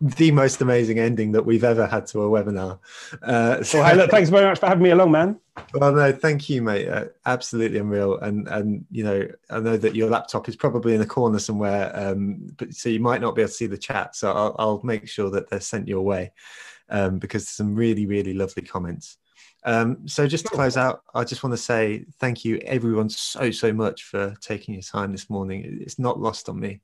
the 0.00 0.30
most 0.32 0.60
amazing 0.60 0.98
ending 0.98 1.32
that 1.32 1.44
we've 1.44 1.64
ever 1.64 1.86
had 1.86 2.06
to 2.08 2.22
a 2.22 2.28
webinar. 2.28 2.78
Uh, 3.22 3.62
so, 3.62 3.78
well, 3.78 3.88
hey, 3.88 3.96
look, 3.96 4.10
thanks 4.10 4.30
very 4.30 4.46
much 4.46 4.58
for 4.58 4.66
having 4.66 4.82
me 4.82 4.90
along, 4.90 5.12
man. 5.12 5.38
Well, 5.74 5.92
no, 5.92 6.12
thank 6.12 6.48
you, 6.48 6.62
mate. 6.62 6.88
Uh, 6.88 7.06
absolutely 7.26 7.78
unreal. 7.78 8.18
And 8.18 8.48
and 8.48 8.84
you 8.90 9.04
know, 9.04 9.28
I 9.50 9.60
know 9.60 9.76
that 9.76 9.94
your 9.94 10.10
laptop 10.10 10.48
is 10.48 10.56
probably 10.56 10.94
in 10.94 11.00
a 11.00 11.06
corner 11.06 11.38
somewhere, 11.38 11.92
um, 11.94 12.52
but 12.56 12.74
so 12.74 12.88
you 12.88 13.00
might 13.00 13.20
not 13.20 13.36
be 13.36 13.42
able 13.42 13.50
to 13.50 13.54
see 13.54 13.66
the 13.66 13.78
chat. 13.78 14.16
So 14.16 14.32
I'll, 14.32 14.56
I'll 14.58 14.80
make 14.82 15.08
sure 15.08 15.30
that 15.30 15.48
they're 15.48 15.60
sent 15.60 15.88
your 15.88 16.02
way 16.02 16.32
um, 16.90 17.18
because 17.18 17.48
some 17.48 17.74
really 17.74 18.06
really 18.06 18.34
lovely 18.34 18.62
comments. 18.62 19.18
Um, 19.64 20.06
so 20.06 20.26
just 20.26 20.44
to 20.44 20.50
close 20.50 20.76
out, 20.76 21.02
I 21.14 21.24
just 21.24 21.42
want 21.42 21.54
to 21.54 21.62
say 21.62 22.04
thank 22.20 22.44
you 22.44 22.58
everyone 22.58 23.08
so 23.08 23.50
so 23.50 23.72
much 23.72 24.04
for 24.04 24.34
taking 24.40 24.74
your 24.74 24.82
time 24.82 25.12
this 25.12 25.30
morning. 25.30 25.78
It's 25.80 25.98
not 25.98 26.20
lost 26.20 26.48
on 26.48 26.60
me 26.60 26.80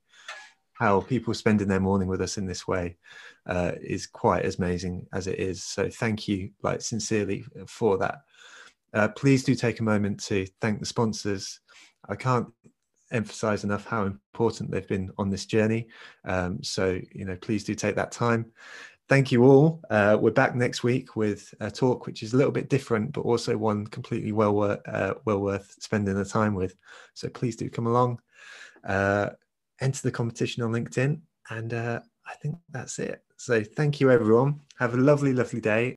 how 0.73 0.99
people 1.01 1.31
spending 1.33 1.67
their 1.67 1.79
morning 1.79 2.07
with 2.07 2.21
us 2.21 2.39
in 2.39 2.47
this 2.47 2.67
way 2.67 2.97
uh, 3.45 3.73
is 3.83 4.07
quite 4.07 4.43
as 4.43 4.57
amazing 4.57 5.05
as 5.13 5.27
it 5.27 5.37
is. 5.37 5.63
So 5.63 5.89
thank 5.89 6.27
you, 6.27 6.49
like 6.63 6.81
sincerely, 6.81 7.45
for 7.67 7.99
that. 7.99 8.21
Uh, 8.91 9.07
please 9.09 9.43
do 9.43 9.53
take 9.53 9.79
a 9.79 9.83
moment 9.83 10.23
to 10.23 10.47
thank 10.59 10.79
the 10.79 10.85
sponsors. 10.87 11.59
I 12.09 12.15
can't 12.15 12.47
emphasize 13.11 13.63
enough 13.63 13.85
how 13.85 14.05
important 14.05 14.71
they've 14.71 14.87
been 14.87 15.11
on 15.17 15.29
this 15.29 15.45
journey. 15.45 15.87
Um, 16.25 16.63
so 16.63 16.99
you 17.11 17.25
know, 17.25 17.35
please 17.35 17.63
do 17.63 17.75
take 17.75 17.95
that 17.95 18.11
time 18.11 18.51
thank 19.11 19.29
you 19.29 19.43
all. 19.43 19.81
Uh, 19.89 20.17
we're 20.21 20.31
back 20.31 20.55
next 20.55 20.85
week 20.85 21.17
with 21.17 21.53
a 21.59 21.69
talk 21.69 22.07
which 22.07 22.23
is 22.23 22.31
a 22.33 22.37
little 22.37 22.51
bit 22.59 22.69
different, 22.69 23.11
but 23.11 23.21
also 23.21 23.57
one 23.57 23.85
completely 23.87 24.31
well 24.31 24.55
worth 24.55 24.79
uh, 24.87 25.15
well 25.25 25.41
worth 25.41 25.75
spending 25.79 26.15
the 26.15 26.23
time 26.23 26.55
with. 26.55 26.77
So 27.13 27.27
please 27.27 27.57
do 27.57 27.69
come 27.69 27.87
along, 27.87 28.21
uh, 28.85 29.31
enter 29.81 30.01
the 30.01 30.13
competition 30.13 30.63
on 30.63 30.71
LinkedIn, 30.71 31.19
and 31.49 31.73
uh, 31.73 31.99
I 32.25 32.35
think 32.35 32.55
that's 32.69 32.99
it. 32.99 33.21
So 33.35 33.61
thank 33.61 33.99
you 33.99 34.09
everyone. 34.11 34.61
Have 34.79 34.93
a 34.93 34.97
lovely, 34.97 35.33
lovely 35.33 35.59
day. 35.59 35.89